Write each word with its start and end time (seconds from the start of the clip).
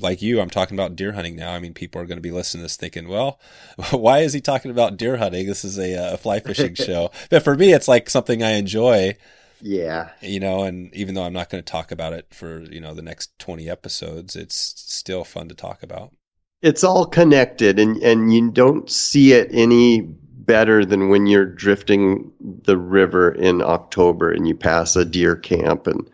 like 0.00 0.22
you, 0.22 0.40
I'm 0.40 0.50
talking 0.50 0.76
about 0.76 0.96
deer 0.96 1.12
hunting 1.12 1.36
now. 1.36 1.52
I 1.52 1.58
mean, 1.58 1.74
people 1.74 2.00
are 2.00 2.06
going 2.06 2.18
to 2.18 2.22
be 2.22 2.30
listening 2.30 2.60
to 2.60 2.64
this 2.64 2.76
thinking, 2.76 3.08
well, 3.08 3.40
why 3.90 4.20
is 4.20 4.32
he 4.32 4.40
talking 4.40 4.70
about 4.70 4.96
deer 4.96 5.16
hunting? 5.16 5.46
This 5.46 5.64
is 5.64 5.78
a, 5.78 5.96
uh, 5.96 6.14
a 6.14 6.16
fly 6.16 6.40
fishing 6.40 6.74
show. 6.76 7.10
But 7.30 7.42
for 7.42 7.56
me, 7.56 7.72
it's 7.72 7.88
like 7.88 8.10
something 8.10 8.42
I 8.42 8.52
enjoy. 8.52 9.16
Yeah. 9.60 10.10
You 10.20 10.40
know, 10.40 10.64
and 10.64 10.94
even 10.94 11.14
though 11.14 11.22
I'm 11.22 11.32
not 11.32 11.48
going 11.48 11.62
to 11.62 11.70
talk 11.70 11.92
about 11.92 12.12
it 12.12 12.26
for, 12.30 12.60
you 12.62 12.80
know, 12.80 12.94
the 12.94 13.02
next 13.02 13.38
20 13.38 13.70
episodes, 13.70 14.34
it's 14.34 14.56
still 14.76 15.24
fun 15.24 15.48
to 15.48 15.54
talk 15.54 15.82
about. 15.82 16.12
It's 16.62 16.84
all 16.84 17.06
connected 17.06 17.78
and, 17.78 17.96
and 18.02 18.32
you 18.32 18.50
don't 18.50 18.90
see 18.90 19.32
it 19.32 19.48
any 19.52 20.00
better 20.00 20.84
than 20.84 21.08
when 21.08 21.26
you're 21.26 21.46
drifting 21.46 22.30
the 22.40 22.76
river 22.76 23.32
in 23.32 23.62
October 23.62 24.30
and 24.30 24.46
you 24.48 24.54
pass 24.54 24.96
a 24.96 25.04
deer 25.04 25.36
camp 25.36 25.86
and 25.86 26.08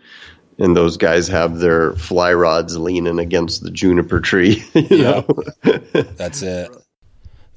and 0.58 0.76
those 0.76 0.96
guys 0.96 1.28
have 1.28 1.58
their 1.58 1.92
fly 1.94 2.32
rods 2.32 2.76
leaning 2.76 3.18
against 3.18 3.62
the 3.62 3.70
juniper 3.70 4.20
tree. 4.20 4.64
You 4.74 5.02
know? 5.02 5.26
That's 6.16 6.42
it. 6.42 6.70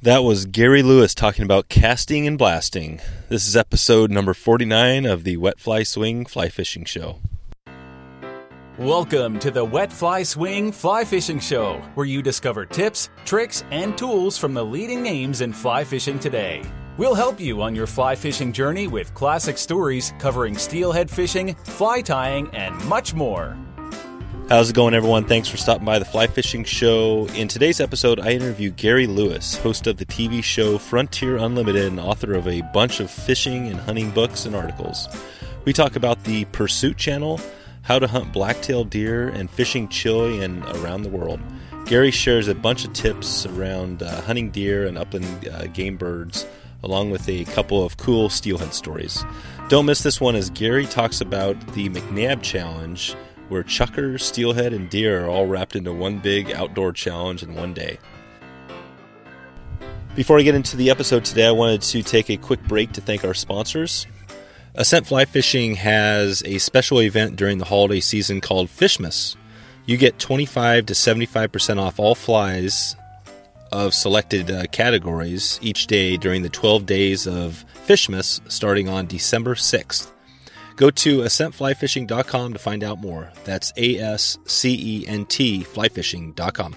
That 0.02 0.24
was 0.24 0.46
Gary 0.46 0.82
Lewis 0.82 1.14
talking 1.14 1.44
about 1.44 1.70
casting 1.70 2.26
and 2.28 2.38
blasting. 2.38 3.00
This 3.30 3.48
is 3.48 3.56
episode 3.56 4.12
number 4.12 4.34
49 4.34 5.06
of 5.06 5.24
the 5.24 5.38
Wet 5.38 5.60
Fly 5.60 5.84
Swing 5.84 6.26
Fly 6.26 6.50
Fishing 6.50 6.84
Show. 6.86 7.20
Welcome 8.78 9.38
to 9.40 9.52
the 9.52 9.64
Wet 9.64 9.94
Fly 9.94 10.24
Swing 10.24 10.72
Fly 10.72 11.06
Fishing 11.06 11.40
Show, 11.40 11.76
where 11.94 12.08
you 12.08 12.22
discover 12.22 12.66
tips, 12.66 13.10
tricks, 13.26 13.64
and 13.70 13.98
tools 13.98 14.38
from 14.38 14.54
the 14.54 14.66
leading 14.66 15.04
names 15.04 15.42
in 15.42 15.54
fly 15.54 15.84
fishing 15.84 16.18
today. 16.18 16.64
We'll 17.02 17.16
help 17.16 17.40
you 17.40 17.64
on 17.64 17.74
your 17.74 17.88
fly 17.88 18.14
fishing 18.14 18.54
journey 18.54 18.88
with 18.88 19.12
classic 19.16 19.58
stories 19.58 20.14
covering 20.20 20.56
steelhead 20.56 21.10
fishing, 21.10 21.56
fly 21.56 22.02
tying, 22.02 22.48
and 22.54 22.76
much 22.86 23.16
more. 23.16 23.58
How's 24.50 24.70
it 24.70 24.76
going, 24.76 24.94
everyone? 24.94 25.26
Thanks 25.26 25.50
for 25.50 25.58
stopping 25.58 25.84
by 25.84 25.98
the 25.98 26.06
Fly 26.06 26.28
Fishing 26.28 26.64
Show. 26.64 27.26
In 27.30 27.48
today's 27.48 27.82
episode, 27.82 28.20
I 28.20 28.34
interview 28.34 28.70
Gary 28.70 29.08
Lewis, 29.08 29.58
host 29.58 29.88
of 29.88 29.98
the 29.98 30.06
TV 30.06 30.44
show 30.44 30.78
Frontier 30.78 31.38
Unlimited 31.38 31.86
and 31.86 32.00
author 32.00 32.36
of 32.36 32.48
a 32.48 32.62
bunch 32.72 33.00
of 33.00 33.10
fishing 33.10 33.66
and 33.66 33.80
hunting 33.80 34.12
books 34.12 34.46
and 34.46 34.56
articles. 34.56 35.08
We 35.66 35.74
talk 35.74 35.96
about 35.96 36.24
the 36.26 36.46
Pursuit 36.52 36.98
Channel, 36.98 37.42
how 37.82 37.98
to 37.98 38.06
hunt 38.06 38.32
blacktail 38.32 38.84
deer, 38.84 39.30
and 39.30 39.50
fishing 39.50 39.88
Chile 39.88 40.44
and 40.44 40.64
around 40.76 41.02
the 41.02 41.10
world. 41.10 41.40
Gary 41.88 42.12
shares 42.12 42.48
a 42.48 42.54
bunch 42.54 42.86
of 42.86 42.94
tips 42.94 43.48
around 43.48 44.04
uh, 44.04 44.22
hunting 44.22 44.52
deer 44.52 44.86
and 44.86 45.00
upland 45.00 45.48
uh, 45.48 45.66
game 45.66 45.98
birds 45.98 46.46
along 46.84 47.12
with 47.12 47.28
a 47.30 47.46
couple 47.46 47.86
of 47.86 47.98
cool 47.98 48.30
steelhead 48.30 48.74
stories. 48.74 49.24
Don't 49.70 49.86
miss 49.86 50.04
this 50.04 50.20
one 50.20 50.36
as 50.36 50.50
Gary 50.50 50.86
talks 50.86 51.22
about 51.22 51.60
the 51.74 51.90
MacNab 51.90 52.42
Challenge, 52.42 53.16
where 53.50 53.64
chukar, 53.64 54.20
steelhead, 54.20 54.74
and 54.74 54.90
deer 54.90 55.26
are 55.26 55.30
all 55.30 55.46
wrapped 55.46 55.76
into 55.76 55.94
one 55.94 56.20
big 56.20 56.52
outdoor 56.52 56.92
challenge 56.92 57.44
in 57.44 57.56
one 57.56 57.74
day. 57.74 57.98
Before 60.16 60.38
I 60.38 60.42
get 60.42 60.56
into 60.56 60.76
the 60.76 60.90
episode 60.90 61.24
today, 61.24 61.48
I 61.48 61.52
wanted 61.52 61.82
to 61.84 62.04
take 62.04 62.30
a 62.30 62.38
quick 62.38 62.62
break 62.64 62.92
to 62.94 63.02
thank 63.02 63.24
our 63.24 63.34
sponsors. 63.34 64.08
Ascent 64.76 65.08
Fly 65.08 65.26
Fishing 65.26 65.76
has 65.76 66.44
a 66.46 66.58
special 66.58 67.02
event 67.02 67.36
during 67.36 67.58
the 67.58 67.66
holiday 67.66 68.00
season 68.00 68.42
called 68.42 68.68
Fishmas. 68.68 69.36
You 69.86 69.98
get 69.98 70.20
25 70.20 70.88
to 70.88 70.94
75% 70.94 71.78
off 71.78 72.00
all 72.00 72.16
flies 72.16 72.96
of 73.72 73.94
selected 73.94 74.52
uh, 74.52 74.66
categories 74.68 75.60
each 75.62 75.88
day 75.88 76.18
during 76.18 76.44
the 76.44 76.50
12 76.50 76.86
days 76.86 77.28
of 77.28 77.66
Fishmas 77.88 78.40
starting 78.52 78.90
on 78.90 79.08
December 79.08 79.56
6th. 79.56 80.12
Go 80.76 80.90
to 80.90 81.20
ascentflyfishing.com 81.20 82.54
to 82.54 82.60
find 82.60 82.84
out 82.84 83.00
more. 83.00 83.32
That's 83.44 83.72
A 83.78 84.00
S 84.00 84.38
C 84.46 85.04
E 85.04 85.08
N 85.08 85.26
T 85.26 85.64
flyfishing.com. 85.64 86.76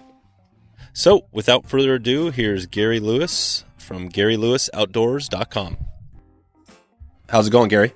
So, 0.93 1.27
without 1.33 1.67
further 1.67 1.95
ado, 1.95 2.31
here's 2.31 2.67
Gary 2.67 3.01
Lewis 3.01 3.65
from 3.79 4.09
GaryLewisOutdoors.com. 4.09 5.77
How's 7.29 7.49
it 7.49 7.51
going, 7.51 7.69
Gary? 7.69 7.93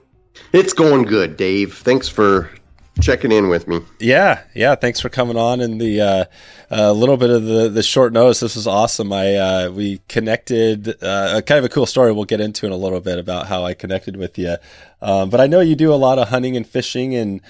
It's 0.53 0.72
going 0.72 1.03
good, 1.03 1.37
Dave. 1.37 1.75
Thanks 1.76 2.08
for 2.08 2.50
checking 3.00 3.32
in 3.32 3.48
with 3.48 3.69
me. 3.69 3.81
Yeah, 3.98 4.42
yeah. 4.54 4.75
Thanks 4.75 5.00
for 5.00 5.09
coming 5.09 5.36
on 5.36 5.60
and 5.60 5.81
the 5.81 6.00
uh, 6.00 6.25
a 6.70 6.92
little 6.92 7.16
bit 7.16 7.31
of 7.31 7.44
the 7.44 7.69
the 7.69 7.82
short 7.82 8.12
notice. 8.12 8.41
This 8.41 8.56
was 8.56 8.66
awesome. 8.66 9.12
I 9.12 9.36
uh, 9.36 9.70
we 9.70 10.00
connected. 10.09 11.03
Uh, 11.03 11.41
kind 11.42 11.58
of 11.58 11.64
a 11.64 11.69
cool 11.69 11.87
story. 11.87 12.12
We'll 12.12 12.25
get 12.25 12.41
into 12.41 12.66
in 12.66 12.72
a 12.72 12.76
little 12.76 13.00
bit 13.00 13.19
about 13.19 13.47
how 13.47 13.64
I 13.64 13.75
connected 13.75 14.16
with 14.16 14.38
you. 14.38 14.56
Um, 15.00 15.31
but 15.31 15.41
I 15.41 15.47
know 15.47 15.60
you 15.60 15.76
do 15.76 15.92
a 15.92 15.97
lot 15.97 16.19
of 16.19 16.28
hunting 16.28 16.56
and 16.56 16.66
fishing, 16.66 17.14
and 17.14 17.41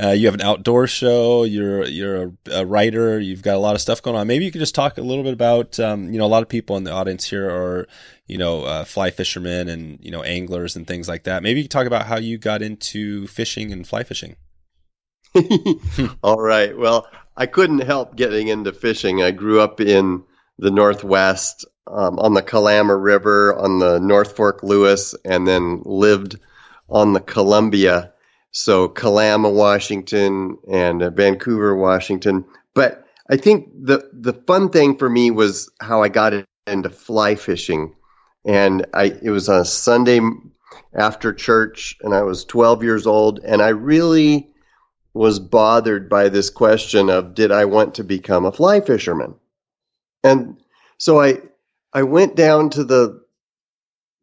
uh, 0.00 0.10
you 0.10 0.26
have 0.26 0.34
an 0.34 0.42
outdoor 0.42 0.86
show. 0.86 1.44
You're 1.44 1.84
you're 1.86 2.22
a, 2.22 2.32
a, 2.52 2.66
writer. 2.66 3.18
You've 3.18 3.42
got 3.42 3.56
a 3.56 3.58
lot 3.58 3.74
of 3.74 3.80
stuff 3.80 4.02
going 4.02 4.16
on. 4.16 4.26
Maybe 4.26 4.44
you 4.44 4.52
could 4.52 4.60
just 4.60 4.74
talk 4.74 4.98
a 4.98 5.02
little 5.02 5.24
bit 5.24 5.32
about. 5.32 5.80
Um, 5.80 6.12
you 6.12 6.18
know, 6.18 6.26
a 6.26 6.28
lot 6.28 6.42
of 6.42 6.48
people 6.48 6.76
in 6.76 6.84
the 6.84 6.92
audience 6.92 7.24
here 7.24 7.48
are 7.48 7.88
you 8.26 8.38
know 8.38 8.64
uh, 8.64 8.84
fly 8.84 9.10
fishermen 9.10 9.68
and 9.68 9.98
you 10.02 10.10
know 10.10 10.22
anglers 10.22 10.76
and 10.76 10.86
things 10.86 11.08
like 11.08 11.24
that. 11.24 11.42
Maybe 11.42 11.60
you 11.60 11.64
could 11.64 11.72
talk 11.72 11.86
about 11.86 12.06
how 12.06 12.18
you 12.18 12.38
got 12.38 12.62
into 12.62 13.26
fishing 13.26 13.72
and 13.72 13.86
fly 13.86 14.04
fishing. 14.04 14.36
All 16.22 16.40
right. 16.40 16.76
Well, 16.76 17.06
I 17.36 17.46
couldn't 17.46 17.80
help 17.80 18.16
getting 18.16 18.48
into 18.48 18.72
fishing. 18.72 19.22
I 19.22 19.30
grew 19.30 19.60
up 19.60 19.80
in 19.80 20.24
the 20.58 20.70
Northwest 20.70 21.64
um, 21.86 22.18
on 22.18 22.34
the 22.34 22.42
Kalama 22.42 22.96
River, 22.96 23.54
on 23.56 23.78
the 23.78 23.98
North 23.98 24.36
Fork 24.36 24.62
Lewis, 24.62 25.14
and 25.24 25.46
then 25.46 25.82
lived 25.84 26.38
on 26.88 27.12
the 27.12 27.20
Columbia. 27.20 28.12
So 28.50 28.88
Kalama, 28.88 29.50
Washington, 29.50 30.58
and 30.70 31.02
uh, 31.02 31.10
Vancouver, 31.10 31.76
Washington. 31.76 32.44
But 32.74 33.04
I 33.30 33.36
think 33.36 33.68
the 33.74 34.08
the 34.12 34.32
fun 34.32 34.70
thing 34.70 34.96
for 34.96 35.08
me 35.08 35.30
was 35.30 35.70
how 35.80 36.02
I 36.02 36.08
got 36.08 36.32
into 36.66 36.90
fly 36.90 37.34
fishing, 37.34 37.94
and 38.44 38.86
I 38.94 39.14
it 39.22 39.30
was 39.30 39.48
on 39.48 39.60
a 39.60 39.64
Sunday 39.64 40.20
after 40.94 41.32
church, 41.32 41.96
and 42.02 42.14
I 42.14 42.22
was 42.22 42.44
12 42.44 42.82
years 42.82 43.06
old, 43.06 43.40
and 43.44 43.60
I 43.60 43.68
really 43.68 44.47
was 45.18 45.40
bothered 45.40 46.08
by 46.08 46.28
this 46.28 46.48
question 46.48 47.10
of 47.10 47.34
did 47.34 47.50
I 47.50 47.64
want 47.64 47.96
to 47.96 48.04
become 48.04 48.44
a 48.44 48.52
fly 48.52 48.80
fisherman? 48.80 49.34
And 50.22 50.62
so 50.96 51.20
I 51.20 51.40
I 51.92 52.04
went 52.04 52.36
down 52.36 52.70
to 52.70 52.84
the 52.84 53.20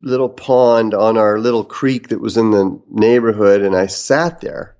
little 0.01 0.29
pond 0.29 0.93
on 0.93 1.17
our 1.17 1.37
little 1.37 1.65
creek 1.65 2.07
that 2.09 2.21
was 2.21 2.37
in 2.37 2.51
the 2.51 2.81
neighborhood 2.89 3.61
and 3.61 3.75
I 3.75 3.87
sat 3.87 4.39
there 4.39 4.77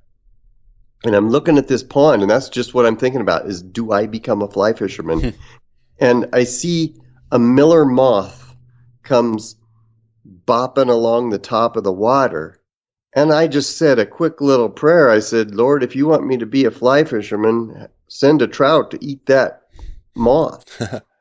and 1.03 1.13
I'm 1.13 1.29
looking 1.29 1.57
at 1.57 1.67
this 1.67 1.83
pond 1.83 2.21
and 2.21 2.31
that's 2.31 2.47
just 2.47 2.73
what 2.73 2.85
I'm 2.85 2.95
thinking 2.95 3.21
about 3.21 3.47
is 3.47 3.61
do 3.61 3.91
I 3.91 4.05
become 4.05 4.41
a 4.41 4.47
fly 4.47 4.71
fisherman? 4.71 5.33
and 5.99 6.29
I 6.31 6.45
see 6.45 6.95
a 7.29 7.39
miller 7.39 7.83
moth 7.83 8.55
comes 9.03 9.57
bopping 10.47 10.89
along 10.89 11.29
the 11.29 11.39
top 11.39 11.75
of 11.75 11.83
the 11.83 11.91
water 11.91 12.61
and 13.15 13.31
I 13.31 13.47
just 13.47 13.77
said 13.77 13.97
a 13.97 14.05
quick 14.05 14.41
little 14.41 14.69
prayer. 14.69 15.09
I 15.09 15.19
said, 15.19 15.55
Lord, 15.55 15.83
if 15.83 15.95
you 15.95 16.05
want 16.05 16.27
me 16.27 16.35
to 16.37 16.45
be 16.45 16.65
a 16.65 16.71
fly 16.71 17.05
fisherman, 17.05 17.87
send 18.09 18.41
a 18.41 18.47
trout 18.47 18.91
to 18.91 19.03
eat 19.03 19.25
that 19.27 19.61
moth. 20.15 20.65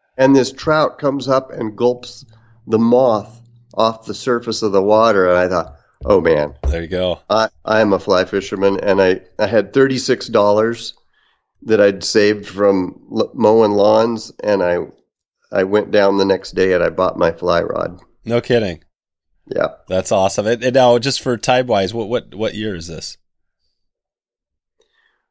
and 0.19 0.35
this 0.35 0.51
trout 0.51 0.99
comes 0.99 1.29
up 1.29 1.53
and 1.53 1.77
gulps 1.77 2.27
the 2.67 2.81
moth 2.81 3.41
off 3.75 4.07
the 4.07 4.15
surface 4.15 4.63
of 4.63 4.73
the 4.73 4.83
water. 4.83 5.29
And 5.29 5.39
I 5.39 5.49
thought, 5.49 5.77
oh 6.05 6.21
man. 6.21 6.55
There 6.69 6.83
you 6.83 6.89
go. 6.89 7.21
I, 7.31 7.49
I 7.65 7.81
am 7.81 7.93
a 7.93 8.01
fly 8.01 8.25
fisherman. 8.25 8.81
And 8.81 9.01
I, 9.01 9.21
I 9.39 9.47
had 9.47 9.73
$36 9.73 10.93
that 11.63 11.81
I'd 11.81 12.03
saved 12.03 12.47
from 12.47 13.01
mowing 13.35 13.73
lawns. 13.73 14.33
And 14.43 14.65
I, 14.65 14.79
I 15.53 15.63
went 15.63 15.93
down 15.93 16.19
the 16.19 16.25
next 16.25 16.53
day 16.53 16.73
and 16.73 16.83
I 16.83 16.91
bought 16.91 17.17
my 17.17 17.31
fly 17.31 17.63
rod. 17.63 18.01
No 18.25 18.41
kidding. 18.41 18.83
Yeah, 19.47 19.69
that's 19.89 20.13
awesome. 20.13 20.47
And, 20.47 20.65
and 20.65 20.75
now, 20.75 20.99
just 20.99 21.21
for 21.21 21.37
time 21.37 21.67
wise, 21.67 21.93
what 21.93 22.09
what 22.09 22.35
what 22.35 22.55
year 22.55 22.75
is 22.75 22.87
this? 22.87 23.19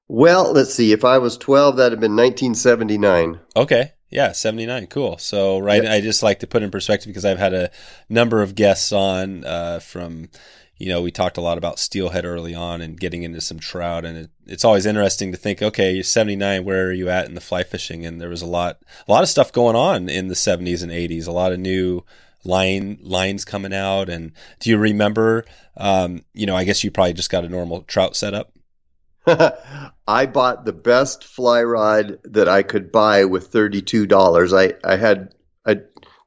Well, 0.07 0.51
let's 0.53 0.73
see. 0.73 0.91
If 0.91 1.03
I 1.03 1.17
was 1.17 1.37
twelve, 1.37 1.77
that'd 1.77 1.93
have 1.93 1.99
been 1.99 2.15
1979. 2.15 3.39
Okay, 3.55 3.91
yeah, 4.09 4.31
79. 4.31 4.87
Cool. 4.87 5.17
So, 5.17 5.57
right, 5.57 5.81
yep. 5.81 5.91
I 5.91 6.01
just 6.01 6.21
like 6.21 6.39
to 6.39 6.47
put 6.47 6.61
in 6.61 6.69
perspective 6.69 7.07
because 7.07 7.25
I've 7.25 7.39
had 7.39 7.55
a 7.55 7.71
number 8.09 8.43
of 8.43 8.55
guests 8.55 8.91
on 8.91 9.43
uh, 9.43 9.79
from. 9.79 10.29
You 10.75 10.89
know, 10.89 11.01
we 11.01 11.11
talked 11.11 11.37
a 11.37 11.41
lot 11.41 11.59
about 11.59 11.79
steelhead 11.79 12.25
early 12.25 12.55
on 12.55 12.81
and 12.81 12.99
getting 12.99 13.23
into 13.23 13.39
some 13.39 13.59
trout, 13.59 14.05
and 14.05 14.17
it, 14.17 14.31
it's 14.45 14.65
always 14.65 14.87
interesting 14.87 15.31
to 15.31 15.37
think, 15.37 15.61
okay, 15.61 15.93
you're 15.93 16.03
79, 16.03 16.65
where 16.65 16.87
are 16.87 16.91
you 16.91 17.09
at 17.09 17.27
in 17.27 17.35
the 17.35 17.41
fly 17.41 17.63
fishing? 17.63 18.05
And 18.05 18.19
there 18.19 18.27
was 18.27 18.41
a 18.41 18.47
lot, 18.47 18.79
a 19.07 19.11
lot 19.11 19.23
of 19.23 19.29
stuff 19.29 19.53
going 19.53 19.75
on 19.77 20.09
in 20.09 20.27
the 20.27 20.33
70s 20.33 20.81
and 20.81 20.91
80s, 20.91 21.27
a 21.27 21.31
lot 21.31 21.53
of 21.53 21.59
new 21.59 22.03
line 22.45 22.99
lines 23.01 23.45
coming 23.45 23.73
out. 23.73 24.09
And 24.09 24.31
do 24.59 24.69
you 24.69 24.77
remember? 24.77 25.45
Um, 25.77 26.23
you 26.33 26.45
know, 26.45 26.55
I 26.55 26.63
guess 26.63 26.83
you 26.83 26.91
probably 26.91 27.13
just 27.13 27.31
got 27.31 27.45
a 27.45 27.49
normal 27.49 27.81
trout 27.83 28.15
setup. 28.15 28.53
I 30.07 30.25
bought 30.25 30.65
the 30.65 30.73
best 30.73 31.23
fly 31.23 31.63
rod 31.63 32.19
that 32.25 32.49
I 32.49 32.63
could 32.63 32.91
buy 32.91 33.25
with 33.25 33.47
thirty-two 33.47 34.05
dollars. 34.05 34.53
I 34.53 34.73
I 34.83 34.97
had 34.97 35.33
I 35.65 35.77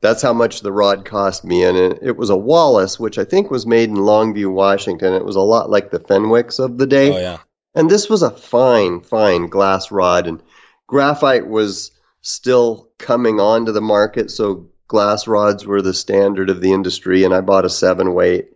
that's 0.01 0.23
how 0.23 0.33
much 0.33 0.61
the 0.61 0.73
rod 0.73 1.05
cost 1.05 1.45
me, 1.45 1.63
and 1.65 1.77
it, 1.77 1.99
it, 2.01 2.17
was 2.17 2.31
a 2.31 2.37
Wallace, 2.37 3.01
which 3.01 3.19
I 3.19 3.25
think 3.25 3.51
was 3.51 3.67
made 3.67 3.89
in 3.89 3.97
Longview, 3.97 4.53
Washington. 4.53 5.15
It 5.15 5.25
was 5.25 5.37
a 5.37 5.41
lot 5.41 5.71
like 5.71 5.91
the 5.91 5.99
Fenwicks 5.99 6.59
of 6.59 6.79
the 6.79 6.87
day. 6.87 7.13
Oh 7.13 7.19
yeah. 7.19 7.39
And 7.75 7.91
this 7.91 8.09
was 8.09 8.23
a 8.23 8.31
fine, 8.31 9.01
fine 9.01 9.49
glass 9.49 9.91
rod, 9.91 10.27
and 10.27 10.43
graphite 10.87 11.47
was 11.47 11.91
still 12.23 12.89
coming 12.99 13.41
onto 13.41 13.73
the 13.73 13.83
market, 13.83 14.31
so 14.31 14.69
glass 14.89 15.27
rods 15.27 15.67
were 15.67 15.83
the 15.83 15.95
standard 15.95 16.51
of 16.51 16.61
the 16.61 16.73
industry, 16.73 17.25
and 17.25 17.35
I 17.35 17.41
bought 17.41 17.65
a 17.65 17.71
seven 17.71 18.15
weight, 18.15 18.51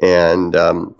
and 0.00 0.54
um, 0.56 0.96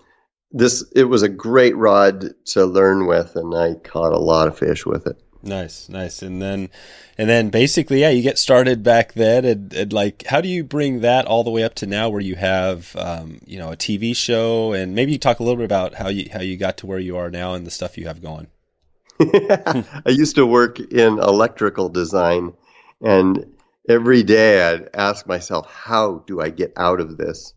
this 0.51 0.85
it 0.95 1.05
was 1.05 1.23
a 1.23 1.29
great 1.29 1.77
rod 1.77 2.35
to 2.47 2.65
learn 2.65 3.07
with, 3.07 3.37
and 3.37 3.55
I 3.55 3.75
caught 3.75 4.13
a 4.13 4.19
lot 4.19 4.49
of 4.49 4.59
fish 4.59 4.87
with 4.87 5.07
it. 5.07 5.21
Nice, 5.43 5.89
nice, 5.89 6.23
and 6.23 6.43
then 6.43 6.69
and 7.17 7.29
then 7.29 7.51
basically, 7.51 8.01
yeah, 8.01 8.11
you 8.11 8.23
get 8.23 8.39
started 8.39 8.83
back 8.83 9.13
then, 9.13 9.45
and, 9.45 9.73
and 9.73 9.93
like, 9.93 10.25
how 10.27 10.41
do 10.41 10.49
you 10.49 10.65
bring 10.65 11.01
that 11.01 11.27
all 11.27 11.45
the 11.45 11.51
way 11.51 11.63
up 11.63 11.75
to 11.77 11.87
now, 11.87 12.09
where 12.09 12.21
you 12.21 12.35
have, 12.37 12.95
um, 12.97 13.41
you 13.45 13.59
know, 13.59 13.73
a 13.73 13.77
TV 13.77 14.15
show, 14.17 14.73
and 14.73 14.95
maybe 14.95 15.13
you 15.13 15.19
talk 15.19 15.39
a 15.39 15.43
little 15.43 15.57
bit 15.57 15.65
about 15.65 15.95
how 15.95 16.09
you 16.09 16.29
how 16.33 16.41
you 16.41 16.57
got 16.57 16.77
to 16.79 16.87
where 16.87 16.99
you 16.99 17.17
are 17.17 17.31
now 17.31 17.55
and 17.55 17.67
the 17.67 17.71
stuff 17.71 17.99
you 17.99 18.07
have 18.07 18.23
going. 18.23 18.49
I 19.21 19.85
used 20.07 20.37
to 20.37 20.47
work 20.47 20.79
in 20.79 21.19
electrical 21.19 21.89
design, 21.89 22.55
and 23.01 23.45
every 23.89 24.23
day 24.23 24.63
I'd 24.63 24.91
ask 24.95 25.27
myself, 25.27 25.71
how 25.71 26.25
do 26.27 26.41
I 26.41 26.51
get 26.51 26.73
out 26.77 27.01
of 27.01 27.17
this? 27.17 27.55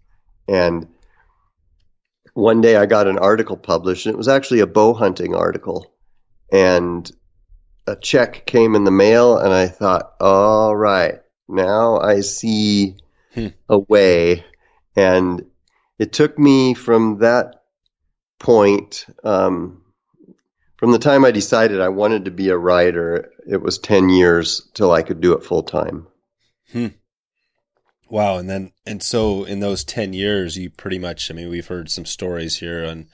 And 0.47 0.87
one 2.33 2.61
day 2.61 2.77
I 2.77 2.85
got 2.85 3.07
an 3.07 3.19
article 3.19 3.57
published, 3.57 4.05
and 4.05 4.13
it 4.13 4.17
was 4.17 4.29
actually 4.29 4.61
a 4.61 4.67
bow 4.67 4.93
hunting 4.93 5.35
article. 5.35 5.93
And 6.51 7.09
a 7.85 7.95
check 7.95 8.45
came 8.45 8.75
in 8.75 8.85
the 8.85 8.91
mail, 8.91 9.37
and 9.37 9.53
I 9.53 9.67
thought, 9.67 10.13
all 10.19 10.75
right, 10.75 11.19
now 11.47 11.99
I 11.99 12.21
see 12.21 12.97
hmm. 13.33 13.47
a 13.67 13.79
way. 13.79 14.45
And 14.95 15.45
it 15.99 16.13
took 16.13 16.39
me 16.39 16.73
from 16.73 17.19
that 17.19 17.63
point, 18.39 19.05
um, 19.23 19.83
from 20.77 20.91
the 20.91 20.99
time 20.99 21.25
I 21.25 21.31
decided 21.31 21.79
I 21.79 21.89
wanted 21.89 22.25
to 22.25 22.31
be 22.31 22.49
a 22.49 22.57
writer, 22.57 23.31
it 23.47 23.61
was 23.61 23.77
10 23.77 24.09
years 24.09 24.67
till 24.73 24.91
I 24.91 25.03
could 25.03 25.21
do 25.21 25.33
it 25.33 25.43
full 25.43 25.63
time. 25.63 26.07
Hmm. 26.71 26.87
Wow. 28.09 28.37
And 28.37 28.49
then, 28.49 28.73
and 28.85 29.01
so 29.01 29.45
in 29.45 29.61
those 29.61 29.83
10 29.83 30.13
years, 30.13 30.57
you 30.57 30.69
pretty 30.69 30.99
much, 30.99 31.31
I 31.31 31.33
mean, 31.33 31.49
we've 31.49 31.67
heard 31.67 31.89
some 31.89 32.05
stories 32.05 32.57
here 32.57 32.85
on, 32.85 33.07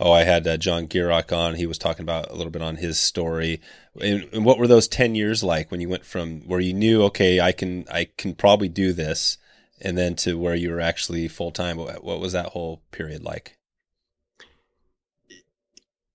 oh, 0.00 0.10
I 0.10 0.24
had 0.24 0.46
uh, 0.48 0.56
John 0.56 0.88
Gierach 0.88 1.32
on. 1.36 1.54
He 1.54 1.66
was 1.66 1.78
talking 1.78 2.02
about 2.02 2.30
a 2.30 2.34
little 2.34 2.50
bit 2.50 2.62
on 2.62 2.76
his 2.76 2.98
story. 2.98 3.60
And, 4.00 4.28
and, 4.32 4.44
what 4.44 4.58
were 4.58 4.66
those 4.66 4.88
10 4.88 5.14
years 5.14 5.44
like 5.44 5.70
when 5.70 5.80
you 5.80 5.88
went 5.88 6.04
from 6.04 6.40
where 6.40 6.58
you 6.58 6.74
knew, 6.74 7.04
okay, 7.04 7.40
I 7.40 7.52
can, 7.52 7.86
I 7.90 8.08
can 8.16 8.34
probably 8.34 8.68
do 8.68 8.92
this 8.92 9.38
and 9.80 9.96
then 9.96 10.16
to 10.16 10.36
where 10.36 10.56
you 10.56 10.70
were 10.70 10.80
actually 10.80 11.28
full 11.28 11.52
time? 11.52 11.76
What, 11.76 12.02
what, 12.02 12.20
was 12.20 12.32
that 12.32 12.46
whole 12.46 12.82
period 12.90 13.22
like? 13.22 13.56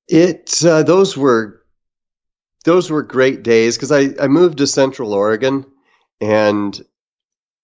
It, 0.09 0.65
uh, 0.65 0.83
those 0.83 1.15
were, 1.15 1.61
those 2.65 2.91
were 2.91 3.03
great 3.03 3.43
days 3.43 3.77
because 3.77 3.91
I, 3.93 4.09
I 4.21 4.27
moved 4.27 4.57
to 4.57 4.67
Central 4.67 5.13
Oregon 5.13 5.65
and 6.21 6.79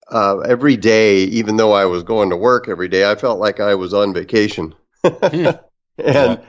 uh, 0.10 0.40
every 0.40 0.78
day, 0.78 1.24
even 1.24 1.58
though 1.58 1.74
I 1.74 1.86
was 1.86 2.04
going 2.04 2.30
to 2.30 2.38
work 2.38 2.68
every 2.68 2.88
day, 2.88 3.10
I 3.10 3.16
felt 3.16 3.40
like 3.40 3.60
I 3.60 3.76
was 3.76 3.94
on 3.94 4.14
vacation. 4.14 4.76
Hmm. 5.06 5.50
and 5.98 6.42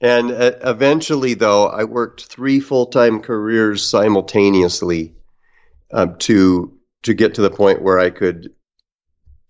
and 0.00 0.30
uh, 0.30 0.52
eventually, 0.62 1.34
though, 1.34 1.66
I 1.66 1.84
worked 1.84 2.26
three 2.26 2.60
full 2.60 2.86
time 2.86 3.20
careers 3.20 3.82
simultaneously 3.82 5.14
uh, 5.92 6.08
to 6.20 6.78
to 7.02 7.14
get 7.14 7.34
to 7.34 7.42
the 7.42 7.50
point 7.50 7.82
where 7.82 7.98
I 7.98 8.10
could 8.10 8.52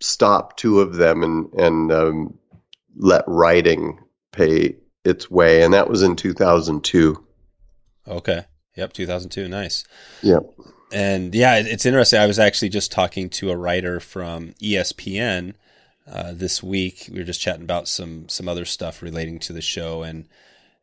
stop 0.00 0.56
two 0.56 0.80
of 0.80 0.94
them 0.94 1.22
and 1.22 1.52
and 1.54 1.92
um, 1.92 2.38
let 2.96 3.24
writing 3.26 4.00
pay 4.32 4.76
its 5.04 5.30
way, 5.30 5.62
and 5.62 5.74
that 5.74 5.88
was 5.90 6.02
in 6.02 6.16
2002. 6.16 7.24
Okay. 8.06 8.44
Yep, 8.76 8.92
2002. 8.92 9.48
Nice. 9.48 9.84
Yep. 10.22 10.42
And 10.90 11.34
yeah, 11.34 11.56
it's 11.56 11.84
interesting. 11.84 12.18
I 12.18 12.26
was 12.26 12.38
actually 12.38 12.70
just 12.70 12.90
talking 12.92 13.28
to 13.30 13.50
a 13.50 13.56
writer 13.56 14.00
from 14.00 14.54
ESPN 14.54 15.54
uh, 16.10 16.32
this 16.32 16.62
week. 16.62 17.08
We 17.12 17.18
were 17.18 17.24
just 17.24 17.40
chatting 17.40 17.62
about 17.62 17.88
some 17.88 18.28
some 18.28 18.48
other 18.48 18.64
stuff 18.64 19.02
relating 19.02 19.38
to 19.40 19.52
the 19.52 19.60
show, 19.60 20.02
and 20.02 20.26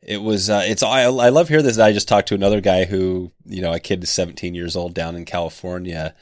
it 0.02 0.22
was 0.22 0.50
uh, 0.50 0.63
it's 0.66 0.84
I, 0.84 1.04
I 1.04 1.30
love 1.30 1.50
hearing 1.50 1.66
this. 1.66 1.80
I 1.80 1.92
just 1.92 2.07
talked 2.07 2.28
to 2.28 2.36
another 2.36 2.62
guy 2.62 2.86
who 2.86 3.31
you 3.46 3.62
know 3.62 3.74
a 3.74 3.80
kid 3.80 4.04
is 4.04 4.12
17 4.12 4.54
years 4.54 4.75
old 4.75 4.94
down 4.94 5.16
in 5.16 5.25
California, 5.25 6.13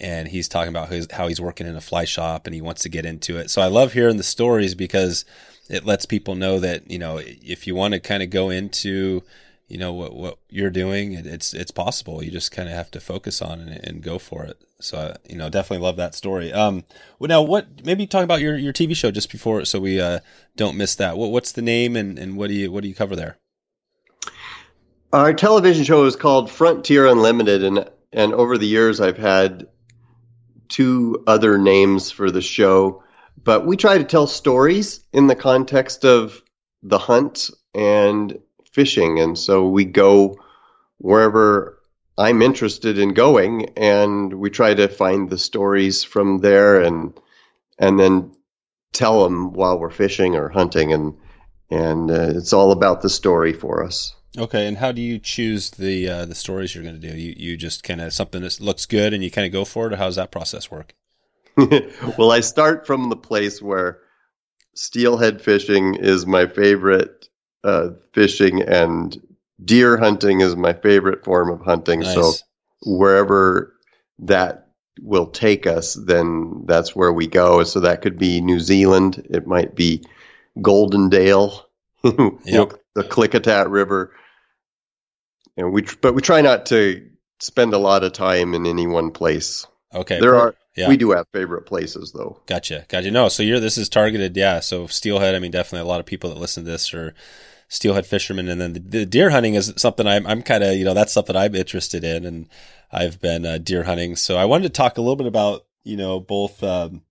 and 0.00 0.26
he's 0.26 0.48
talking 0.48 0.70
about 0.70 0.88
his, 0.88 1.06
how 1.12 1.28
he's 1.28 1.40
working 1.40 1.66
in 1.66 1.76
a 1.76 1.80
fly 1.80 2.04
shop 2.04 2.46
and 2.46 2.54
he 2.54 2.60
wants 2.60 2.82
to 2.82 2.88
get 2.88 3.06
into 3.06 3.36
it. 3.36 3.50
So 3.50 3.62
I 3.62 3.66
love 3.66 3.92
hearing 3.92 4.16
the 4.16 4.22
stories 4.24 4.74
because 4.74 5.24
it 5.68 5.84
lets 5.84 6.06
people 6.06 6.34
know 6.34 6.58
that 6.58 6.90
you 6.90 6.98
know 6.98 7.20
if 7.22 7.66
you 7.68 7.76
want 7.76 7.94
to 7.94 8.00
kind 8.00 8.22
of 8.22 8.30
go 8.30 8.50
into 8.50 9.22
you 9.68 9.78
know 9.78 9.92
what 9.92 10.14
what 10.14 10.38
you're 10.48 10.70
doing 10.70 11.12
it, 11.12 11.26
it's 11.26 11.54
it's 11.54 11.70
possible. 11.70 12.22
You 12.22 12.30
just 12.30 12.50
kind 12.52 12.68
of 12.68 12.74
have 12.74 12.90
to 12.92 13.00
focus 13.00 13.42
on 13.42 13.68
it 13.68 13.84
and 13.84 14.02
go 14.02 14.18
for 14.18 14.44
it. 14.44 14.60
So 14.80 15.14
you 15.28 15.36
know 15.36 15.50
definitely 15.50 15.84
love 15.84 15.96
that 15.96 16.14
story. 16.14 16.52
Um 16.52 16.84
well 17.18 17.28
now 17.28 17.42
what 17.42 17.84
maybe 17.84 18.06
talk 18.06 18.24
about 18.24 18.40
your 18.40 18.56
your 18.56 18.72
tv 18.72 18.96
show 18.96 19.10
just 19.10 19.30
before 19.30 19.64
so 19.64 19.78
we 19.78 20.00
uh 20.00 20.20
don't 20.56 20.76
miss 20.76 20.94
that. 20.96 21.16
What 21.16 21.30
what's 21.30 21.52
the 21.52 21.62
name 21.62 21.96
and 21.96 22.18
and 22.18 22.36
what 22.36 22.48
do 22.48 22.54
you 22.54 22.72
what 22.72 22.82
do 22.82 22.88
you 22.88 22.94
cover 22.94 23.14
there? 23.14 23.38
Our 25.12 25.32
television 25.32 25.84
show 25.84 26.04
is 26.04 26.16
called 26.16 26.50
frontier 26.50 27.06
unlimited 27.06 27.62
and 27.62 27.88
and 28.12 28.32
over 28.34 28.56
the 28.58 28.66
years 28.66 29.00
i've 29.00 29.18
had 29.18 29.66
two 30.68 31.22
other 31.26 31.58
names 31.58 32.10
for 32.10 32.30
the 32.30 32.42
show 32.42 33.02
but 33.42 33.66
we 33.66 33.76
try 33.76 33.98
to 33.98 34.04
tell 34.04 34.26
stories 34.26 35.00
in 35.12 35.26
the 35.26 35.36
context 35.36 36.04
of 36.04 36.42
the 36.82 36.98
hunt 36.98 37.50
and 37.74 38.38
fishing. 38.78 39.18
And 39.18 39.36
so 39.36 39.66
we 39.66 39.84
go 39.84 40.38
wherever 40.98 41.80
I'm 42.16 42.42
interested 42.42 42.96
in 42.96 43.12
going 43.12 43.70
and 43.76 44.32
we 44.34 44.50
try 44.50 44.72
to 44.72 44.86
find 44.86 45.28
the 45.28 45.36
stories 45.36 46.04
from 46.04 46.38
there 46.38 46.80
and 46.80 47.12
and 47.76 47.98
then 47.98 48.36
tell 48.92 49.24
them 49.24 49.52
while 49.52 49.80
we're 49.80 49.90
fishing 49.90 50.36
or 50.36 50.48
hunting 50.48 50.92
and 50.92 51.16
and 51.70 52.08
uh, 52.08 52.30
it's 52.36 52.52
all 52.52 52.70
about 52.70 53.02
the 53.02 53.08
story 53.08 53.52
for 53.52 53.84
us. 53.84 54.14
Okay, 54.36 54.68
and 54.68 54.76
how 54.76 54.92
do 54.92 55.02
you 55.02 55.18
choose 55.18 55.70
the 55.70 56.08
uh, 56.08 56.24
the 56.24 56.36
stories 56.36 56.72
you're 56.72 56.84
going 56.84 57.00
to 57.00 57.10
do? 57.10 57.16
You 57.16 57.34
you 57.36 57.56
just 57.56 57.82
kind 57.82 58.00
of 58.00 58.12
something 58.12 58.42
that 58.42 58.60
looks 58.60 58.86
good 58.86 59.12
and 59.12 59.24
you 59.24 59.30
kind 59.32 59.46
of 59.46 59.52
go 59.52 59.64
for 59.64 59.88
it, 59.88 59.92
or 59.92 59.96
how 59.96 60.06
does 60.06 60.16
that 60.16 60.30
process 60.30 60.70
work? 60.70 60.94
well, 62.16 62.30
I 62.30 62.40
start 62.40 62.86
from 62.86 63.10
the 63.10 63.16
place 63.16 63.60
where 63.60 63.98
steelhead 64.74 65.42
fishing 65.42 65.96
is 65.96 66.26
my 66.26 66.46
favorite 66.46 67.27
uh, 67.64 67.90
fishing 68.12 68.62
and 68.62 69.20
deer 69.62 69.96
hunting 69.96 70.40
is 70.40 70.56
my 70.56 70.72
favorite 70.72 71.24
form 71.24 71.50
of 71.50 71.60
hunting. 71.60 72.00
Nice. 72.00 72.14
So 72.14 72.32
wherever 72.84 73.74
that 74.20 74.68
will 75.00 75.26
take 75.26 75.66
us, 75.66 75.94
then 75.94 76.64
that's 76.66 76.94
where 76.94 77.12
we 77.12 77.26
go. 77.26 77.64
So 77.64 77.80
that 77.80 78.02
could 78.02 78.18
be 78.18 78.40
New 78.40 78.60
Zealand. 78.60 79.26
It 79.30 79.46
might 79.46 79.74
be 79.74 80.04
Goldendale, 80.58 81.62
yep. 82.04 82.72
the 82.94 83.04
Klickitat 83.04 83.70
River. 83.70 84.14
And 85.56 85.72
we, 85.72 85.86
but 86.00 86.14
we 86.14 86.22
try 86.22 86.40
not 86.40 86.66
to 86.66 87.08
spend 87.40 87.74
a 87.74 87.78
lot 87.78 88.04
of 88.04 88.12
time 88.12 88.54
in 88.54 88.66
any 88.66 88.86
one 88.86 89.10
place. 89.10 89.66
Okay. 89.94 90.20
There 90.20 90.36
are, 90.36 90.54
yeah. 90.78 90.88
we 90.88 90.96
do 90.96 91.10
have 91.10 91.26
favorite 91.32 91.66
places 91.66 92.12
though. 92.12 92.40
Gotcha. 92.46 92.86
Gotcha. 92.88 93.10
No, 93.10 93.28
so 93.28 93.42
you're, 93.42 93.60
this 93.60 93.78
is 93.78 93.88
targeted. 93.88 94.36
Yeah. 94.36 94.60
So 94.60 94.86
steelhead, 94.86 95.34
I 95.34 95.38
mean, 95.38 95.50
definitely 95.50 95.86
a 95.86 95.90
lot 95.90 96.00
of 96.00 96.06
people 96.06 96.30
that 96.30 96.38
listen 96.38 96.64
to 96.64 96.70
this 96.70 96.94
are, 96.94 97.14
steelhead 97.68 98.06
fishermen. 98.06 98.48
And 98.48 98.60
then 98.60 98.72
the, 98.72 98.80
the 98.80 99.06
deer 99.06 99.30
hunting 99.30 99.54
is 99.54 99.72
something 99.76 100.06
I'm, 100.06 100.26
I'm 100.26 100.42
kind 100.42 100.64
of, 100.64 100.74
you 100.76 100.84
know, 100.84 100.94
that's 100.94 101.12
something 101.12 101.36
I'm 101.36 101.54
interested 101.54 102.02
in. 102.02 102.24
And 102.24 102.48
I've 102.90 103.20
been 103.20 103.44
uh, 103.44 103.58
deer 103.58 103.84
hunting. 103.84 104.16
So 104.16 104.36
I 104.38 104.46
wanted 104.46 104.62
to 104.64 104.70
talk 104.70 104.96
a 104.96 105.02
little 105.02 105.16
bit 105.16 105.26
about, 105.26 105.66
you 105.84 105.96
know, 105.96 106.18
both, 106.18 106.62
um, 106.62 107.02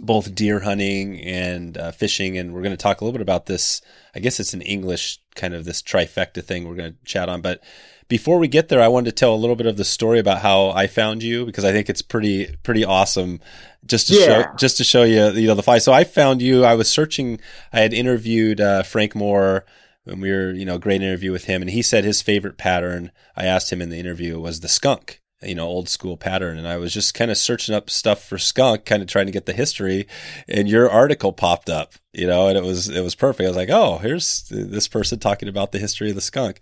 both 0.00 0.34
deer 0.34 0.60
hunting 0.60 1.20
and 1.20 1.76
uh, 1.76 1.92
fishing. 1.92 2.38
And 2.38 2.54
we're 2.54 2.62
going 2.62 2.70
to 2.70 2.78
talk 2.78 3.00
a 3.00 3.04
little 3.04 3.12
bit 3.12 3.22
about 3.22 3.46
this. 3.46 3.82
I 4.14 4.20
guess 4.20 4.40
it's 4.40 4.54
an 4.54 4.62
English 4.62 5.20
kind 5.34 5.52
of 5.52 5.66
this 5.66 5.82
trifecta 5.82 6.42
thing 6.42 6.66
we're 6.66 6.74
going 6.74 6.94
to 6.94 7.04
chat 7.04 7.28
on. 7.28 7.42
But 7.42 7.62
before 8.08 8.38
we 8.38 8.48
get 8.48 8.68
there, 8.68 8.80
I 8.80 8.88
wanted 8.88 9.10
to 9.10 9.12
tell 9.12 9.34
a 9.34 9.36
little 9.36 9.56
bit 9.56 9.66
of 9.66 9.76
the 9.76 9.84
story 9.84 10.18
about 10.18 10.38
how 10.38 10.70
I 10.70 10.86
found 10.86 11.22
you 11.22 11.44
because 11.44 11.64
I 11.64 11.72
think 11.72 11.88
it's 11.88 12.02
pretty 12.02 12.54
pretty 12.62 12.84
awesome. 12.84 13.40
Just 13.84 14.08
to 14.08 14.14
yeah. 14.14 14.26
show 14.26 14.44
just 14.56 14.76
to 14.78 14.84
show 14.84 15.04
you 15.04 15.30
you 15.30 15.46
know 15.46 15.54
the 15.54 15.62
fly. 15.62 15.78
So 15.78 15.92
I 15.92 16.04
found 16.04 16.42
you. 16.42 16.64
I 16.64 16.74
was 16.74 16.88
searching. 16.88 17.40
I 17.72 17.80
had 17.80 17.92
interviewed 17.92 18.60
uh, 18.60 18.82
Frank 18.82 19.14
Moore 19.14 19.64
And 20.06 20.22
we 20.22 20.30
were 20.30 20.52
you 20.52 20.64
know 20.64 20.78
great 20.78 21.02
interview 21.02 21.32
with 21.32 21.44
him, 21.44 21.62
and 21.62 21.70
he 21.70 21.82
said 21.82 22.04
his 22.04 22.22
favorite 22.22 22.58
pattern. 22.58 23.12
I 23.36 23.44
asked 23.46 23.72
him 23.72 23.82
in 23.82 23.90
the 23.90 23.98
interview 23.98 24.38
was 24.40 24.60
the 24.60 24.68
skunk 24.68 25.20
you 25.42 25.54
know, 25.54 25.66
old 25.66 25.88
school 25.88 26.16
pattern. 26.16 26.58
And 26.58 26.66
I 26.66 26.76
was 26.76 26.92
just 26.92 27.14
kind 27.14 27.30
of 27.30 27.36
searching 27.36 27.74
up 27.74 27.90
stuff 27.90 28.24
for 28.24 28.38
skunk, 28.38 28.84
kind 28.84 29.02
of 29.02 29.08
trying 29.08 29.26
to 29.26 29.32
get 29.32 29.46
the 29.46 29.52
history. 29.52 30.06
And 30.48 30.68
your 30.68 30.90
article 30.90 31.32
popped 31.32 31.68
up, 31.68 31.92
you 32.12 32.26
know, 32.26 32.48
and 32.48 32.56
it 32.56 32.64
was, 32.64 32.88
it 32.88 33.02
was 33.02 33.14
perfect. 33.14 33.46
I 33.46 33.50
was 33.50 33.56
like, 33.56 33.70
oh, 33.70 33.98
here's 33.98 34.48
this 34.48 34.88
person 34.88 35.18
talking 35.18 35.48
about 35.48 35.72
the 35.72 35.78
history 35.78 36.08
of 36.08 36.14
the 36.14 36.22
skunk. 36.22 36.60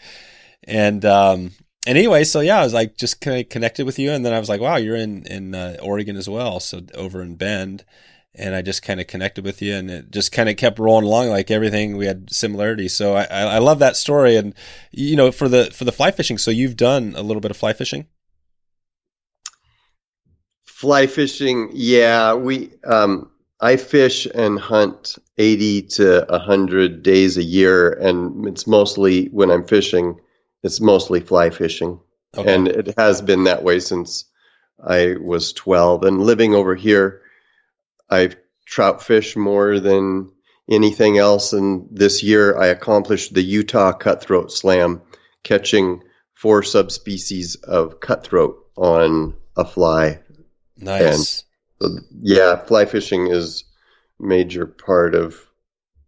And 0.67 1.05
um, 1.05 1.53
and 1.87 1.99
anyway, 1.99 2.25
so 2.25 2.41
yeah, 2.41 2.61
I 2.61 2.65
was 2.65 2.75
like 2.75 2.97
just 2.97 3.21
kind 3.21 3.41
of 3.41 3.49
connected 3.49 3.87
with 3.87 3.99
you, 3.99 4.11
and 4.13 4.25
then 4.25 4.33
I 4.33 4.39
was 4.39 4.49
like, 4.49 4.61
wow, 4.61 4.77
you're 4.77 4.97
in 4.97 5.27
in 5.27 5.55
uh, 5.55 5.77
Oregon 5.83 6.17
as 6.17 6.29
well, 6.29 6.61
so 6.61 6.81
over 6.95 7.23
in 7.23 7.37
Bend. 7.37 7.85
and 8.35 8.55
I 8.55 8.63
just 8.63 8.83
kind 8.83 9.01
of 9.01 9.07
connected 9.07 9.45
with 9.45 9.63
you, 9.63 9.75
and 9.75 9.91
it 9.91 10.11
just 10.11 10.33
kind 10.33 10.49
of 10.49 10.57
kept 10.57 10.79
rolling 10.79 11.05
along 11.07 11.29
like 11.29 11.51
everything. 11.51 11.97
We 11.97 12.07
had 12.07 12.33
similarities, 12.33 12.95
so 12.95 13.15
I, 13.15 13.25
I 13.25 13.59
love 13.59 13.79
that 13.79 13.97
story. 13.97 14.37
And 14.37 14.55
you 14.91 15.17
know, 15.17 15.31
for 15.31 15.49
the 15.49 15.67
for 15.67 15.85
the 15.85 15.93
fly 15.93 16.11
fishing, 16.11 16.39
so 16.39 16.51
you've 16.51 16.77
done 16.77 17.15
a 17.17 17.23
little 17.23 17.41
bit 17.41 17.51
of 17.53 17.57
fly 17.57 17.73
fishing. 17.73 18.07
Fly 20.65 21.07
fishing, 21.07 21.71
yeah. 21.73 22.35
We 22.35 22.73
um, 22.85 23.31
I 23.61 23.77
fish 23.77 24.27
and 24.35 24.59
hunt 24.59 25.17
eighty 25.39 25.83
to 25.83 26.27
hundred 26.31 27.03
days 27.03 27.37
a 27.37 27.45
year, 27.45 27.93
and 27.93 28.47
it's 28.49 28.67
mostly 28.67 29.27
when 29.27 29.51
I'm 29.51 29.65
fishing, 29.67 30.19
it's 30.65 30.81
mostly 30.81 31.21
fly 31.21 31.51
fishing, 31.51 32.01
okay. 32.37 32.53
and 32.53 32.67
it 32.67 32.95
has 32.99 33.23
been 33.23 33.45
that 33.45 33.63
way 33.63 33.79
since 33.79 34.25
I 34.85 35.15
was 35.21 35.53
twelve. 35.53 36.03
And 36.03 36.21
living 36.21 36.55
over 36.55 36.75
here 36.75 37.21
I've 38.11 38.37
trout 38.67 39.03
fished 39.03 39.37
more 39.37 39.79
than 39.79 40.33
anything 40.69 41.19
else. 41.19 41.53
And 41.53 41.89
this 41.91 42.23
year 42.23 42.59
I 42.59 42.67
accomplished 42.67 43.35
the 43.35 43.43
Utah 43.43 43.93
Cutthroat 43.93 44.51
Slam, 44.51 45.03
catching 45.43 46.03
four 46.33 46.63
subspecies 46.63 47.57
of 47.57 48.01
cutthroat 48.01 48.57
on 48.77 49.35
a 49.57 49.65
fly. 49.65 50.21
Nice. 50.77 51.45
And, 51.81 52.05
yeah, 52.21 52.57
fly 52.57 52.87
fishing 52.87 53.29
is 53.29 53.65
major 54.19 54.67
part 54.67 55.15
of 55.15 55.39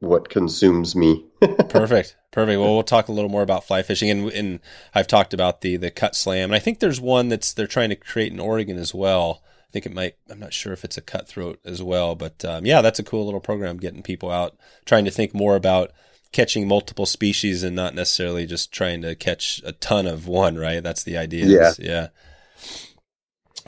what 0.00 0.28
consumes 0.28 0.94
me. 0.94 1.24
Perfect. 1.40 2.16
Perfect. 2.30 2.60
Well, 2.60 2.74
we'll 2.74 2.82
talk 2.82 3.08
a 3.08 3.12
little 3.12 3.30
more 3.30 3.42
about 3.42 3.64
fly 3.64 3.82
fishing, 3.82 4.10
and, 4.10 4.30
and 4.30 4.60
I've 4.94 5.06
talked 5.06 5.32
about 5.32 5.62
the 5.62 5.76
the 5.76 5.90
Cutt 5.90 6.14
Slam, 6.14 6.50
and 6.50 6.54
I 6.54 6.58
think 6.58 6.80
there's 6.80 7.00
one 7.00 7.28
that's 7.28 7.52
they're 7.52 7.66
trying 7.66 7.90
to 7.90 7.96
create 7.96 8.32
in 8.32 8.40
Oregon 8.40 8.76
as 8.76 8.94
well 8.94 9.42
I 9.68 9.72
think 9.72 9.86
it 9.86 9.94
might. 9.94 10.14
I'm 10.30 10.38
not 10.38 10.52
sure 10.52 10.72
if 10.72 10.84
it's 10.84 10.96
a 10.96 11.02
cutthroat 11.02 11.58
as 11.64 11.82
well, 11.82 12.14
but 12.14 12.44
um, 12.44 12.64
yeah, 12.64 12.82
that's 12.82 12.98
a 12.98 13.04
cool 13.04 13.24
little 13.24 13.40
program 13.40 13.78
getting 13.78 14.02
people 14.02 14.30
out 14.30 14.56
trying 14.84 15.04
to 15.06 15.10
think 15.10 15.34
more 15.34 15.56
about 15.56 15.92
catching 16.32 16.68
multiple 16.68 17.06
species 17.06 17.62
and 17.62 17.74
not 17.74 17.94
necessarily 17.94 18.46
just 18.46 18.72
trying 18.72 19.02
to 19.02 19.14
catch 19.14 19.60
a 19.64 19.72
ton 19.72 20.06
of 20.06 20.28
one. 20.28 20.56
Right? 20.56 20.82
That's 20.82 21.02
the 21.02 21.16
idea. 21.16 21.46
Yeah. 21.46 21.72
Yeah. 21.78 22.08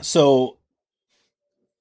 So 0.01 0.57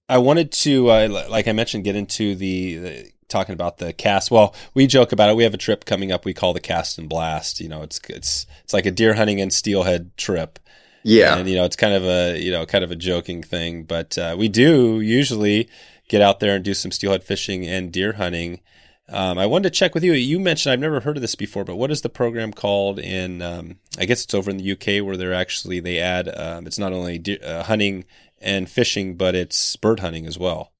I 0.09 0.19
wanted 0.19 0.51
to, 0.53 0.91
uh, 0.91 1.27
like 1.31 1.47
I 1.47 1.53
mentioned, 1.53 1.85
get 1.85 1.95
into 1.95 2.35
the, 2.35 2.79
the 2.79 3.13
talking 3.29 3.53
about 3.53 3.79
the 3.79 3.93
cast. 3.93 4.31
Well, 4.31 4.55
we 4.75 4.87
joke 4.87 5.13
about 5.13 5.31
it. 5.31 5.37
We 5.37 5.45
have 5.45 5.55
a 5.55 5.59
trip 5.59 5.85
coming 5.85 6.13
up 6.13 6.25
we 6.25 6.35
call 6.35 6.53
the 6.53 6.61
cast 6.61 6.99
and 6.99 7.09
blast. 7.09 7.61
You 7.61 7.69
know, 7.69 7.83
it's 7.83 8.01
it's 8.09 8.47
it's 8.65 8.73
like 8.73 8.87
a 8.87 8.91
deer 8.91 9.15
hunting 9.15 9.41
and 9.41 9.53
steelhead 9.53 10.17
trip. 10.17 10.59
Yeah, 11.05 11.37
and 11.37 11.49
you 11.49 11.57
know 11.57 11.65
it's 11.65 11.77
kind 11.77 11.95
of 11.95 12.05
a 12.05 12.39
you 12.39 12.51
know 12.51 12.67
kind 12.67 12.85
of 12.85 12.91
a 12.91 12.97
joking 12.97 13.43
thing, 13.43 13.85
but 13.85 14.19
uh, 14.19 14.35
we 14.39 14.49
do 14.49 15.01
usually 15.01 15.69
get 16.09 16.23
out 16.23 16.41
there 16.41 16.57
and 16.57 16.65
do 16.65 16.75
some 16.75 16.91
steelhead 16.91 17.23
fishing 17.23 17.67
and 17.67 17.93
deer 17.93 18.15
hunting. 18.15 18.61
Um, 19.11 19.39
I 19.39 19.47
wanted 19.47 19.73
to 19.73 19.79
check 19.79 19.95
with 19.95 20.05
you. 20.05 20.13
You 20.13 20.39
mentioned 20.39 20.73
I've 20.73 20.81
never 20.81 21.01
heard 21.01 21.17
of 21.17 21.23
this 21.23 21.35
before, 21.35 21.65
but 21.65 21.77
what 21.77 21.91
is 21.91 22.03
the 22.03 22.11
program 22.11 22.53
called? 22.53 22.99
In 22.99 23.41
um, 23.41 23.79
I 23.99 24.05
guess 24.05 24.25
it's 24.25 24.35
over 24.35 24.51
in 24.51 24.59
the 24.59 24.73
UK 24.73 25.05
where 25.05 25.17
they're 25.17 25.33
actually 25.33 25.81
they 25.81 25.99
add 25.99 26.29
um, 26.37 26.67
it's 26.67 26.79
not 26.79 26.93
only 26.93 27.19
de- 27.19 27.41
uh, 27.41 27.63
hunting 27.63 28.05
and 28.41 28.69
fishing, 28.69 29.17
but 29.17 29.35
it's 29.35 29.77
bird 29.77 30.01
hunting 30.01 30.27
as 30.27 30.39
well. 30.39 30.73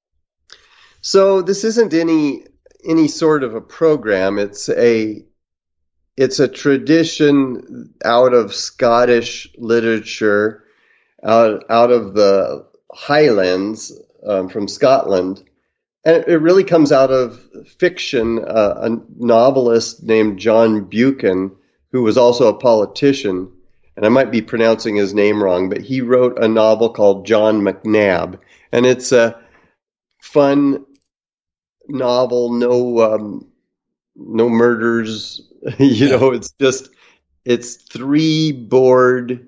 So 1.01 1.41
this 1.41 1.63
isn't 1.63 1.93
any 1.93 2.45
any 2.83 3.07
sort 3.07 3.43
of 3.43 3.55
a 3.55 3.61
program. 3.61 4.37
It's 4.37 4.69
a 4.69 5.23
it's 6.17 6.39
a 6.39 6.47
tradition 6.47 7.93
out 8.03 8.33
of 8.33 8.53
Scottish 8.53 9.49
literature, 9.57 10.63
out 11.23 11.63
out 11.69 11.91
of 11.91 12.13
the 12.13 12.67
Highlands 12.91 13.97
um, 14.25 14.49
from 14.49 14.67
Scotland, 14.67 15.43
and 16.03 16.25
it 16.27 16.41
really 16.41 16.65
comes 16.65 16.91
out 16.91 17.11
of 17.11 17.39
fiction. 17.77 18.39
Uh, 18.39 18.73
a 18.81 18.97
novelist 19.17 20.03
named 20.03 20.39
John 20.39 20.83
Buchan, 20.83 21.55
who 21.93 22.03
was 22.03 22.17
also 22.17 22.49
a 22.49 22.59
politician, 22.59 23.49
and 23.95 24.05
I 24.05 24.09
might 24.09 24.31
be 24.31 24.41
pronouncing 24.41 24.97
his 24.97 25.13
name 25.13 25.41
wrong, 25.41 25.69
but 25.69 25.81
he 25.81 26.01
wrote 26.01 26.43
a 26.43 26.47
novel 26.49 26.89
called 26.89 27.25
John 27.25 27.61
MacNab, 27.61 28.39
and 28.73 28.85
it's 28.85 29.13
a 29.13 29.39
fun 30.21 30.85
novel. 31.89 32.53
No. 32.53 33.01
Um, 33.01 33.45
no 34.19 34.49
murders, 34.49 35.41
you 35.79 35.87
yeah. 35.87 36.15
know, 36.15 36.31
it's 36.31 36.51
just 36.59 36.89
it's 37.45 37.75
three 37.75 38.51
bored 38.51 39.47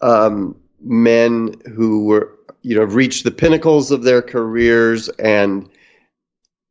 um, 0.00 0.56
men 0.80 1.54
who 1.74 2.04
were 2.04 2.38
you 2.62 2.76
know 2.76 2.84
reached 2.84 3.24
the 3.24 3.30
pinnacles 3.30 3.90
of 3.90 4.02
their 4.02 4.22
careers 4.22 5.08
and 5.10 5.68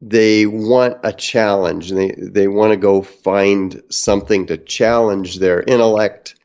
they 0.03 0.47
want 0.47 0.97
a 1.03 1.13
challenge 1.13 1.91
and 1.91 1.99
they 1.99 2.15
they 2.17 2.47
want 2.47 2.71
to 2.71 2.77
go 2.77 3.01
find 3.01 3.81
something 3.89 4.47
to 4.47 4.57
challenge 4.57 5.37
their 5.39 5.61
intellect 5.63 6.35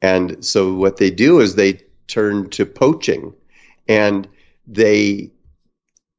and 0.00 0.44
so 0.44 0.72
what 0.74 0.96
they 0.96 1.10
do 1.10 1.40
is 1.40 1.54
they 1.54 1.78
turn 2.06 2.48
to 2.50 2.64
poaching 2.64 3.34
and 3.88 4.26
they 4.66 5.30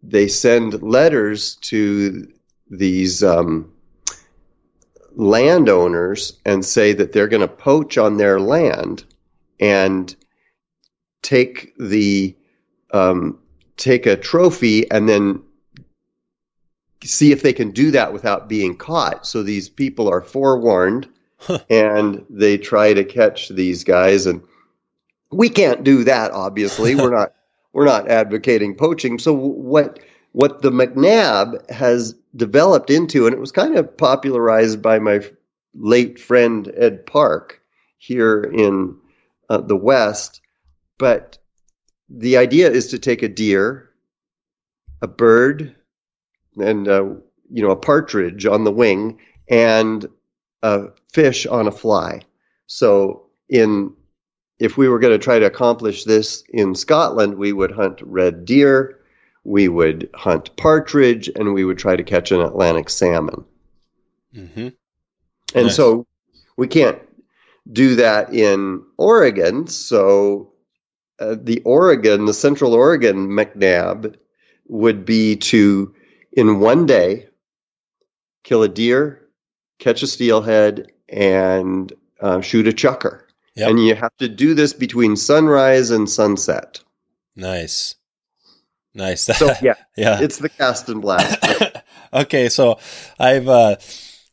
they 0.04 0.28
send 0.28 0.84
letters 0.84 1.56
to 1.56 2.28
these 2.70 3.24
um, 3.24 3.72
landowners 5.16 6.40
and 6.46 6.66
say 6.66 6.94
that 6.94 7.14
they're 7.14 7.28
going 7.28 7.42
to 7.42 7.48
poach 7.48 7.98
on 7.98 8.18
their 8.18 8.40
land 8.40 9.06
and 9.60 10.16
take 11.22 11.74
the 11.78 12.36
um, 12.92 13.40
take 13.78 14.06
a 14.06 14.16
trophy 14.16 14.90
and 14.92 15.08
then 15.08 15.42
see 17.04 17.32
if 17.32 17.42
they 17.42 17.54
can 17.54 17.72
do 17.72 17.92
that 17.92 18.14
without 18.14 18.48
being 18.48 18.76
caught. 18.76 19.26
So 19.26 19.42
these 19.42 19.70
people 19.70 20.10
are 20.10 20.22
forewarned 20.22 21.08
and 21.70 22.26
they 22.30 22.58
try 22.58 22.94
to 22.94 23.04
catch 23.04 23.50
these 23.50 23.84
guys 23.84 24.26
and 24.26 24.42
we 25.32 25.50
can't 25.50 25.84
do 25.84 26.04
that 26.04 26.32
obviously. 26.32 26.96
we're 26.96 27.16
not 27.16 27.34
we're 27.74 27.86
not 27.86 28.10
advocating 28.10 28.76
poaching. 28.76 29.20
So 29.20 29.34
what 29.34 30.00
what 30.32 30.62
the 30.62 30.72
MacNab 30.72 31.70
has 31.70 32.16
developed 32.36 32.90
into, 32.90 33.28
and 33.28 33.36
it 33.36 33.40
was 33.40 33.52
kind 33.52 33.78
of 33.78 33.98
popularized 33.98 34.82
by 34.82 35.00
my 35.00 35.22
late 35.76 36.20
friend 36.20 36.72
Ed 36.76 37.06
Park 37.06 37.62
here 37.98 38.44
in 38.44 38.98
uh, 39.50 39.62
the 39.62 39.76
West. 39.76 40.42
But 40.98 41.38
the 42.10 42.38
idea 42.38 42.70
is 42.70 42.88
to 42.88 43.00
take 43.00 43.24
a 43.24 43.28
deer, 43.28 43.90
a 45.02 45.08
bird, 45.08 45.76
and 46.58 46.88
uh, 46.88 47.04
you 47.52 47.64
know 47.64 47.72
a 47.72 47.76
partridge 47.76 48.46
on 48.46 48.64
the 48.64 48.72
wing, 48.72 49.20
and 49.50 50.08
a 50.62 50.88
fish 51.12 51.46
on 51.46 51.68
a 51.68 51.72
fly. 51.72 52.22
So 52.68 53.28
in 53.50 53.94
if 54.64 54.78
we 54.78 54.88
were 54.88 54.98
going 54.98 55.12
to 55.12 55.22
try 55.22 55.40
to 55.40 55.46
accomplish 55.46 56.06
this 56.06 56.42
in 56.54 56.74
Scotland, 56.74 57.36
we 57.36 57.52
would 57.52 57.72
hunt 57.72 58.00
red 58.02 58.46
deer, 58.46 58.98
we 59.44 59.68
would 59.68 60.10
hunt 60.14 60.56
partridge, 60.56 61.30
and 61.36 61.54
we 61.54 61.66
would 61.66 61.78
try 61.78 61.98
to 61.98 62.04
catch 62.04 62.32
an 62.32 62.40
Atlantic 62.40 62.90
salmon. 62.90 63.44
Mm-hmm. 64.34 64.70
And 65.54 65.66
nice. 65.68 65.76
so 65.76 66.08
we 66.56 66.70
can't 66.70 66.98
do 67.74 67.96
that 67.96 68.34
in 68.34 68.82
Oregon. 68.96 69.68
So 69.68 70.54
uh, 71.20 71.36
the 71.38 71.62
Oregon, 71.66 72.24
the 72.24 72.34
Central 72.34 72.74
Oregon 72.74 73.28
MacNab 73.28 74.16
would 74.70 75.04
be 75.04 75.36
to, 75.36 75.94
in 76.32 76.62
one 76.62 76.86
day, 76.86 77.28
kill 78.44 78.64
a 78.64 78.70
deer, 78.70 79.28
catch 79.80 80.04
a 80.04 80.08
steelhead, 80.08 80.90
and 81.10 81.92
uh, 82.22 82.40
shoot 82.40 82.66
a 82.66 82.72
chukar. 82.72 83.23
Yep. 83.56 83.70
And 83.70 83.84
you 83.84 83.96
have 83.96 84.16
to 84.18 84.28
do 84.28 84.54
this 84.54 84.74
between 84.74 85.16
sunrise 85.16 85.92
and 85.92 86.10
sunset. 86.10 86.80
Nice. 87.36 87.96
Nice. 88.94 89.28
So 89.38 89.52
yeah, 89.62 89.76
yeah, 89.98 90.22
it's 90.22 90.38
the 90.38 90.50
cast 90.50 90.90
and 90.90 91.02
blast. 91.02 91.38
okay, 92.14 92.50
so 92.50 92.80
I've 93.20 93.48
uh, 93.48 93.78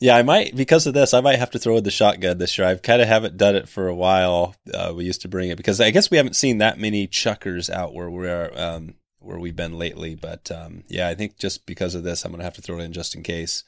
yeah, 0.01 0.17
I 0.17 0.23
might 0.23 0.55
because 0.55 0.87
of 0.87 0.95
this, 0.95 1.15
I 1.15 1.21
might 1.21 1.39
have 1.39 1.51
to 1.53 1.59
throw 1.59 1.77
in 1.77 1.85
the 1.85 1.91
shotgun 1.91 2.39
this 2.39 2.57
year. 2.57 2.67
I've 2.67 2.83
kind 2.83 3.03
of 3.03 3.09
haven't 3.09 3.37
done 3.37 3.57
it 3.57 3.69
for 3.69 3.89
a 3.89 3.95
while. 3.95 4.55
Uh, 4.73 4.93
we 4.95 5.05
used 5.05 5.23
to 5.23 5.29
bring 5.29 5.51
it 5.51 5.57
because 5.57 5.81
I 5.81 5.91
guess 5.91 6.11
we 6.11 6.17
haven't 6.17 6.37
seen 6.37 6.59
that 6.59 6.79
many 6.79 7.07
chukars 7.07 7.71
out 7.71 7.95
where 7.95 8.11
we're 8.11 8.51
um, 8.55 8.95
where 9.19 9.39
we've 9.39 9.57
been 9.57 9.79
lately. 9.79 10.15
But 10.15 10.51
um, 10.51 10.85
yeah, 10.89 11.09
I 11.09 11.15
think 11.15 11.39
just 11.39 11.67
because 11.67 11.95
of 11.95 12.03
this, 12.03 12.25
I'm 12.25 12.33
gonna 12.33 12.45
have 12.45 12.55
to 12.55 12.63
throw 12.63 12.79
it 12.79 12.85
in 12.85 12.93
just 12.93 13.15
in 13.15 13.23
case. 13.23 13.65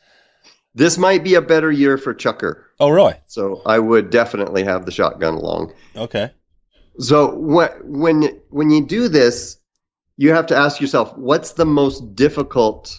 This 0.74 0.96
might 0.96 1.22
be 1.22 1.34
a 1.34 1.42
better 1.42 1.70
year 1.70 1.98
for 1.98 2.14
Chukar. 2.14 2.62
Oh, 2.80 2.88
really? 2.88 3.14
So 3.26 3.62
I 3.66 3.78
would 3.78 4.10
definitely 4.10 4.64
have 4.64 4.86
the 4.86 4.92
shotgun 4.92 5.34
along. 5.34 5.74
Okay. 5.94 6.30
So 6.98 7.34
when 7.34 7.70
when 7.84 8.40
when 8.50 8.70
you 8.70 8.84
do 8.84 9.08
this, 9.08 9.58
you 10.16 10.32
have 10.32 10.46
to 10.46 10.56
ask 10.56 10.80
yourself, 10.80 11.16
what's 11.16 11.52
the 11.52 11.66
most 11.66 12.14
difficult 12.14 12.98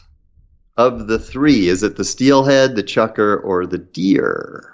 of 0.77 1.07
the 1.07 1.19
three? 1.19 1.67
Is 1.67 1.83
it 1.83 1.95
the 1.95 2.03
steelhead, 2.03 2.75
the 2.75 2.83
chukar, 2.83 3.43
or 3.43 3.65
the 3.65 3.77
deer? 3.77 4.69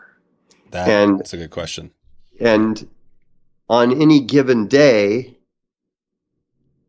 That, 0.71 0.87
and, 0.87 1.19
that's 1.19 1.33
a 1.33 1.37
good 1.37 1.51
question. 1.51 1.91
And 2.39 2.87
on 3.69 4.01
any 4.01 4.19
given 4.19 4.67
day, 4.67 5.37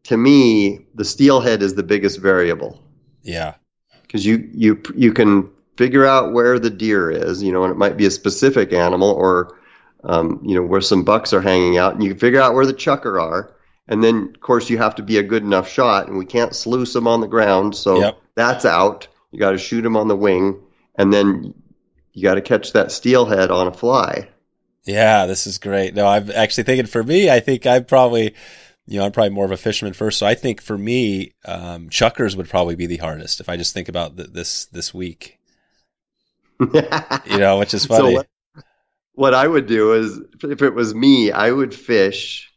to 0.05 0.17
me, 0.17 0.87
the 0.95 1.05
steelhead 1.05 1.62
is 1.62 1.75
the 1.75 1.83
biggest 1.83 2.19
variable. 2.19 2.81
Yeah. 3.23 3.55
because 4.02 4.25
you 4.26 4.49
you 4.52 4.83
you 4.95 5.12
can 5.12 5.50
figure 5.80 6.04
out 6.04 6.34
where 6.34 6.58
the 6.58 6.68
deer 6.68 7.10
is, 7.10 7.42
you 7.42 7.50
know, 7.50 7.64
and 7.64 7.72
it 7.72 7.78
might 7.78 7.96
be 7.96 8.04
a 8.04 8.10
specific 8.10 8.70
animal 8.70 9.08
or 9.12 9.56
um, 10.04 10.38
you 10.44 10.54
know 10.54 10.62
where 10.62 10.82
some 10.82 11.04
bucks 11.04 11.32
are 11.32 11.40
hanging 11.40 11.78
out, 11.78 11.94
and 11.94 12.02
you 12.04 12.10
can 12.10 12.18
figure 12.18 12.38
out 12.38 12.52
where 12.52 12.66
the 12.66 12.75
chukar 12.75 13.18
are. 13.18 13.56
And 13.88 14.04
then, 14.04 14.30
of 14.34 14.40
course, 14.42 14.68
you 14.68 14.76
have 14.76 14.94
to 14.96 15.02
be 15.02 15.16
a 15.16 15.22
good 15.22 15.42
enough 15.42 15.70
shot, 15.70 16.06
and 16.06 16.18
we 16.18 16.26
can't 16.26 16.54
sluice 16.54 16.92
them 16.92 17.08
on 17.08 17.22
the 17.22 17.26
ground, 17.26 17.75
so 17.75 17.99
Yep. 17.99 18.18
that's 18.34 18.66
out. 18.66 19.08
You 19.30 19.38
got 19.38 19.52
to 19.52 19.58
shoot 19.58 19.80
them 19.80 19.96
on 19.96 20.08
the 20.08 20.16
wing, 20.16 20.60
and 20.96 21.10
then 21.10 21.54
you 22.12 22.22
got 22.22 22.34
to 22.34 22.42
catch 22.42 22.75
that 22.75 22.92
steelhead 22.92 23.50
on 23.50 23.66
a 23.66 23.72
fly. 23.72 24.28
Yeah, 24.84 25.25
this 25.25 25.46
is 25.46 25.56
great. 25.56 25.94
No, 25.94 26.06
I'm 26.06 26.30
actually 26.30 26.64
thinking 26.64 26.87
for 26.87 27.02
me, 27.02 27.30
I 27.30 27.40
think 27.40 27.66
I'm 27.66 27.87
probably, 27.87 28.34
you 28.87 28.99
know, 28.99 29.06
I'm 29.06 29.12
probably 29.12 29.30
more 29.30 29.46
of 29.46 29.52
a 29.52 29.56
fisherman 29.56 29.94
first. 29.94 30.18
So 30.18 30.26
I 30.26 30.34
think 30.34 30.60
for 30.60 30.76
me, 30.76 31.32
um, 31.46 31.88
chukars 31.88 32.37
would 32.37 32.50
probably 32.50 32.76
be 32.76 32.87
the 32.87 32.99
hardest 32.99 33.40
if 33.40 33.49
I 33.49 33.56
just 33.56 33.72
think 33.72 33.88
about 33.88 34.16
th- 34.18 34.30
this 34.30 34.66
this 34.66 34.92
week. 34.92 35.39
You 37.25 37.38
know, 37.38 37.59
which 37.59 37.75
is 37.75 37.87
So 37.90 38.09
funny. 38.09 38.14
what, 38.14 38.26
what 39.14 39.35
I 39.35 39.47
would 39.47 39.67
do 39.67 39.95
is, 39.95 40.21
if 40.43 40.62
it 40.62 40.75
was 40.75 40.95
me, 40.95 41.33
I 41.33 41.50
would 41.50 41.75
fish 41.75 42.50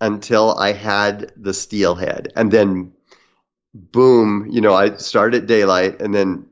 until 0.00 0.56
I 0.58 0.72
had 0.72 1.32
the 1.36 1.54
steelhead, 1.54 2.32
and 2.34 2.50
then, 2.50 2.92
boom, 3.74 4.48
you 4.50 4.60
know, 4.60 4.74
I'd 4.74 5.00
start 5.00 5.34
at 5.34 5.46
daylight, 5.46 6.00
and 6.02 6.14
then, 6.14 6.46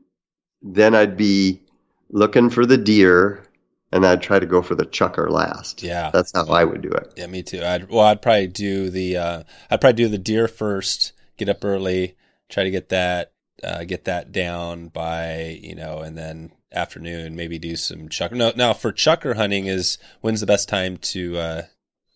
then 0.61 0.95
I'd 0.95 1.17
be 1.17 1.61
looking 2.09 2.49
for 2.49 2.65
the 2.65 2.77
deer, 2.77 3.43
and 3.91 4.05
I'd 4.05 4.21
try 4.21 4.39
to 4.39 4.45
go 4.45 4.61
for 4.61 4.75
the 4.75 4.85
chukar 4.85 5.29
last. 5.29 5.83
yeah, 5.83 6.11
That's 6.11 6.31
how 6.33 6.45
I 6.47 6.63
would 6.63 6.81
do 6.81 6.89
it. 6.89 7.13
yeah, 7.15 7.27
me 7.27 7.43
too. 7.43 7.61
I'd 7.63 7.89
well, 7.89 8.05
I'd 8.05 8.21
probably 8.21 8.47
do 8.47 8.89
the 8.89 9.17
uh, 9.17 9.43
I'd 9.69 9.81
probably 9.81 10.03
do 10.03 10.07
the 10.09 10.17
deer 10.17 10.47
first. 10.47 11.13
Get 11.37 11.49
up 11.49 11.63
early, 11.65 12.15
try 12.49 12.63
to 12.63 12.71
get 12.71 12.89
that 12.89 13.33
uh, 13.63 13.83
get 13.83 14.05
that 14.05 14.31
down 14.31 14.87
by 14.89 15.59
you 15.61 15.75
know, 15.75 15.99
and 15.99 16.17
then 16.17 16.51
afternoon 16.73 17.35
maybe 17.35 17.59
do 17.59 17.75
some 17.75 18.07
chukar. 18.09 18.33
No, 18.33 18.51
now 18.55 18.73
for 18.73 18.91
chukar 18.93 19.35
hunting 19.35 19.65
is 19.67 19.97
when's 20.21 20.39
the 20.39 20.45
best 20.45 20.69
time 20.69 20.97
to 20.97 21.37
uh, 21.37 21.61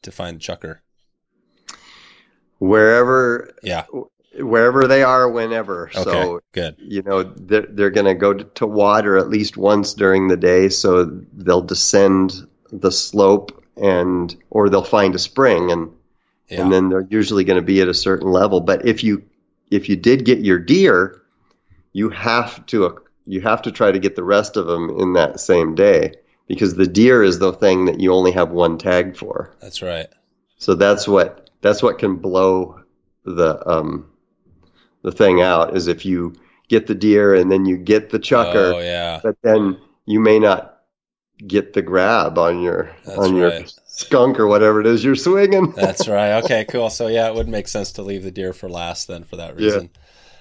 to 0.02 0.12
find 0.12 0.40
chukar? 0.40 0.80
Wherever, 2.60 3.54
Yeah. 3.64 3.84
wherever 4.40 4.88
they 4.88 5.04
are, 5.04 5.30
whenever. 5.30 5.90
Okay. 5.90 6.04
So 6.04 6.40
Good. 6.54 6.76
you 6.80 7.02
know 7.02 7.24
they're, 7.24 7.66
they're 7.70 7.90
going 7.90 8.06
to 8.06 8.14
go 8.16 8.34
to 8.34 8.66
water 8.66 9.18
at 9.18 9.30
least 9.30 9.58
once 9.58 9.94
during 9.94 10.28
the 10.30 10.38
day 10.38 10.70
so 10.70 11.06
they'll 11.34 11.62
descend 11.62 12.48
the 12.72 12.92
slope 12.92 13.62
and 13.78 14.36
or 14.50 14.70
they'll 14.70 14.84
find 14.84 15.16
a 15.16 15.20
spring 15.20 15.72
and 15.72 15.92
Yeah. 16.48 16.62
and 16.64 16.72
then 16.72 16.90
they're 16.90 17.08
usually 17.10 17.44
going 17.44 17.60
to 17.60 17.66
be 17.66 17.82
at 17.82 17.88
a 17.90 17.94
certain 17.94 18.32
level 18.32 18.62
but 18.62 18.86
if 18.86 19.04
you 19.04 19.24
if 19.70 19.90
you 19.90 19.96
did 19.98 20.24
get 20.26 20.40
your 20.40 20.60
deer 20.60 21.22
you 21.96 22.10
have 22.10 22.66
to 22.66 23.00
you 23.26 23.40
have 23.42 23.62
to 23.62 23.72
try 23.72 23.90
to 23.92 24.00
get 24.00 24.16
the 24.18 24.24
rest 24.24 24.58
of 24.58 24.68
them 24.68 24.90
in 25.00 25.14
that 25.14 25.40
same 25.40 25.74
day 25.76 26.12
because 26.48 26.76
the 26.76 26.86
deer 26.86 27.24
is 27.24 27.40
the 27.40 27.54
thing 27.54 27.86
that 27.86 28.00
you 28.02 28.12
only 28.14 28.32
have 28.34 28.52
one 28.52 28.78
tag 28.78 29.16
for 29.16 29.56
That's 29.62 29.82
right. 29.82 30.08
so 30.58 30.76
that's 30.76 31.08
what 31.08 31.50
that's 31.62 31.82
what 31.82 31.98
can 31.98 32.18
blow 32.18 32.82
the 33.24 33.52
um 33.66 34.10
the 35.04 35.12
thing 35.14 35.42
out 35.42 35.76
is 35.78 35.88
if 35.88 36.06
you 36.06 36.34
get 36.68 36.88
the 36.88 36.96
deer 36.96 37.34
and 37.34 37.50
then 37.52 37.66
you 37.66 37.78
get 37.78 38.10
the 38.10 38.20
chukar, 38.20 38.74
Oh 38.74 38.80
yeah. 38.80 39.20
but 39.24 39.38
then 39.42 39.78
you 40.06 40.20
may 40.20 40.38
not 40.40 40.82
get 41.48 41.74
the 41.74 41.82
grab 41.82 42.38
on 42.38 42.62
your 42.62 42.92
That's 43.06 43.18
on 43.20 43.36
your 43.36 43.50
right. 43.50 43.74
skunk 43.86 44.40
or 44.40 44.48
whatever 44.48 44.82
it 44.82 44.88
is 44.88 45.04
you're 45.04 45.16
swinging. 45.16 45.72
That's 45.72 46.08
right. 46.08 46.32
Okay, 46.44 46.66
cool. 46.66 46.90
So 46.90 47.08
yeah, 47.08 47.28
it 47.30 47.36
would 47.36 47.48
make 47.48 47.68
sense 47.68 47.92
to 47.94 48.02
leave 48.04 48.24
the 48.24 48.32
deer 48.32 48.52
for 48.54 48.68
last 48.70 49.08
then 49.08 49.24
for 49.24 49.36
that 49.38 49.56
reason. 49.56 49.90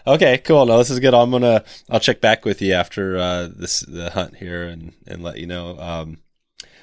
Okay, 0.06 0.38
cool. 0.38 0.66
No, 0.66 0.78
this 0.78 0.90
is 0.90 1.00
good. 1.00 1.14
I'm 1.14 1.30
gonna 1.30 1.64
I'll 1.88 2.00
check 2.00 2.20
back 2.20 2.44
with 2.44 2.61
you 2.61 2.75
after 2.75 3.16
uh, 3.16 3.49
this 3.54 3.80
the 3.80 4.11
hunt 4.11 4.37
here 4.37 4.64
and 4.64 4.92
and 5.06 5.23
let 5.23 5.38
you 5.38 5.46
know. 5.46 5.78
Um, 5.78 6.18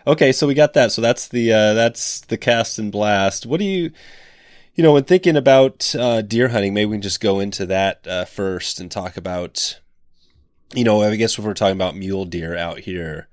okay, 0.08 0.32
so 0.32 0.48
we 0.48 0.54
got 0.56 0.74
that. 0.74 0.92
So 0.92 1.02
that's 1.02 1.28
the 1.28 1.54
uh, 1.54 1.74
that's 1.74 2.22
the 2.22 2.38
cast 2.38 2.80
and 2.80 2.92
blast. 2.92 3.46
What 3.46 3.60
do 3.60 3.66
you 3.66 3.92
you 4.74 4.84
know 4.84 4.94
when 4.94 5.04
thinking 5.04 5.38
about 5.38 5.94
uh, 5.96 6.22
deer 6.24 6.48
hunting? 6.48 6.74
Maybe 6.74 6.88
we 6.88 6.96
can 6.96 7.02
just 7.04 7.22
go 7.22 7.40
into 7.40 7.66
that 7.68 8.08
uh, 8.08 8.26
first 8.26 8.80
and 8.80 8.90
talk 8.90 9.18
about 9.18 9.80
you 10.74 10.84
know 10.84 11.04
I 11.04 11.16
guess 11.16 11.38
if 11.38 11.46
we're 11.46 11.54
talking 11.54 11.76
about 11.78 11.96
mule 11.96 12.26
deer 12.26 12.58
out 12.58 12.80
here. 12.80 13.28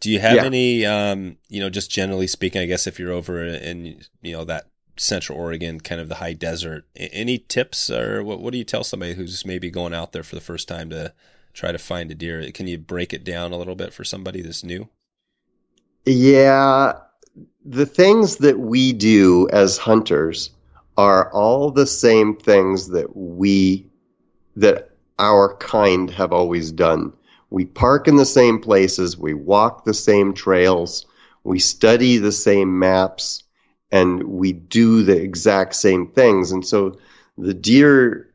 Do 0.00 0.10
you 0.10 0.20
have 0.20 0.34
Yeah. 0.36 0.44
any, 0.44 0.84
um, 0.84 1.38
you 1.48 1.60
know, 1.60 1.70
just 1.70 1.90
generally 1.90 2.26
speaking, 2.26 2.60
I 2.60 2.66
guess 2.66 2.86
if 2.86 2.98
you're 2.98 3.12
over 3.12 3.42
in, 3.42 4.02
you 4.20 4.32
know, 4.32 4.44
that 4.44 4.66
central 4.96 5.38
Oregon, 5.38 5.80
kind 5.80 6.00
of 6.00 6.08
the 6.08 6.16
high 6.16 6.32
desert, 6.32 6.86
any 6.96 7.38
tips 7.38 7.90
or 7.90 8.22
what, 8.22 8.40
what 8.40 8.52
do 8.52 8.58
you 8.58 8.64
tell 8.64 8.84
somebody 8.84 9.14
who's 9.14 9.44
maybe 9.44 9.70
going 9.70 9.94
out 9.94 10.12
there 10.12 10.22
for 10.22 10.34
the 10.34 10.40
first 10.40 10.68
time 10.68 10.90
to 10.90 11.12
try 11.52 11.72
to 11.72 11.78
find 11.78 12.10
a 12.10 12.14
deer? 12.14 12.50
Can 12.52 12.66
you 12.66 12.78
break 12.78 13.12
it 13.12 13.24
down 13.24 13.52
a 13.52 13.56
little 13.56 13.74
bit 13.74 13.92
for 13.92 14.04
somebody 14.04 14.42
that's 14.42 14.64
new? 14.64 14.88
Yeah, 16.04 16.94
the 17.64 17.86
things 17.86 18.36
that 18.36 18.58
we 18.58 18.92
do 18.92 19.48
as 19.52 19.78
hunters 19.78 20.50
are 20.96 21.32
all 21.32 21.70
the 21.70 21.86
same 21.86 22.36
things 22.36 22.88
that 22.88 23.16
we 23.16 23.86
that 24.56 24.90
our 25.18 25.56
kind 25.56 26.10
have 26.10 26.32
always 26.32 26.70
done. 26.70 27.12
We 27.50 27.64
park 27.64 28.08
in 28.08 28.16
the 28.16 28.26
same 28.26 28.60
places, 28.60 29.16
we 29.16 29.34
walk 29.34 29.84
the 29.84 29.94
same 29.94 30.34
trails, 30.34 31.06
we 31.44 31.58
study 31.58 32.18
the 32.18 32.32
same 32.32 32.78
maps, 32.78 33.43
and 33.94 34.24
we 34.24 34.52
do 34.52 35.04
the 35.04 35.16
exact 35.16 35.76
same 35.76 36.08
things. 36.08 36.50
And 36.50 36.66
so 36.66 36.98
the 37.38 37.54
deer 37.54 38.34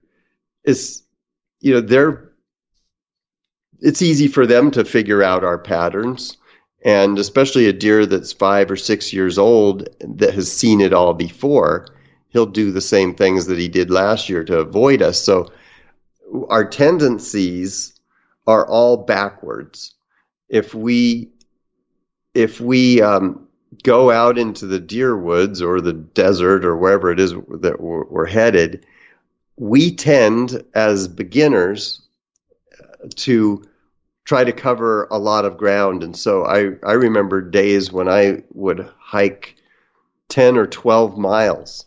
is 0.63 1.03
you 1.59 1.73
know, 1.73 1.81
they're 1.81 2.31
it's 3.81 4.01
easy 4.01 4.27
for 4.27 4.47
them 4.47 4.71
to 4.71 4.85
figure 4.85 5.21
out 5.21 5.43
our 5.43 5.57
patterns 5.57 6.37
and 6.83 7.19
especially 7.19 7.67
a 7.67 7.73
deer 7.73 8.05
that's 8.05 8.31
five 8.31 8.71
or 8.71 8.77
six 8.77 9.11
years 9.11 9.37
old 9.37 9.89
that 9.99 10.33
has 10.33 10.49
seen 10.49 10.79
it 10.79 10.93
all 10.93 11.13
before, 11.13 11.87
he'll 12.29 12.45
do 12.45 12.71
the 12.71 12.79
same 12.81 13.13
things 13.13 13.47
that 13.47 13.59
he 13.59 13.67
did 13.67 13.91
last 13.91 14.29
year 14.29 14.45
to 14.45 14.59
avoid 14.59 15.01
us. 15.01 15.21
So 15.21 15.51
our 16.47 16.63
tendencies 16.63 17.99
are 18.47 18.65
all 18.65 18.95
backwards. 18.95 19.93
If 20.47 20.73
we 20.73 21.31
if 22.33 22.61
we 22.61 23.01
um, 23.01 23.48
go 23.83 24.11
out 24.11 24.37
into 24.37 24.65
the 24.65 24.79
deer 24.79 25.17
woods 25.17 25.61
or 25.61 25.81
the 25.81 25.93
desert 25.93 26.65
or 26.65 26.75
wherever 26.75 27.11
it 27.11 27.19
is 27.19 27.31
that 27.31 27.79
we're, 27.79 28.05
we're 28.05 28.25
headed, 28.25 28.85
we 29.57 29.93
tend 29.95 30.63
as 30.73 31.07
beginners 31.07 32.01
uh, 32.79 33.07
to 33.15 33.63
try 34.25 34.43
to 34.43 34.53
cover 34.53 35.07
a 35.11 35.17
lot 35.17 35.45
of 35.45 35.57
ground. 35.57 36.03
And 36.03 36.15
so 36.15 36.45
I, 36.45 36.75
I 36.87 36.93
remember 36.93 37.41
days 37.41 37.91
when 37.91 38.07
I 38.07 38.43
would 38.53 38.87
hike 38.99 39.55
10 40.29 40.57
or 40.57 40.67
12 40.67 41.17
miles 41.17 41.85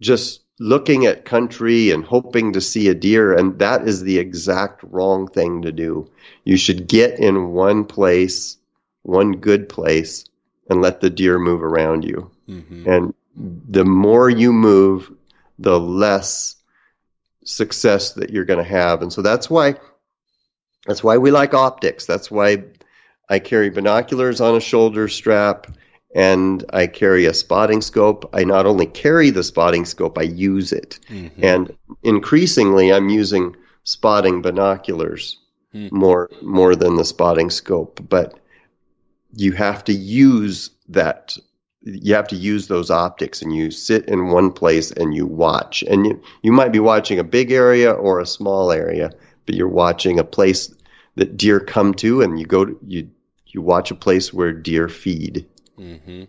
just 0.00 0.40
looking 0.58 1.06
at 1.06 1.24
country 1.24 1.90
and 1.90 2.04
hoping 2.04 2.52
to 2.52 2.60
see 2.60 2.88
a 2.88 2.94
deer. 2.94 3.32
And 3.36 3.58
that 3.58 3.86
is 3.86 4.02
the 4.02 4.18
exact 4.18 4.82
wrong 4.84 5.28
thing 5.28 5.62
to 5.62 5.72
do. 5.72 6.10
You 6.44 6.56
should 6.56 6.86
get 6.86 7.18
in 7.18 7.52
one 7.52 7.84
place, 7.84 8.58
one 9.02 9.32
good 9.32 9.68
place, 9.68 10.24
and 10.72 10.82
let 10.82 11.00
the 11.00 11.10
deer 11.10 11.38
move 11.38 11.62
around 11.62 12.02
you. 12.02 12.30
Mm-hmm. 12.48 12.88
And 12.88 13.14
the 13.36 13.84
more 13.84 14.28
you 14.28 14.52
move, 14.52 15.10
the 15.58 15.78
less 15.78 16.56
success 17.44 18.12
that 18.14 18.30
you're 18.30 18.44
going 18.44 18.62
to 18.62 18.70
have. 18.70 19.02
And 19.02 19.12
so 19.12 19.22
that's 19.22 19.48
why 19.48 19.76
that's 20.86 21.04
why 21.04 21.18
we 21.18 21.30
like 21.30 21.54
optics. 21.54 22.06
That's 22.06 22.30
why 22.30 22.64
I 23.28 23.38
carry 23.38 23.70
binoculars 23.70 24.40
on 24.40 24.56
a 24.56 24.60
shoulder 24.60 25.06
strap 25.06 25.68
and 26.14 26.64
I 26.72 26.88
carry 26.88 27.26
a 27.26 27.34
spotting 27.34 27.80
scope. 27.80 28.28
I 28.32 28.42
not 28.42 28.66
only 28.66 28.86
carry 28.86 29.30
the 29.30 29.44
spotting 29.44 29.84
scope, 29.84 30.18
I 30.18 30.22
use 30.22 30.72
it. 30.72 30.98
Mm-hmm. 31.08 31.44
And 31.44 31.76
increasingly 32.02 32.92
I'm 32.92 33.08
using 33.08 33.54
spotting 33.84 34.42
binoculars 34.42 35.38
Hmm. 35.72 35.88
more 35.90 36.30
more 36.42 36.76
than 36.76 36.96
the 36.96 37.04
spotting 37.04 37.48
scope, 37.48 38.00
but 38.08 38.38
you 39.34 39.52
have 39.52 39.84
to 39.84 39.92
use 39.92 40.70
that 40.88 41.36
you 41.84 42.14
have 42.14 42.28
to 42.28 42.36
use 42.36 42.68
those 42.68 42.90
optics 42.90 43.42
and 43.42 43.54
you 43.54 43.70
sit 43.70 44.06
in 44.06 44.28
one 44.28 44.52
place 44.52 44.90
and 44.92 45.14
you 45.14 45.26
watch. 45.26 45.82
And 45.82 46.06
you, 46.06 46.22
you 46.42 46.52
might 46.52 46.72
be 46.72 46.78
watching 46.78 47.18
a 47.18 47.24
big 47.24 47.50
area 47.50 47.90
or 47.92 48.20
a 48.20 48.26
small 48.26 48.70
area, 48.70 49.10
but 49.46 49.54
you're 49.54 49.68
watching 49.68 50.18
a 50.18 50.24
place 50.24 50.72
that 51.16 51.36
deer 51.36 51.60
come 51.60 51.94
to 51.94 52.22
and 52.22 52.38
you 52.38 52.46
go 52.46 52.64
to, 52.66 52.78
you 52.86 53.10
you 53.46 53.60
watch 53.60 53.90
a 53.90 53.94
place 53.94 54.32
where 54.32 54.52
deer 54.52 54.88
feed. 54.88 55.46
Mm-hmm. 55.78 56.24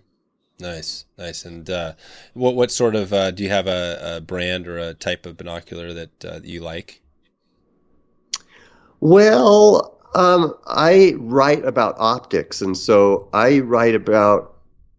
Nice, 0.59 1.05
nice. 1.17 1.45
And 1.45 1.69
uh, 1.69 1.93
what 2.33 2.55
what 2.55 2.71
sort 2.71 2.95
of 2.95 3.13
uh, 3.13 3.31
do 3.31 3.43
you 3.43 3.49
have 3.49 3.67
a, 3.67 4.17
a 4.17 4.21
brand 4.21 4.67
or 4.67 4.77
a 4.77 4.93
type 4.93 5.25
of 5.25 5.37
binocular 5.37 5.93
that 5.93 6.25
uh, 6.25 6.39
you 6.43 6.59
like? 6.59 7.01
Well, 8.99 9.92
um, 10.15 10.53
I 10.65 11.15
write 11.17 11.65
about 11.65 11.95
optics, 11.97 12.61
and 12.61 12.77
so 12.77 13.29
I 13.33 13.59
write 13.59 13.95
about 13.95 14.55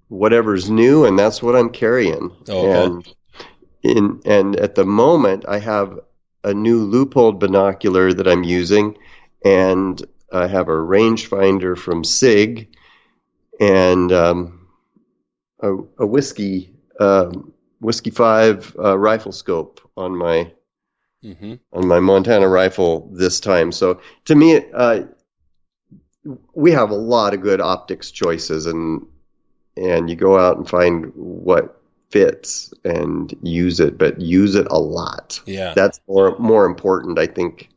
whatever's 0.08 0.70
new, 0.70 1.04
and 1.04 1.18
that's 1.18 1.42
what 1.42 1.56
I'm 1.56 1.70
carrying. 1.70 2.30
Oh, 2.48 2.68
okay. 2.68 2.84
And 2.84 3.14
in 3.82 4.20
and 4.24 4.56
at 4.56 4.74
the 4.74 4.84
moment, 4.84 5.44
I 5.48 5.58
have 5.58 6.00
a 6.42 6.52
new 6.52 6.86
Leupold 6.86 7.38
binocular 7.38 8.12
that 8.12 8.28
I'm 8.28 8.44
using, 8.44 8.96
and 9.44 10.02
I 10.32 10.46
have 10.46 10.68
a 10.68 10.72
rangefinder 10.72 11.76
from 11.76 12.04
Sig, 12.04 12.68
and 13.60 14.12
um, 14.12 14.68
a, 15.60 15.74
a 15.98 16.06
whiskey 16.06 16.74
um, 17.00 17.52
whiskey 17.80 18.10
five 18.10 18.74
uh, 18.78 18.98
rifle 18.98 19.32
scope 19.32 19.80
on 19.96 20.16
my 20.16 20.52
Mm-hmm. 21.24 21.54
on 21.72 21.88
my 21.88 22.00
Montana 22.00 22.46
rifle 22.48 23.08
this 23.12 23.40
time. 23.40 23.72
So 23.72 23.98
to 24.26 24.34
me, 24.34 24.60
uh, 24.74 25.04
we 26.54 26.70
have 26.72 26.90
a 26.90 26.94
lot 26.96 27.34
of 27.34 27.40
good 27.40 27.60
optics 27.60 28.10
choices, 28.10 28.66
and 28.66 29.06
and 29.76 30.08
you 30.10 30.16
go 30.16 30.38
out 30.38 30.56
and 30.56 30.68
find 30.68 31.12
what 31.14 31.80
fits 32.10 32.72
and 32.84 33.34
use 33.42 33.80
it, 33.80 33.98
but 33.98 34.20
use 34.20 34.54
it 34.54 34.66
a 34.70 34.78
lot. 34.78 35.40
Yeah. 35.46 35.72
That's 35.74 36.00
more 36.06 36.38
more 36.38 36.66
important, 36.66 37.18
I 37.18 37.26
think, 37.26 37.70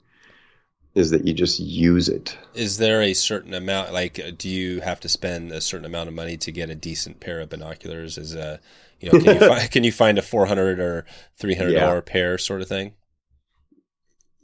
is 0.93 1.09
that 1.11 1.25
you 1.25 1.33
just 1.33 1.59
use 1.59 2.07
it. 2.09 2.37
Is 2.53 2.77
there 2.77 3.01
a 3.01 3.13
certain 3.13 3.53
amount? 3.53 3.93
Like, 3.93 4.19
uh, 4.19 4.31
do 4.37 4.49
you 4.49 4.81
have 4.81 4.99
to 5.01 5.09
spend 5.09 5.51
a 5.51 5.61
certain 5.61 5.85
amount 5.85 6.09
of 6.09 6.15
money 6.15 6.37
to 6.37 6.51
get 6.51 6.69
a 6.69 6.75
decent 6.75 7.19
pair 7.19 7.39
of 7.39 7.49
binoculars? 7.49 8.17
Is 8.17 8.35
a 8.35 8.59
you 8.99 9.11
know, 9.11 9.19
can 9.19 9.33
you 9.35 9.39
find 9.47 9.71
can 9.71 9.83
you 9.83 9.91
find 9.91 10.17
a 10.17 10.21
four 10.21 10.45
hundred 10.45 10.79
or 10.79 11.05
three 11.37 11.55
hundred 11.55 11.73
dollar 11.79 11.95
Yeah. 12.05 12.11
pair 12.13 12.37
sort 12.37 12.61
of 12.61 12.67
thing? 12.67 12.93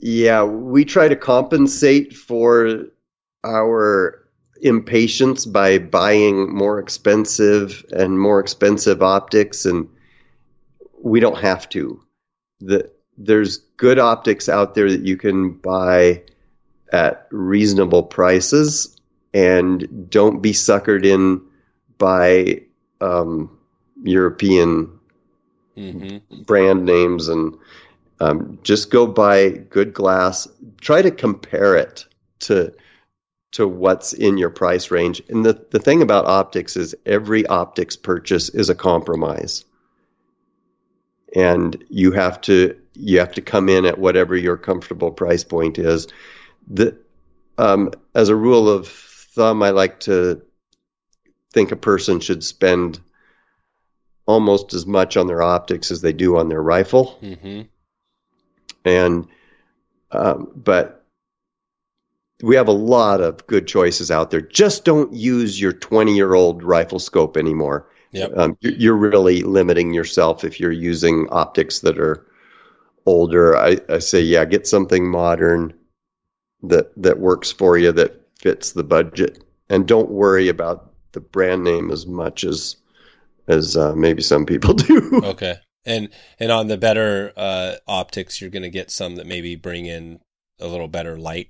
Yeah, 0.05 0.43
we 0.43 0.83
try 0.83 1.07
to 1.07 1.15
compensate 1.15 2.13
for 2.13 2.87
our 3.45 4.27
impatience 4.61 5.45
by 5.45 5.77
buying 5.77 6.53
more 6.53 6.77
expensive 6.77 7.85
and 7.93 8.19
more 8.19 8.41
expensive 8.41 9.01
optics, 9.01 9.65
and 9.65 9.87
we 11.01 11.21
don't 11.21 11.37
have 11.37 11.69
to. 11.69 12.03
The, 12.59 12.91
there's 13.17 13.59
good 13.77 13.97
optics 13.97 14.49
out 14.49 14.75
there 14.75 14.91
that 14.91 15.05
you 15.05 15.15
can 15.15 15.53
buy 15.53 16.23
at 16.91 17.25
reasonable 17.31 18.03
prices, 18.03 18.99
and 19.33 20.09
don't 20.09 20.41
be 20.41 20.51
suckered 20.51 21.05
in 21.05 21.41
by 21.97 22.61
um, 22.99 23.57
European 24.03 24.99
Mm-hmm. 25.75 26.43
brand 26.43 26.85
names 26.85 27.29
and 27.29 27.57
um, 28.19 28.59
just 28.63 28.91
go 28.91 29.07
buy 29.07 29.49
good 29.49 29.93
glass. 29.93 30.47
Try 30.81 31.01
to 31.01 31.11
compare 31.11 31.75
it 31.75 32.05
to 32.41 32.73
to 33.53 33.67
what's 33.67 34.13
in 34.13 34.37
your 34.37 34.49
price 34.49 34.89
range. 34.89 35.21
And 35.29 35.45
the, 35.45 35.63
the 35.69 35.79
thing 35.79 36.01
about 36.01 36.25
optics 36.25 36.75
is 36.75 36.95
every 37.05 37.45
optics 37.45 37.95
purchase 37.95 38.49
is 38.49 38.69
a 38.69 38.75
compromise. 38.75 39.63
And 41.35 41.83
you 41.87 42.11
have 42.11 42.41
to 42.41 42.75
you 42.93 43.19
have 43.19 43.33
to 43.33 43.41
come 43.41 43.69
in 43.69 43.85
at 43.85 43.97
whatever 43.97 44.35
your 44.35 44.57
comfortable 44.57 45.11
price 45.11 45.43
point 45.43 45.77
is. 45.77 46.07
The 46.67 46.97
um, 47.57 47.91
as 48.15 48.29
a 48.29 48.35
rule 48.35 48.69
of 48.69 48.87
thumb, 48.87 49.61
I 49.61 49.69
like 49.69 49.99
to 50.01 50.41
think 51.51 51.71
a 51.71 51.75
person 51.75 52.19
should 52.19 52.43
spend 52.43 52.99
almost 54.25 54.73
as 54.73 54.85
much 54.85 55.17
on 55.17 55.27
their 55.27 55.41
optics 55.41 55.91
as 55.91 56.01
they 56.01 56.13
do 56.13 56.37
on 56.37 56.49
their 56.49 56.61
rifle. 56.61 57.19
Mm-hmm. 57.21 57.63
And 58.85 59.27
um, 60.11 60.51
but 60.55 61.05
we 62.41 62.55
have 62.55 62.67
a 62.67 62.71
lot 62.73 63.21
of 63.21 63.45
good 63.47 63.67
choices 63.67 64.11
out 64.11 64.29
there. 64.31 64.41
Just 64.41 64.83
don't 64.85 65.13
use 65.13 65.59
your 65.59 65.73
20 65.73 66.13
year 66.15 66.33
old 66.33 66.61
rifle 66.63 66.99
scope 66.99 67.37
anymore. 67.37 67.87
Yep. 68.11 68.31
Um, 68.35 68.57
you- 68.59 68.75
you're 68.77 68.95
really 68.97 69.41
limiting 69.41 69.93
yourself 69.93 70.43
if 70.43 70.59
you're 70.59 70.71
using 70.71 71.27
optics 71.31 71.79
that 71.79 71.97
are 71.97 72.25
older. 73.05 73.57
I, 73.57 73.79
I 73.89 73.99
say, 73.99 74.21
yeah, 74.21 74.45
get 74.45 74.67
something 74.67 75.09
modern 75.09 75.73
that 76.63 76.91
that 77.01 77.19
works 77.19 77.51
for 77.51 77.77
you 77.77 77.91
that 77.93 78.21
fits 78.39 78.71
the 78.73 78.83
budget, 78.83 79.43
and 79.69 79.87
don't 79.87 80.09
worry 80.11 80.47
about 80.49 80.91
the 81.13 81.19
brand 81.21 81.63
name 81.63 81.91
as 81.91 82.05
much 82.05 82.43
as 82.43 82.75
as 83.47 83.75
uh, 83.75 83.93
maybe 83.95 84.21
some 84.21 84.45
people 84.45 84.73
do. 84.73 85.21
Okay. 85.23 85.55
And 85.85 86.09
and 86.39 86.51
on 86.51 86.67
the 86.67 86.77
better 86.77 87.33
uh, 87.35 87.75
optics, 87.87 88.39
you're 88.41 88.49
going 88.49 88.63
to 88.63 88.69
get 88.69 88.91
some 88.91 89.15
that 89.17 89.27
maybe 89.27 89.55
bring 89.55 89.85
in 89.85 90.19
a 90.59 90.67
little 90.67 90.87
better 90.87 91.17
light, 91.17 91.49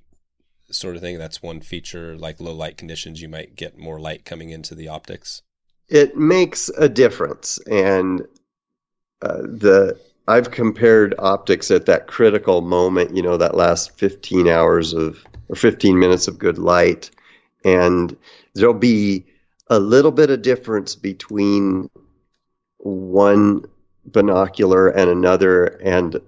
sort 0.71 0.95
of 0.95 1.01
thing. 1.01 1.17
That's 1.19 1.43
one 1.43 1.61
feature. 1.61 2.17
Like 2.17 2.39
low 2.39 2.53
light 2.53 2.77
conditions, 2.77 3.21
you 3.21 3.29
might 3.29 3.55
get 3.55 3.77
more 3.77 3.99
light 3.99 4.25
coming 4.25 4.49
into 4.49 4.75
the 4.75 4.87
optics. 4.87 5.41
it 5.89 6.15
makes 6.17 6.69
a 6.77 6.87
difference 6.89 7.59
and 7.69 8.21
uh, 9.21 9.41
the 9.41 9.99
i've 10.27 10.51
compared 10.51 11.13
optics 11.19 11.69
at 11.71 11.85
that 11.85 12.07
critical 12.07 12.61
moment 12.61 13.15
you 13.15 13.21
know 13.21 13.37
that 13.37 13.55
last 13.55 13.97
15 13.97 14.47
hours 14.47 14.93
of 14.93 15.23
or 15.49 15.55
15 15.55 15.99
minutes 15.99 16.27
of 16.27 16.39
good 16.39 16.57
light 16.57 17.09
and 17.65 18.15
there'll 18.55 18.73
be 18.73 19.25
a 19.67 19.79
little 19.79 20.11
bit 20.11 20.29
of 20.29 20.41
difference 20.41 20.95
between 20.95 21.89
one 22.77 23.63
binocular 24.11 24.89
and 24.89 25.09
another 25.09 25.65
and 25.83 26.19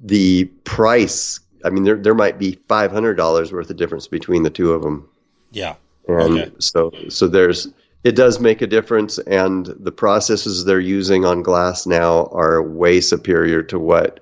the 0.00 0.44
price 0.64 1.40
i 1.64 1.70
mean 1.70 1.84
there 1.84 1.96
there 1.96 2.14
might 2.14 2.38
be 2.38 2.58
$500 2.68 3.52
worth 3.52 3.70
of 3.70 3.76
difference 3.76 4.06
between 4.06 4.42
the 4.42 4.50
two 4.50 4.72
of 4.72 4.82
them 4.82 5.08
Yeah. 5.50 5.74
and 6.08 6.38
Okay. 6.38 6.50
so 6.58 6.92
so 7.08 7.26
there's 7.28 7.68
it 8.04 8.14
does 8.14 8.38
make 8.38 8.62
a 8.62 8.66
difference 8.68 9.18
and 9.18 9.66
the 9.80 9.90
processes 9.90 10.64
they're 10.64 10.78
using 10.78 11.24
on 11.24 11.42
glass 11.42 11.86
now 11.86 12.26
are 12.26 12.62
way 12.62 13.00
superior 13.00 13.62
to 13.64 13.78
what 13.78 14.20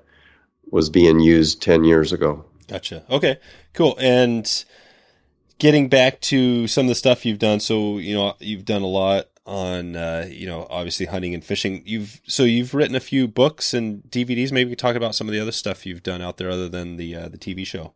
was 0.71 0.89
being 0.89 1.19
used 1.19 1.61
10 1.61 1.83
years 1.83 2.11
ago 2.11 2.43
Gotcha. 2.67 3.03
Okay. 3.11 3.37
Cool. 3.73 3.95
And 3.99 4.65
getting 5.59 5.87
back 5.87 6.19
to 6.21 6.65
some 6.67 6.85
of 6.85 6.89
the 6.89 6.95
stuff 6.95 7.23
you've 7.23 7.37
done, 7.37 7.59
so 7.59 7.99
you 7.99 8.15
know 8.15 8.33
you've 8.39 8.65
done 8.65 8.81
a 8.81 8.87
lot 8.87 9.27
on 9.45 9.95
uh, 9.95 10.27
you 10.29 10.47
know 10.47 10.67
obviously 10.69 11.05
hunting 11.05 11.33
and 11.33 11.43
fishing. 11.43 11.83
You've 11.85 12.21
so 12.27 12.43
you've 12.43 12.73
written 12.73 12.95
a 12.95 12.99
few 12.99 13.27
books 13.27 13.73
and 13.73 14.03
DVDs. 14.09 14.51
Maybe 14.51 14.69
we 14.71 14.75
talk 14.75 14.95
about 14.95 15.15
some 15.15 15.27
of 15.27 15.33
the 15.33 15.39
other 15.39 15.51
stuff 15.51 15.85
you've 15.85 16.03
done 16.03 16.21
out 16.21 16.37
there 16.37 16.49
other 16.49 16.69
than 16.69 16.97
the 16.97 17.15
uh, 17.15 17.29
the 17.29 17.37
TV 17.37 17.65
show. 17.65 17.93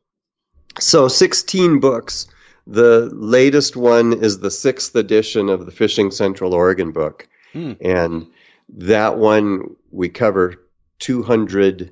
so 0.80 1.08
16 1.08 1.80
books 1.80 2.28
the 2.68 3.10
latest 3.14 3.76
one 3.76 4.14
is 4.14 4.40
the 4.40 4.52
sixth 4.52 4.96
edition 4.96 5.50
of 5.50 5.66
the 5.66 5.72
fishing 5.72 6.12
central 6.12 6.54
oregon 6.54 6.92
book 6.92 7.28
Hmm. 7.54 7.74
and 7.82 8.28
that 8.70 9.18
one 9.18 9.76
we 9.90 10.08
cover 10.10 10.54
200 11.00 11.92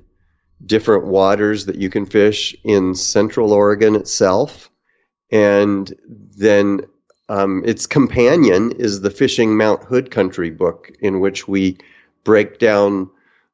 different 0.64 1.06
waters 1.06 1.66
that 1.66 1.76
you 1.76 1.90
can 1.90 2.06
fish 2.06 2.54
in 2.62 2.94
central 2.94 3.52
oregon 3.52 3.96
itself 3.96 4.70
and 5.32 5.92
then 6.36 6.82
um, 7.28 7.62
its 7.64 7.86
companion 7.86 8.72
is 8.72 9.00
the 9.00 9.10
fishing 9.10 9.56
mount 9.56 9.82
hood 9.84 10.10
country 10.10 10.50
book 10.50 10.90
in 11.00 11.20
which 11.20 11.46
we 11.46 11.76
break 12.24 12.58
down 12.58 13.10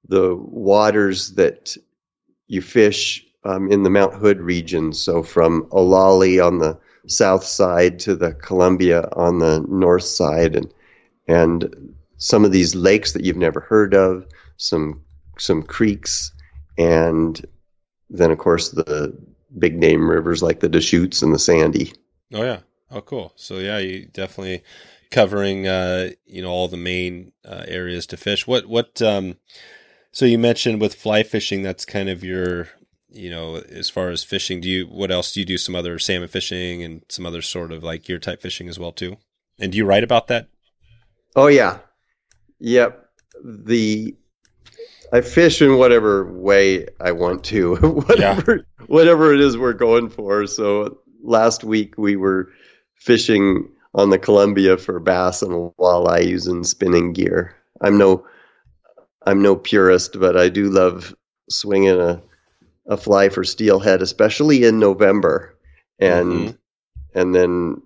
the 0.08 0.36
waters 0.36 1.32
that 1.32 1.76
you 2.46 2.60
fish 2.60 3.24
um, 3.44 3.70
in 3.70 3.82
the 3.82 3.90
mount 3.90 4.14
hood 4.14 4.40
region 4.40 4.92
so 4.92 5.22
from 5.22 5.62
Olallie 5.70 6.44
on 6.44 6.58
the 6.58 6.78
south 7.06 7.44
side 7.44 7.98
to 7.98 8.14
the 8.14 8.32
columbia 8.32 9.06
on 9.12 9.38
the 9.38 9.64
north 9.68 10.04
side 10.04 10.56
and 10.56 10.72
and 11.28 11.94
some 12.16 12.44
of 12.44 12.52
these 12.52 12.74
lakes 12.74 13.12
that 13.12 13.24
you've 13.24 13.36
never 13.36 13.60
heard 13.60 13.94
of 13.94 14.26
some 14.56 15.02
some 15.38 15.62
creeks 15.62 16.32
and 16.78 17.44
then 18.08 18.30
of 18.30 18.38
course 18.38 18.70
the 18.70 19.14
big 19.58 19.78
name 19.78 20.08
rivers 20.08 20.42
like 20.42 20.60
the 20.60 20.68
deschutes 20.68 21.22
and 21.22 21.34
the 21.34 21.38
sandy 21.38 21.92
Oh 22.32 22.42
yeah. 22.42 22.60
Oh 22.94 23.00
cool. 23.00 23.32
So 23.34 23.58
yeah, 23.58 23.78
you 23.78 24.06
definitely 24.06 24.62
covering 25.10 25.66
uh, 25.66 26.10
you 26.26 26.40
know 26.40 26.50
all 26.50 26.68
the 26.68 26.76
main 26.76 27.32
uh, 27.44 27.64
areas 27.66 28.06
to 28.06 28.16
fish. 28.16 28.46
What 28.46 28.66
what 28.66 29.02
um 29.02 29.36
so 30.12 30.24
you 30.24 30.38
mentioned 30.38 30.80
with 30.80 30.94
fly 30.94 31.24
fishing 31.24 31.62
that's 31.62 31.84
kind 31.84 32.08
of 32.08 32.22
your 32.22 32.68
you 33.10 33.30
know 33.30 33.56
as 33.56 33.90
far 33.90 34.10
as 34.10 34.22
fishing 34.22 34.60
do 34.60 34.68
you 34.68 34.86
what 34.86 35.10
else 35.10 35.32
do 35.32 35.40
you 35.40 35.46
do 35.46 35.58
some 35.58 35.74
other 35.74 35.98
salmon 35.98 36.28
fishing 36.28 36.84
and 36.84 37.02
some 37.08 37.26
other 37.26 37.42
sort 37.42 37.72
of 37.72 37.82
like 37.82 38.04
gear 38.04 38.20
type 38.20 38.40
fishing 38.40 38.68
as 38.68 38.78
well 38.78 38.92
too? 38.92 39.16
And 39.58 39.72
do 39.72 39.78
you 39.78 39.84
write 39.84 40.04
about 40.04 40.28
that? 40.28 40.48
Oh 41.34 41.48
yeah, 41.48 41.78
yep. 42.60 43.08
The 43.42 44.14
I 45.12 45.20
fish 45.20 45.60
in 45.60 45.78
whatever 45.78 46.32
way 46.32 46.86
I 47.00 47.10
want 47.10 47.42
to, 47.46 47.74
whatever 48.06 48.64
whatever 48.86 49.34
it 49.34 49.40
is 49.40 49.58
we're 49.58 49.72
going 49.72 50.10
for. 50.10 50.46
So 50.46 50.98
last 51.24 51.64
week 51.64 51.98
we 51.98 52.14
were 52.14 52.50
fishing 53.04 53.68
on 53.94 54.10
the 54.10 54.18
Columbia 54.18 54.76
for 54.76 54.98
bass 54.98 55.42
and 55.42 55.70
walleye 55.78 56.26
using 56.26 56.64
spinning 56.64 57.12
gear. 57.12 57.54
I'm 57.82 57.98
no 57.98 58.24
I'm 59.26 59.40
no 59.42 59.56
purist, 59.56 60.18
but 60.18 60.36
I 60.36 60.48
do 60.48 60.68
love 60.70 61.14
swinging 61.50 62.00
a 62.00 62.22
a 62.86 62.96
fly 62.96 63.28
for 63.30 63.44
steelhead, 63.44 64.02
especially 64.02 64.64
in 64.64 64.78
November, 64.78 65.54
and 65.98 66.32
Mhm. 66.32 66.58
and 67.14 67.34
then 67.34 67.82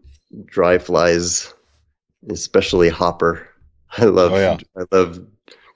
dry 0.46 0.78
flies, 0.78 1.52
especially 2.30 2.88
hopper. 2.88 3.48
I 3.96 4.04
love 4.06 4.32
Oh, 4.32 4.36
yeah. 4.36 4.58
I 4.76 4.84
love 4.96 5.20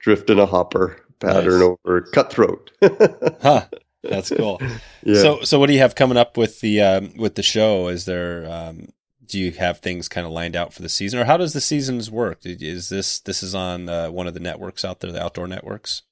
drifting 0.00 0.38
a 0.40 0.46
hopper, 0.46 0.96
pattern 1.20 1.60
Nice. 1.60 1.76
over 1.86 2.00
cutthroat. 2.12 2.70
Huh. 3.42 3.66
That's 4.02 4.30
cool. 4.30 4.60
yeah. 5.04 5.22
So, 5.22 5.42
so 5.44 5.60
what 5.60 5.68
do 5.68 5.74
you 5.74 5.78
have 5.78 5.94
coming 5.94 6.16
up 6.16 6.36
with 6.36 6.60
the 6.60 6.80
um, 6.80 7.12
with 7.16 7.36
the 7.36 7.42
show? 7.44 7.86
Is 7.86 8.04
there 8.04 8.44
um, 8.50 8.88
do 9.32 9.38
you 9.38 9.50
have 9.52 9.78
things 9.78 10.08
kind 10.08 10.26
of 10.26 10.32
lined 10.32 10.54
out 10.54 10.74
for 10.74 10.82
the 10.82 10.90
season, 10.90 11.18
or 11.18 11.24
how 11.24 11.38
does 11.38 11.54
the 11.54 11.60
seasons 11.60 12.10
work? 12.10 12.40
Is 12.44 12.90
this 12.90 13.18
this 13.20 13.42
is 13.42 13.54
on 13.54 13.88
uh, 13.88 14.10
one 14.10 14.26
of 14.26 14.34
the 14.34 14.40
networks 14.40 14.84
out 14.84 15.00
there, 15.00 15.10
the 15.10 15.24
outdoor 15.24 15.48
networks? 15.48 16.02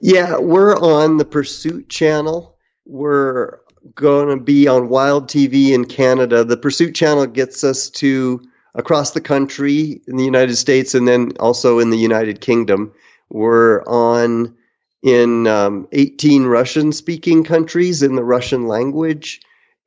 Yeah, 0.00 0.38
we're 0.38 0.76
on 0.76 1.18
the 1.18 1.24
Pursuit 1.24 1.88
channel. 1.88 2.56
We're 2.84 3.60
going 3.94 4.36
to 4.36 4.42
be 4.42 4.66
on 4.66 4.88
Wild 4.88 5.28
TV 5.28 5.70
in 5.70 5.84
Canada. 5.84 6.42
The 6.42 6.56
Pursuit 6.56 6.96
channel 6.96 7.26
gets 7.26 7.62
us 7.62 7.88
to 7.90 8.42
across 8.74 9.12
the 9.12 9.20
country 9.20 10.02
in 10.08 10.16
the 10.16 10.24
United 10.24 10.56
States 10.56 10.96
and 10.96 11.06
then 11.06 11.30
also 11.38 11.78
in 11.78 11.90
the 11.90 11.98
United 11.98 12.40
Kingdom. 12.40 12.92
We're 13.30 13.84
on 13.84 14.56
in 15.04 15.46
um, 15.46 15.86
18 15.92 16.46
Russian 16.46 16.90
speaking 16.90 17.44
countries 17.44 18.02
in 18.02 18.16
the 18.16 18.24
Russian 18.24 18.66
language. 18.66 19.40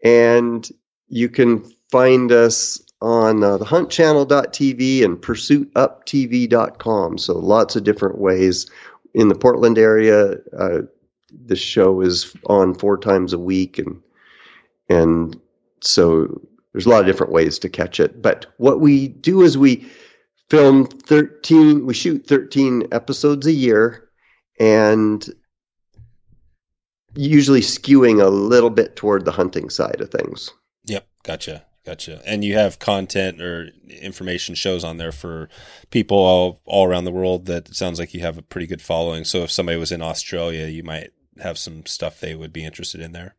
And 0.04 0.70
you 1.10 1.30
can 1.30 1.70
find 1.96 2.34
us 2.34 2.82
on 3.02 3.42
uh, 3.42 3.56
the 3.56 3.64
huntchannel.tv 3.64 5.06
and 5.06 5.18
pursuituptv.com. 5.18 7.18
So 7.18 7.38
lots 7.38 7.78
of 7.78 7.86
different 7.86 8.18
ways 8.18 8.70
in 9.14 9.30
the 9.30 9.36
Portland 9.36 9.78
area. 9.78 10.34
Uh, 10.58 10.82
the 11.46 11.56
show 11.56 12.02
is 12.02 12.36
on 12.48 12.74
four 12.74 12.98
times 12.98 13.32
a 13.32 13.40
week, 13.40 13.80
and 13.80 14.02
and 14.90 15.40
so 15.80 16.42
there's 16.74 16.86
a 16.86 16.90
lot 16.90 17.00
of 17.00 17.06
different 17.06 17.32
ways 17.32 17.60
to 17.60 17.70
catch 17.70 18.02
it. 18.02 18.22
But 18.22 18.48
what 18.58 18.82
we 18.82 19.08
do 19.08 19.44
is 19.44 19.58
we 19.58 19.90
film 20.50 20.88
13, 20.88 21.86
we 21.86 21.94
shoot 21.94 22.28
13 22.28 22.90
episodes 22.92 23.48
a 23.48 23.54
year, 23.54 24.10
and 24.60 25.26
usually 27.16 27.62
skewing 27.62 28.22
a 28.22 28.28
little 28.28 28.70
bit 28.70 28.98
toward 28.98 29.24
the 29.24 29.32
hunting 29.32 29.70
side 29.70 30.02
of 30.02 30.12
things. 30.12 30.52
Yep, 30.84 31.08
gotcha, 31.24 31.66
gotcha. 31.86 32.22
And 32.26 32.44
you 32.44 32.56
have 32.56 32.80
content 32.80 33.42
or 33.42 33.70
information 33.90 34.56
shows 34.56 34.84
on 34.84 34.98
there 34.98 35.12
for 35.12 35.50
people 35.92 36.18
all 36.18 36.62
all 36.66 36.88
around 36.88 37.06
the 37.06 37.12
world. 37.12 37.46
That 37.46 37.74
sounds 37.76 38.00
like 38.00 38.14
you 38.14 38.22
have 38.22 38.38
a 38.38 38.42
pretty 38.42 38.68
good 38.68 38.82
following. 38.82 39.24
So 39.24 39.40
if 39.40 39.52
somebody 39.52 39.78
was 39.78 39.92
in 39.92 40.02
Australia, 40.02 40.68
you 40.68 40.84
might 40.84 41.12
have 41.42 41.58
some 41.58 41.86
stuff 41.86 42.20
they 42.20 42.36
would 42.36 42.54
be 42.54 42.66
interested 42.66 43.02
in 43.02 43.12
there. 43.12 43.36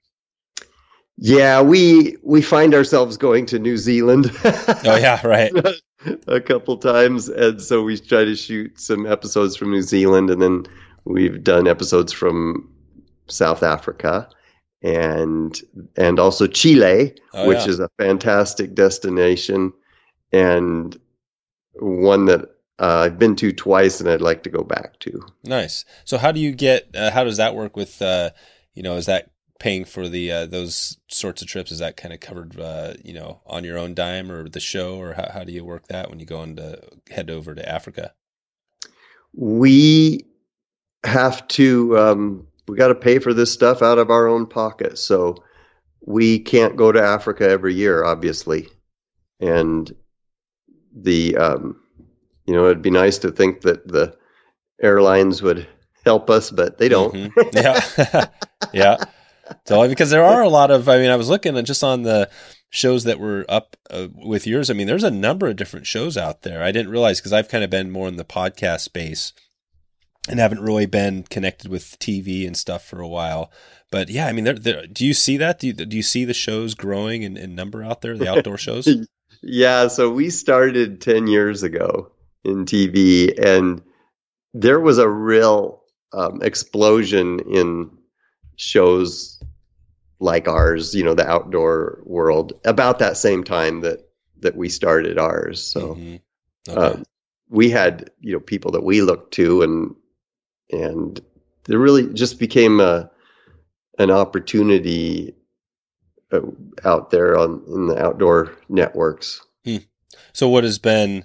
Yeah, 1.18 1.62
we 1.62 2.16
we 2.22 2.42
find 2.42 2.74
ourselves 2.74 3.16
going 3.16 3.46
to 3.46 3.58
New 3.58 3.76
Zealand. 3.76 4.30
Oh 4.84 4.96
yeah, 4.96 5.26
right. 5.26 5.52
a 6.28 6.40
couple 6.40 6.76
times, 6.76 7.28
and 7.28 7.60
so 7.60 7.82
we 7.82 7.98
try 7.98 8.24
to 8.24 8.36
shoot 8.36 8.78
some 8.78 9.06
episodes 9.06 9.56
from 9.56 9.70
New 9.70 9.82
Zealand, 9.82 10.30
and 10.30 10.40
then 10.40 10.66
we've 11.04 11.42
done 11.42 11.66
episodes 11.66 12.12
from 12.12 12.70
South 13.28 13.62
Africa, 13.62 14.28
and 14.82 15.58
and 15.96 16.18
also 16.18 16.46
Chile, 16.46 17.14
Oh, 17.32 17.48
which 17.48 17.58
yeah. 17.58 17.68
is 17.68 17.80
a 17.80 17.90
fantastic 17.98 18.74
destination, 18.74 19.72
and 20.32 20.98
one 21.74 22.26
that 22.26 22.42
uh, 22.78 23.04
I've 23.06 23.18
been 23.18 23.36
to 23.36 23.52
twice, 23.52 24.00
and 24.00 24.08
I'd 24.10 24.20
like 24.20 24.42
to 24.44 24.50
go 24.50 24.62
back 24.62 24.98
to. 25.00 25.20
Nice. 25.44 25.84
So 26.04 26.18
how 26.18 26.32
do 26.32 26.40
you 26.40 26.52
get? 26.52 26.88
Uh, 26.94 27.10
how 27.10 27.24
does 27.24 27.38
that 27.38 27.54
work 27.54 27.76
with? 27.76 28.00
Uh, 28.02 28.30
you 28.74 28.82
know, 28.82 28.96
is 28.96 29.06
that 29.06 29.30
paying 29.58 29.86
for 29.86 30.08
the 30.08 30.30
uh, 30.30 30.46
those 30.46 30.98
sorts 31.08 31.40
of 31.40 31.48
trips? 31.48 31.72
Is 31.72 31.78
that 31.78 31.96
kind 31.96 32.12
of 32.12 32.20
covered? 32.20 32.60
Uh, 32.60 32.94
you 33.02 33.14
know, 33.14 33.40
on 33.46 33.64
your 33.64 33.78
own 33.78 33.94
dime 33.94 34.30
or 34.30 34.48
the 34.48 34.60
show, 34.60 34.96
or 35.00 35.14
how 35.14 35.30
how 35.32 35.44
do 35.44 35.52
you 35.52 35.64
work 35.64 35.86
that 35.88 36.10
when 36.10 36.20
you 36.20 36.26
go 36.26 36.42
into 36.42 36.82
head 37.10 37.30
over 37.30 37.54
to 37.54 37.66
Africa? 37.68 38.12
we 39.38 40.24
have 41.04 41.46
to 41.48 41.98
um, 41.98 42.46
we 42.68 42.76
got 42.76 42.88
to 42.88 42.94
pay 42.94 43.18
for 43.18 43.32
this 43.34 43.52
stuff 43.52 43.82
out 43.82 43.98
of 43.98 44.10
our 44.10 44.26
own 44.26 44.46
pocket 44.46 44.98
so 44.98 45.36
we 46.04 46.38
can't 46.38 46.76
go 46.76 46.92
to 46.92 47.02
africa 47.02 47.48
every 47.48 47.74
year 47.74 48.04
obviously 48.04 48.68
and 49.40 49.94
the 50.94 51.36
um, 51.36 51.80
you 52.46 52.54
know 52.54 52.66
it'd 52.66 52.82
be 52.82 52.90
nice 52.90 53.18
to 53.18 53.30
think 53.30 53.60
that 53.62 53.86
the 53.88 54.16
airlines 54.82 55.42
would 55.42 55.66
help 56.04 56.30
us 56.30 56.50
but 56.50 56.78
they 56.78 56.88
don't 56.88 57.12
Mhm. 57.14 57.52
Yeah, 57.52 58.26
yeah. 58.72 58.96
So 59.66 59.86
because 59.88 60.10
there 60.10 60.24
are 60.24 60.42
a 60.42 60.48
lot 60.48 60.70
of, 60.72 60.88
I 60.88 60.98
mean, 60.98 61.10
I 61.10 61.16
was 61.16 61.28
looking 61.28 61.62
just 61.64 61.84
on 61.84 62.02
the 62.02 62.28
shows 62.70 63.04
that 63.04 63.20
were 63.20 63.44
up 63.48 63.76
uh, 63.90 64.08
with 64.12 64.44
yours. 64.46 64.70
I 64.70 64.74
mean, 64.74 64.88
there's 64.88 65.04
a 65.04 65.10
number 65.10 65.46
of 65.46 65.54
different 65.56 65.86
shows 65.86 66.16
out 66.16 66.42
there. 66.42 66.62
I 66.64 66.72
didn't 66.72 66.90
realize 66.90 67.20
because 67.20 67.32
I've 67.32 67.48
kind 67.48 67.62
of 67.62 67.70
been 67.70 67.92
more 67.92 68.08
in 68.08 68.16
the 68.16 68.24
podcast 68.24 68.80
space 68.80 69.32
and 70.28 70.40
haven't 70.40 70.60
really 70.60 70.86
been 70.86 71.22
connected 71.24 71.70
with 71.70 71.98
TV 71.98 72.46
and 72.46 72.56
stuff 72.56 72.84
for 72.84 73.00
a 73.00 73.08
while. 73.08 73.50
But 73.90 74.08
yeah, 74.10 74.26
I 74.26 74.32
mean, 74.32 74.44
there, 74.44 74.54
there, 74.54 74.86
do 74.86 75.06
you 75.06 75.14
see 75.14 75.36
that? 75.36 75.60
Do 75.60 75.68
you, 75.68 75.72
do 75.72 75.96
you 75.96 76.02
see 76.02 76.24
the 76.24 76.34
shows 76.34 76.74
growing 76.74 77.22
in, 77.22 77.36
in 77.36 77.54
number 77.54 77.84
out 77.84 78.00
there, 78.02 78.16
the 78.16 78.28
outdoor 78.28 78.58
shows? 78.58 78.88
Yeah, 79.42 79.88
so 79.88 80.10
we 80.10 80.30
started 80.30 81.00
10 81.00 81.26
years 81.28 81.62
ago 81.62 82.10
in 82.44 82.64
TV, 82.64 83.32
and 83.38 83.82
there 84.54 84.80
was 84.80 84.98
a 84.98 85.08
real 85.08 85.82
um, 86.12 86.42
explosion 86.42 87.40
in 87.40 87.90
shows 88.56 89.40
like 90.18 90.48
ours, 90.48 90.94
you 90.94 91.04
know, 91.04 91.14
the 91.14 91.28
outdoor 91.28 92.00
world, 92.04 92.54
about 92.64 92.98
that 93.00 93.16
same 93.16 93.44
time 93.44 93.82
that, 93.82 94.00
that 94.40 94.56
we 94.56 94.68
started 94.68 95.18
ours. 95.18 95.62
So 95.62 95.94
Mhm. 95.94 96.20
Okay. 96.68 96.80
um, 96.80 97.04
we 97.48 97.70
had, 97.70 98.10
you 98.20 98.32
know, 98.32 98.40
people 98.40 98.72
that 98.72 98.82
we 98.82 99.02
looked 99.02 99.34
to, 99.34 99.62
and 99.62 99.94
and 100.70 101.20
there 101.64 101.78
really 101.78 102.12
just 102.12 102.38
became 102.38 102.80
a 102.80 103.10
an 103.98 104.10
opportunity 104.10 105.34
uh, 106.32 106.40
out 106.84 107.10
there 107.10 107.38
on 107.38 107.62
in 107.68 107.86
the 107.86 107.98
outdoor 108.02 108.52
networks. 108.68 109.40
so 110.32 110.48
what 110.48 110.64
has 110.64 110.78
been 110.78 111.24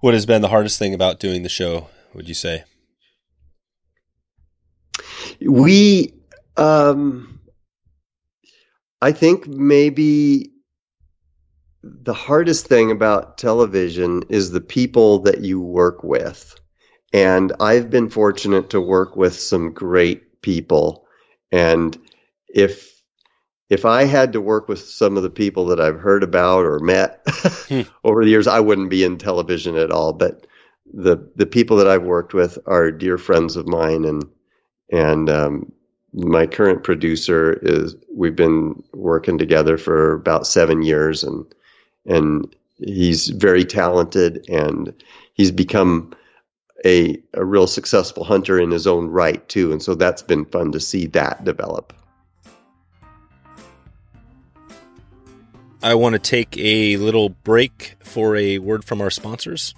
what 0.00 0.14
has 0.14 0.26
been 0.26 0.42
the 0.42 0.48
hardest 0.48 0.78
thing 0.78 0.94
about 0.94 1.18
doing 1.18 1.42
the 1.42 1.48
show? 1.48 1.88
Would 2.14 2.28
you 2.28 2.34
say? 2.34 2.64
We, 5.40 6.12
um, 6.56 7.40
I 9.00 9.12
think 9.12 9.46
maybe 9.46 10.50
the 11.82 12.14
hardest 12.14 12.66
thing 12.66 12.90
about 12.90 13.38
television 13.38 14.24
is 14.28 14.50
the 14.50 14.60
people 14.60 15.20
that 15.20 15.40
you 15.40 15.60
work 15.60 16.04
with. 16.04 16.54
And 17.14 17.52
I've 17.60 17.90
been 17.90 18.10
fortunate 18.10 18.70
to 18.70 18.80
work 18.80 19.14
with 19.14 19.38
some 19.38 19.72
great 19.72 20.42
people. 20.42 21.06
And 21.52 21.96
if 22.48 22.92
if 23.70 23.84
I 23.84 24.04
had 24.04 24.32
to 24.32 24.40
work 24.40 24.68
with 24.68 24.80
some 24.80 25.16
of 25.16 25.22
the 25.22 25.30
people 25.30 25.64
that 25.66 25.80
I've 25.80 26.00
heard 26.00 26.24
about 26.24 26.66
or 26.66 26.80
met 26.80 27.22
Hmm. 27.68 27.82
over 28.02 28.24
the 28.24 28.30
years, 28.30 28.48
I 28.48 28.60
wouldn't 28.60 28.90
be 28.90 29.04
in 29.04 29.16
television 29.16 29.76
at 29.76 29.92
all. 29.92 30.12
But 30.12 30.46
the 30.92 31.16
the 31.36 31.46
people 31.46 31.76
that 31.76 31.86
I've 31.86 32.02
worked 32.02 32.34
with 32.34 32.58
are 32.66 32.90
dear 32.90 33.16
friends 33.16 33.54
of 33.54 33.68
mine, 33.68 34.04
and 34.04 34.24
and 34.90 35.30
um, 35.30 35.72
my 36.12 36.48
current 36.48 36.82
producer 36.82 37.60
is 37.62 37.94
we've 38.12 38.36
been 38.36 38.82
working 38.92 39.38
together 39.38 39.78
for 39.78 40.14
about 40.14 40.48
seven 40.48 40.82
years, 40.82 41.22
and 41.22 41.46
and 42.06 42.54
he's 42.78 43.28
very 43.28 43.64
talented, 43.64 44.44
and 44.50 44.92
he's 45.34 45.52
become 45.52 46.12
a 46.84 47.20
a 47.32 47.44
real 47.44 47.66
successful 47.66 48.24
hunter 48.24 48.60
in 48.60 48.70
his 48.70 48.86
own 48.86 49.08
right 49.08 49.46
too, 49.48 49.72
and 49.72 49.82
so 49.82 49.94
that's 49.94 50.22
been 50.22 50.44
fun 50.44 50.72
to 50.72 50.80
see 50.80 51.06
that 51.06 51.44
develop. 51.44 51.92
I 55.82 55.94
want 55.94 56.14
to 56.14 56.18
take 56.18 56.56
a 56.56 56.96
little 56.96 57.28
break 57.28 57.96
for 58.00 58.36
a 58.36 58.58
word 58.58 58.84
from 58.84 59.02
our 59.02 59.10
sponsors. 59.10 59.74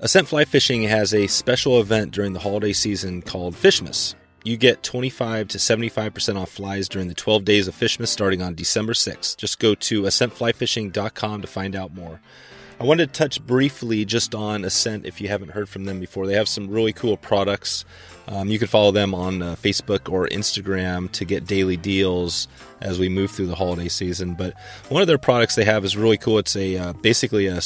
Ascent 0.00 0.28
Fly 0.28 0.44
Fishing 0.44 0.82
has 0.82 1.14
a 1.14 1.26
special 1.26 1.80
event 1.80 2.12
during 2.12 2.32
the 2.32 2.40
holiday 2.40 2.72
season 2.72 3.22
called 3.22 3.54
Fishmas. 3.54 4.14
You 4.44 4.56
get 4.56 4.82
25 4.82 5.48
to 5.48 5.58
75% 5.58 6.36
off 6.36 6.50
flies 6.50 6.88
during 6.88 7.08
the 7.08 7.14
12 7.14 7.44
days 7.44 7.68
of 7.68 7.74
Fishmas 7.74 8.08
starting 8.08 8.40
on 8.40 8.54
December 8.54 8.92
6th. 8.92 9.36
Just 9.36 9.58
go 9.58 9.74
to 9.74 10.02
ascentflyfishing.com 10.02 11.42
to 11.42 11.46
find 11.46 11.76
out 11.76 11.94
more. 11.94 12.20
I 12.80 12.84
wanted 12.84 13.12
to 13.12 13.18
touch 13.18 13.44
briefly 13.44 14.04
just 14.04 14.34
on 14.34 14.64
Ascent 14.64 15.04
if 15.04 15.20
you 15.20 15.28
haven't 15.28 15.50
heard 15.50 15.68
from 15.68 15.84
them 15.84 15.98
before. 15.98 16.26
They 16.26 16.34
have 16.34 16.48
some 16.48 16.68
really 16.68 16.92
cool 16.92 17.16
products. 17.16 17.84
Um, 18.28 18.48
you 18.48 18.58
can 18.58 18.68
follow 18.68 18.92
them 18.92 19.14
on 19.14 19.42
uh, 19.42 19.56
Facebook 19.56 20.12
or 20.12 20.28
Instagram 20.28 21.10
to 21.12 21.24
get 21.24 21.46
daily 21.46 21.76
deals 21.76 22.46
as 22.80 23.00
we 23.00 23.08
move 23.08 23.32
through 23.32 23.46
the 23.46 23.56
holiday 23.56 23.88
season. 23.88 24.34
But 24.34 24.54
one 24.90 25.02
of 25.02 25.08
their 25.08 25.18
products 25.18 25.56
they 25.56 25.64
have 25.64 25.84
is 25.84 25.96
really 25.96 26.18
cool. 26.18 26.38
It's 26.38 26.54
a 26.54 26.76
uh, 26.76 26.92
basically 26.92 27.46
a 27.46 27.60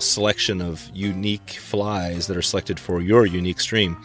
selection 0.00 0.60
of 0.60 0.90
unique 0.94 1.50
flies 1.50 2.26
that 2.26 2.36
are 2.36 2.42
selected 2.42 2.80
for 2.80 3.00
your 3.00 3.26
unique 3.26 3.60
stream. 3.60 3.96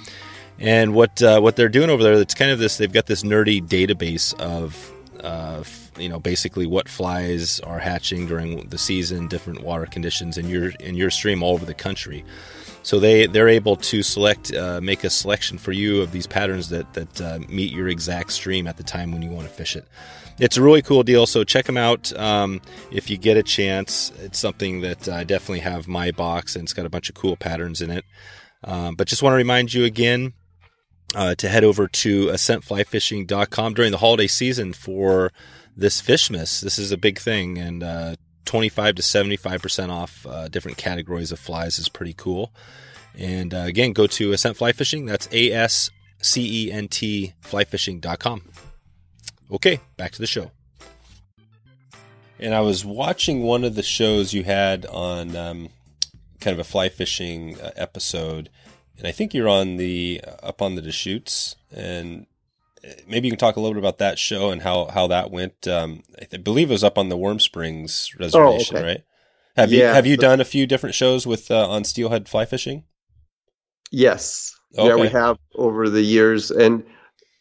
And 0.59 0.93
what 0.93 1.21
uh, 1.21 1.39
what 1.39 1.55
they're 1.55 1.69
doing 1.69 1.89
over 1.89 2.03
there, 2.03 2.13
it's 2.13 2.33
kind 2.33 2.51
of 2.51 2.59
this. 2.59 2.77
They've 2.77 2.91
got 2.91 3.05
this 3.05 3.23
nerdy 3.23 3.65
database 3.65 4.33
of 4.39 4.91
uh, 5.21 5.63
you 5.97 6.09
know 6.09 6.19
basically 6.19 6.65
what 6.65 6.89
flies 6.89 7.59
are 7.61 7.79
hatching 7.79 8.27
during 8.27 8.67
the 8.69 8.77
season, 8.77 9.27
different 9.27 9.61
water 9.61 9.85
conditions 9.85 10.37
in 10.37 10.47
your 10.49 10.69
in 10.79 10.95
your 10.95 11.09
stream 11.09 11.43
all 11.43 11.53
over 11.53 11.65
the 11.65 11.73
country. 11.73 12.23
So 12.83 12.99
they 12.99 13.27
they're 13.27 13.49
able 13.49 13.77
to 13.77 14.03
select 14.03 14.53
uh, 14.53 14.81
make 14.81 15.03
a 15.03 15.09
selection 15.09 15.57
for 15.57 15.71
you 15.71 16.01
of 16.01 16.11
these 16.11 16.27
patterns 16.27 16.69
that 16.69 16.93
that 16.93 17.21
uh, 17.21 17.39
meet 17.47 17.71
your 17.71 17.87
exact 17.87 18.31
stream 18.31 18.67
at 18.67 18.77
the 18.77 18.83
time 18.83 19.11
when 19.11 19.21
you 19.21 19.29
want 19.29 19.47
to 19.47 19.53
fish 19.53 19.75
it. 19.75 19.87
It's 20.39 20.57
a 20.57 20.61
really 20.61 20.81
cool 20.81 21.03
deal. 21.03 21.25
So 21.27 21.43
check 21.43 21.65
them 21.65 21.77
out 21.77 22.11
um, 22.17 22.59
if 22.91 23.09
you 23.09 23.17
get 23.17 23.37
a 23.37 23.43
chance. 23.43 24.11
It's 24.19 24.39
something 24.39 24.81
that 24.81 25.07
I 25.07 25.23
definitely 25.23 25.59
have 25.59 25.87
my 25.87 26.11
box, 26.11 26.55
and 26.55 26.63
it's 26.63 26.73
got 26.73 26.85
a 26.85 26.89
bunch 26.89 27.09
of 27.09 27.15
cool 27.15 27.37
patterns 27.37 27.81
in 27.81 27.89
it. 27.89 28.03
Um, 28.63 28.95
but 28.95 29.07
just 29.07 29.21
want 29.21 29.33
to 29.33 29.37
remind 29.37 29.73
you 29.73 29.83
again 29.83 30.33
uh, 31.15 31.35
to 31.35 31.49
head 31.49 31.63
over 31.63 31.87
to 31.87 32.27
ascentflyfishing.com 32.27 33.73
during 33.73 33.91
the 33.91 33.97
holiday 33.97 34.27
season 34.27 34.73
for 34.73 35.31
this 35.75 36.01
Fishmas. 36.01 36.61
This 36.61 36.77
is 36.79 36.91
a 36.91 36.97
big 36.97 37.19
thing, 37.19 37.57
and 37.57 37.83
uh, 37.83 38.15
25 38.45 38.95
to 38.95 39.01
75% 39.01 39.89
off 39.89 40.25
uh, 40.25 40.47
different 40.47 40.77
categories 40.77 41.31
of 41.31 41.39
flies 41.39 41.79
is 41.79 41.89
pretty 41.89 42.13
cool. 42.13 42.51
And 43.17 43.53
uh, 43.53 43.59
again, 43.59 43.93
go 43.93 44.07
to 44.07 44.31
Ascent 44.31 44.57
Fly 44.57 44.71
Fishing. 44.71 45.05
That's 45.05 45.29
A 45.31 45.51
S 45.51 45.91
C 46.21 46.67
E 46.67 46.71
N 46.71 46.87
T 46.87 47.33
flyfishing.com. 47.43 48.49
Okay, 49.51 49.79
back 49.97 50.11
to 50.13 50.19
the 50.19 50.27
show. 50.27 50.51
And 52.39 52.53
I 52.53 52.61
was 52.61 52.83
watching 52.83 53.43
one 53.43 53.63
of 53.63 53.75
the 53.75 53.83
shows 53.83 54.33
you 54.33 54.43
had 54.43 54.85
on 54.87 55.35
um, 55.35 55.69
kind 56.39 56.53
of 56.53 56.59
a 56.59 56.63
fly 56.63 56.89
fishing 56.89 57.59
uh, 57.61 57.71
episode, 57.75 58.49
and 58.97 59.07
I 59.07 59.11
think 59.11 59.33
you're 59.33 59.47
on 59.47 59.77
the 59.77 60.21
uh, 60.27 60.47
up 60.47 60.61
on 60.61 60.75
the 60.75 60.81
Deschutes, 60.81 61.55
and 61.71 62.25
maybe 63.07 63.27
you 63.27 63.31
can 63.31 63.39
talk 63.39 63.55
a 63.55 63.59
little 63.59 63.73
bit 63.73 63.79
about 63.79 63.99
that 63.99 64.19
show 64.19 64.51
and 64.51 64.61
how 64.61 64.85
how 64.85 65.07
that 65.07 65.31
went. 65.31 65.67
Um, 65.67 66.03
I 66.33 66.37
believe 66.37 66.69
it 66.69 66.73
was 66.73 66.83
up 66.83 66.97
on 66.97 67.09
the 67.09 67.17
Warm 67.17 67.39
Springs 67.39 68.13
reservation, 68.19 68.75
oh, 68.75 68.79
okay. 68.79 68.87
right? 68.87 69.03
Have 69.55 69.71
yeah, 69.71 69.89
you 69.89 69.93
have 69.93 70.05
you 70.05 70.17
done 70.17 70.41
a 70.41 70.45
few 70.45 70.65
different 70.65 70.95
shows 70.95 71.27
with 71.27 71.51
uh, 71.51 71.69
on 71.69 71.83
steelhead 71.83 72.27
fly 72.27 72.45
fishing? 72.45 72.83
Yes, 73.91 74.55
okay. 74.77 74.87
yeah, 74.87 74.95
we 74.95 75.09
have 75.09 75.37
over 75.55 75.89
the 75.89 76.01
years, 76.01 76.51
and 76.51 76.83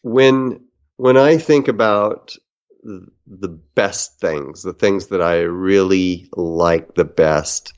when 0.03 0.63
when 0.97 1.17
I 1.17 1.37
think 1.37 1.67
about 1.67 2.35
the 2.83 3.47
best 3.75 4.19
things, 4.19 4.61
the 4.61 4.73
things 4.73 5.07
that 5.07 5.21
I 5.21 5.41
really 5.41 6.27
like 6.35 6.95
the 6.95 7.05
best, 7.05 7.73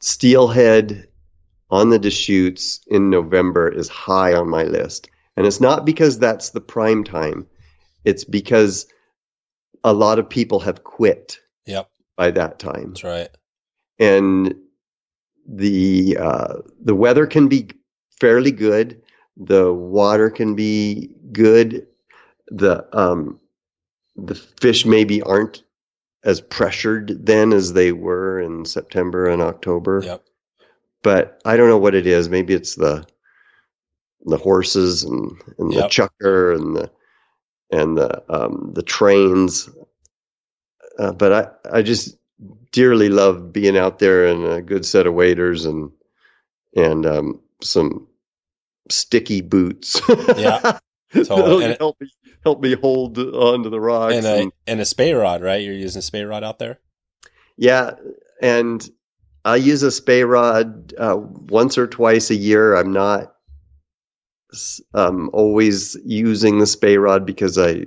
Steelhead 0.00 1.08
on 1.70 1.90
the 1.90 1.98
Deschutes 1.98 2.80
in 2.86 3.10
November 3.10 3.68
is 3.68 3.88
high 3.88 4.34
on 4.34 4.48
my 4.48 4.64
list. 4.64 5.08
And 5.36 5.46
it's 5.46 5.60
not 5.60 5.84
because 5.84 6.18
that's 6.18 6.50
the 6.50 6.60
prime 6.60 7.04
time. 7.04 7.46
It's 8.04 8.24
because 8.24 8.86
a 9.84 9.92
lot 9.92 10.18
of 10.18 10.28
people 10.28 10.60
have 10.60 10.84
quit. 10.84 11.38
Yep. 11.66 11.88
By 12.16 12.30
that 12.32 12.58
time. 12.58 12.88
That's 12.88 13.04
right. 13.04 13.30
And 13.98 14.54
the 15.46 16.16
uh, 16.20 16.54
the 16.80 16.94
weather 16.94 17.26
can 17.26 17.48
be 17.48 17.70
fairly 18.20 18.50
good. 18.50 19.02
The 19.36 19.72
water 19.72 20.30
can 20.30 20.54
be 20.54 21.10
good. 21.32 21.86
The 22.48 22.86
um, 22.96 23.40
the 24.16 24.34
fish 24.34 24.84
maybe 24.84 25.22
aren't 25.22 25.62
as 26.24 26.40
pressured 26.40 27.26
then 27.26 27.52
as 27.52 27.72
they 27.72 27.92
were 27.92 28.40
in 28.40 28.64
September 28.64 29.26
and 29.26 29.42
October. 29.42 30.02
Yep. 30.04 30.24
But 31.02 31.40
I 31.44 31.56
don't 31.56 31.68
know 31.68 31.78
what 31.78 31.94
it 31.94 32.06
is. 32.06 32.28
Maybe 32.28 32.54
it's 32.54 32.76
the 32.76 33.04
the 34.24 34.36
horses 34.36 35.04
and, 35.04 35.32
and 35.58 35.72
yep. 35.72 35.90
the 35.90 36.08
chukar 36.22 36.56
and 36.56 36.76
the 36.76 36.90
and 37.70 37.96
the 37.96 38.22
um, 38.32 38.72
the 38.74 38.82
trains. 38.82 39.68
Uh, 40.98 41.12
but 41.12 41.32
I 41.32 41.78
I 41.78 41.82
just 41.82 42.16
dearly 42.70 43.08
love 43.08 43.52
being 43.52 43.76
out 43.76 43.98
there 43.98 44.26
and 44.26 44.44
a 44.44 44.62
good 44.62 44.84
set 44.84 45.06
of 45.06 45.14
waders 45.14 45.64
and 45.64 45.90
and 46.76 47.06
um, 47.06 47.40
some 47.62 48.06
sticky 48.90 49.40
boots. 49.40 50.00
yeah. 50.36 50.78
So, 51.24 51.58
help 51.78 52.00
me 52.00 52.08
help 52.42 52.62
me 52.62 52.74
hold 52.74 53.18
onto 53.18 53.68
the 53.68 53.78
rocks. 53.78 54.14
And 54.14 54.24
a, 54.24 54.34
and, 54.34 54.52
and 54.66 54.80
a 54.80 54.86
spey 54.86 55.12
rod, 55.12 55.42
right? 55.42 55.60
You're 55.60 55.74
using 55.74 55.98
a 55.98 56.02
spey 56.02 56.22
rod 56.22 56.42
out 56.42 56.58
there. 56.58 56.80
Yeah, 57.58 57.96
and 58.40 58.88
I 59.44 59.56
use 59.56 59.82
a 59.82 59.90
spey 59.90 60.24
rod 60.24 60.94
uh, 60.96 61.18
once 61.18 61.76
or 61.76 61.86
twice 61.86 62.30
a 62.30 62.34
year. 62.34 62.74
I'm 62.74 62.94
not 62.94 63.34
um, 64.94 65.30
always 65.32 65.96
using 66.04 66.58
the 66.58 66.66
spey 66.66 66.98
rod 66.98 67.24
because 67.24 67.58
I 67.58 67.86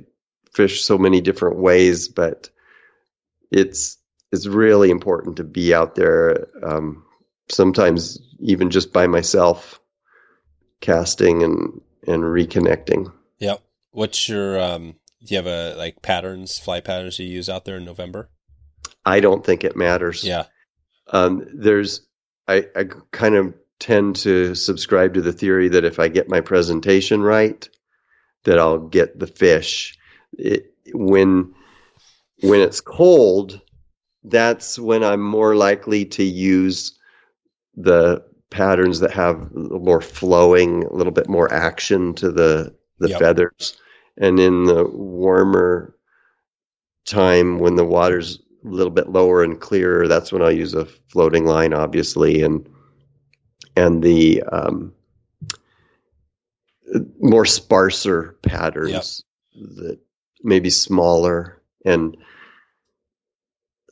fish 0.52 0.84
so 0.84 0.98
many 0.98 1.22
different 1.22 1.58
ways, 1.58 2.08
but 2.08 2.50
it's 3.52 3.98
it's 4.32 4.48
really 4.48 4.90
important 4.90 5.38
to 5.38 5.44
be 5.44 5.74
out 5.74 5.96
there. 5.96 6.48
Um, 6.64 7.06
sometimes 7.50 8.20
even 8.40 8.70
just 8.70 8.92
by 8.92 9.08
myself, 9.08 9.80
casting 10.82 11.44
and 11.44 11.82
and 12.08 12.24
reconnecting. 12.24 13.12
Yep. 13.40 13.62
What's 13.92 14.28
your 14.30 14.60
um 14.60 14.96
do 15.24 15.34
you 15.34 15.38
have 15.38 15.48
a 15.48 15.76
like 15.76 16.02
patterns, 16.02 16.58
fly 16.58 16.80
patterns 16.82 17.20
you 17.20 17.28
use 17.28 17.50
out 17.50 17.66
there 17.66 17.78
in 17.78 17.86
November? 17.86 18.30
I 19.06 19.20
don't 19.20 19.46
think 19.46 19.64
it 19.64 19.76
matters. 19.76 20.24
Yeah. 20.24 20.46
Um 21.08 21.48
there's 21.54 22.02
I, 22.48 22.68
I 22.76 22.86
kind 23.12 23.36
of 23.36 23.54
tend 23.80 24.16
to 24.18 24.56
subscribe 24.56 25.14
to 25.14 25.22
the 25.22 25.34
theory 25.34 25.70
that 25.70 25.86
if 25.86 26.00
I 26.00 26.08
get 26.08 26.30
my 26.30 26.42
presentation 26.42 27.22
right, 27.22 27.68
that 28.46 28.60
I'll 28.60 28.80
get 28.80 29.20
the 29.20 29.28
fish. 29.28 29.98
It, 30.38 30.74
when 30.94 31.54
when 32.42 32.62
it's 32.62 32.82
cold, 32.82 33.62
that's 34.24 34.78
when 34.78 35.04
I'm 35.04 35.22
more 35.22 35.56
likely 35.56 36.06
to 36.06 36.24
use 36.24 36.98
the 37.76 38.24
patterns 38.50 39.00
that 39.00 39.12
have 39.12 39.52
more 39.54 40.02
flowing, 40.02 40.84
a 40.84 40.94
little 40.94 41.12
bit 41.12 41.28
more 41.28 41.52
action 41.52 42.14
to 42.16 42.32
the 42.32 42.76
the 43.00 43.10
yep. 43.10 43.20
feathers. 43.20 43.80
And 44.18 44.40
in 44.40 44.64
the 44.64 44.86
warmer 44.86 45.96
time 47.06 47.60
when 47.60 47.76
the 47.76 47.84
water's 47.84 48.40
a 48.64 48.70
little 48.70 48.92
bit 48.92 49.10
lower 49.10 49.44
and 49.44 49.60
clearer, 49.60 50.08
that's 50.08 50.32
when 50.32 50.42
I'll 50.42 50.52
use 50.52 50.74
a 50.74 50.86
floating 50.86 51.46
line, 51.46 51.74
obviously, 51.74 52.42
and 52.42 52.68
and 53.76 54.04
the 54.04 54.44
um, 54.44 54.94
more 57.20 57.46
sparser 57.46 58.38
patterns 58.42 59.24
yep. 59.54 59.70
that 59.78 60.00
maybe 60.44 60.70
smaller 60.70 61.62
and 61.86 62.18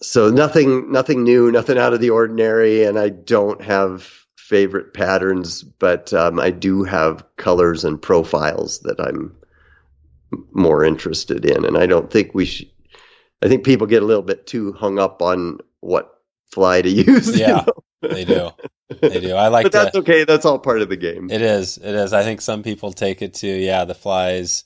so 0.02 0.30
nothing 0.30 0.92
nothing 0.92 1.24
new 1.24 1.52
nothing 1.52 1.78
out 1.78 1.94
of 1.94 2.02
the 2.02 2.10
ordinary 2.10 2.84
and 2.84 3.00
i 3.00 3.10
don't 3.10 3.64
have 3.64 4.24
favorite 4.44 4.94
patterns, 4.94 5.64
but 5.64 6.14
um, 6.14 6.40
I 6.40 6.52
do 6.52 6.84
have 6.84 7.24
colors 7.38 7.86
and 7.86 8.00
profiles 8.00 8.82
that 8.82 9.00
I'm 9.00 9.36
more 10.52 10.84
interested 10.84 11.46
in. 11.46 11.66
And 11.66 11.78
I 11.78 11.86
don't 11.86 12.12
think 12.12 12.36
we 12.36 12.46
should, 12.46 12.70
I 13.42 13.48
think 13.48 13.64
people 13.64 13.88
get 13.88 14.04
a 14.04 14.06
little 14.06 14.22
bit 14.22 14.46
too 14.46 14.74
hung 14.74 15.00
up 15.00 15.22
on 15.22 15.60
what 15.80 16.20
fly 16.52 16.82
to 16.82 16.90
use. 17.08 17.40
Yeah, 17.40 17.48
you 17.48 18.10
know? 18.10 18.16
they 18.16 18.26
do. 18.26 18.52
They 18.90 19.20
do. 19.20 19.36
I 19.36 19.48
like 19.48 19.64
that. 19.64 19.72
But 19.72 19.84
that's 19.84 19.92
to, 19.94 20.00
okay. 20.00 20.24
That's 20.26 20.46
all 20.46 20.60
part 20.60 20.82
of 20.82 20.90
the 20.90 20.98
game. 20.98 21.30
It 21.32 21.42
is. 21.42 21.78
It 21.78 21.96
is. 21.96 22.14
I 22.14 22.24
think 22.24 22.42
some 22.42 22.64
people 22.64 22.92
take 22.92 23.22
it 23.22 23.36
to, 23.36 23.48
yeah, 23.48 23.86
the 23.86 23.96
flies 23.96 24.64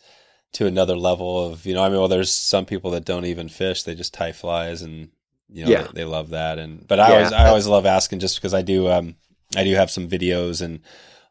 to 0.53 0.65
another 0.65 0.95
level 0.95 1.45
of, 1.45 1.65
you 1.65 1.73
know, 1.73 1.84
I 1.84 1.89
mean, 1.89 1.99
well, 1.99 2.08
there's 2.08 2.32
some 2.32 2.65
people 2.65 2.91
that 2.91 3.06
don't 3.06 3.25
even 3.25 3.49
fish. 3.49 3.84
They 3.84 3.95
just 3.95 4.13
tie 4.13 4.32
flies 4.32 4.82
and, 4.82 5.10
you 5.49 5.65
know, 5.65 5.71
yeah. 5.71 5.84
they, 5.84 6.01
they 6.01 6.06
love 6.06 6.30
that. 6.30 6.58
And, 6.58 6.88
but 6.88 6.99
I 6.99 7.10
yeah, 7.10 7.15
always, 7.15 7.34
I 7.34 7.47
always 7.47 7.67
love 7.67 7.86
asking 7.86 8.19
just 8.19 8.38
because 8.38 8.53
I 8.53 8.62
do, 8.62 8.89
um, 8.89 9.15
I 9.56 9.63
do 9.63 9.75
have 9.75 9.91
some 9.91 10.10
videos 10.10 10.62
and 10.62 10.82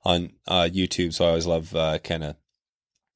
on 0.05 0.31
uh, 0.47 0.69
YouTube, 0.73 1.13
so 1.13 1.25
I 1.25 1.29
always 1.29 1.47
love 1.47 1.75
uh, 1.75 1.99
kind 1.99 2.23
of 2.23 2.37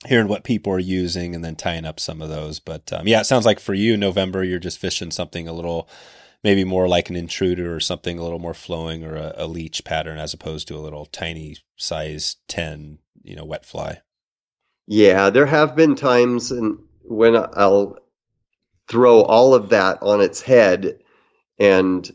hearing 0.07 0.27
what 0.27 0.43
people 0.43 0.73
are 0.73 0.79
using 0.81 1.37
and 1.37 1.45
then 1.45 1.55
tying 1.55 1.85
up 1.85 2.01
some 2.01 2.21
of 2.21 2.29
those. 2.29 2.59
But 2.59 2.93
um, 2.93 3.07
yeah, 3.07 3.21
it 3.21 3.27
sounds 3.27 3.47
like 3.47 3.61
for 3.61 3.75
you, 3.75 3.97
November, 3.97 4.43
you're 4.43 4.59
just 4.59 4.79
fishing 4.79 5.13
something 5.13 5.47
a 5.47 5.53
little, 5.53 5.89
maybe 6.43 6.65
more 6.65 6.89
like 6.89 7.11
an 7.11 7.17
intruder 7.17 7.75
or 7.75 7.81
something 7.81 8.19
a 8.19 8.23
little 8.23 8.39
more 8.39 8.55
flowing 8.55 9.05
or 9.05 9.17
a, 9.17 9.35
a 9.37 9.47
leech 9.47 9.85
pattern 9.85 10.19
as 10.19 10.33
opposed 10.35 10.69
to 10.69 10.77
a 10.77 10.81
little 10.81 11.07
tiny 11.07 11.57
size 11.77 12.37
10, 12.49 12.99
you 13.23 13.37
know, 13.37 13.45
wet 13.45 13.65
fly. 13.65 14.01
Yeah, 14.87 15.31
there 15.31 15.47
have 15.47 15.77
been 15.77 15.95
times 15.95 16.51
and 16.51 16.79
when 17.03 17.37
I'll 17.37 17.99
throw 18.89 19.23
all 19.23 19.55
of 19.55 19.69
that 19.71 20.03
on 20.03 20.21
its 20.21 20.43
head 20.43 20.99
and 21.59 22.11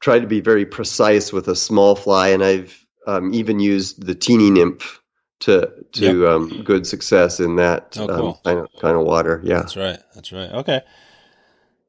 tried 0.00 0.20
to 0.20 0.26
be 0.26 0.40
very 0.40 0.66
precise 0.66 1.32
with 1.32 1.48
a 1.48 1.56
small 1.56 1.94
fly, 1.94 2.28
and 2.28 2.42
I've 2.42 2.86
um, 3.06 3.32
even 3.32 3.60
used 3.60 4.04
the 4.04 4.14
teeny 4.14 4.50
nymph 4.50 5.00
to 5.40 5.70
to 5.92 6.20
yep. 6.20 6.28
um, 6.28 6.62
good 6.64 6.86
success 6.86 7.40
in 7.40 7.56
that 7.56 7.96
oh, 7.98 8.06
cool. 8.06 8.28
um, 8.28 8.34
kind, 8.44 8.58
of, 8.58 8.68
kind 8.80 8.96
of 8.96 9.04
water. 9.04 9.40
Yeah, 9.44 9.58
that's 9.58 9.76
right. 9.76 9.98
That's 10.14 10.32
right. 10.32 10.50
Okay. 10.50 10.82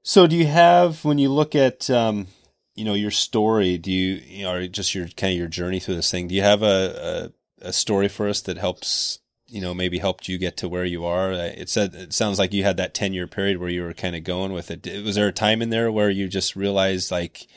So, 0.06 0.28
do 0.28 0.36
you 0.36 0.48
have 0.48 1.06
when 1.06 1.18
you 1.18 1.30
look 1.30 1.56
at 1.56 1.90
um, 1.90 2.28
you 2.76 2.84
know 2.84 2.94
your 2.94 3.10
story? 3.10 3.78
Do 3.78 3.90
you, 3.90 4.22
you 4.28 4.44
know, 4.44 4.54
or 4.54 4.68
just 4.68 4.94
your 4.94 5.08
kind 5.08 5.32
of 5.32 5.40
your 5.40 5.48
journey 5.48 5.80
through 5.80 5.96
this 5.96 6.12
thing? 6.12 6.28
Do 6.28 6.36
you 6.36 6.42
have 6.42 6.62
a, 6.62 7.32
a, 7.62 7.68
a 7.70 7.74
story 7.74 8.10
for 8.10 8.28
us 8.28 8.42
that 8.42 8.58
helps 8.58 9.20
you 9.48 9.62
know 9.62 9.74
maybe 9.74 10.00
helped 10.00 10.28
you 10.28 10.38
get 10.38 10.58
to 10.58 10.68
where 10.68 10.84
you 10.84 11.06
are? 11.06 11.32
Uh, 11.32 11.54
it 11.56 11.70
said 11.70 11.96
it 11.96 12.14
sounds 12.14 12.38
like 12.38 12.52
you 12.52 12.64
had 12.64 12.76
that 12.78 12.94
ten 12.94 13.14
year 13.14 13.28
period 13.28 13.60
where 13.60 13.70
you 13.70 13.82
were 13.82 13.94
kind 13.94 14.14
of 14.14 14.26
going 14.26 14.52
with 14.52 14.70
it. 14.70 14.86
Was 15.06 15.16
there 15.16 15.30
a 15.30 15.34
time 15.34 15.62
in 15.62 15.70
there 15.70 15.90
where 15.90 16.10
you 16.10 16.28
just 16.28 16.58
realized 16.58 17.10
like 17.10 17.48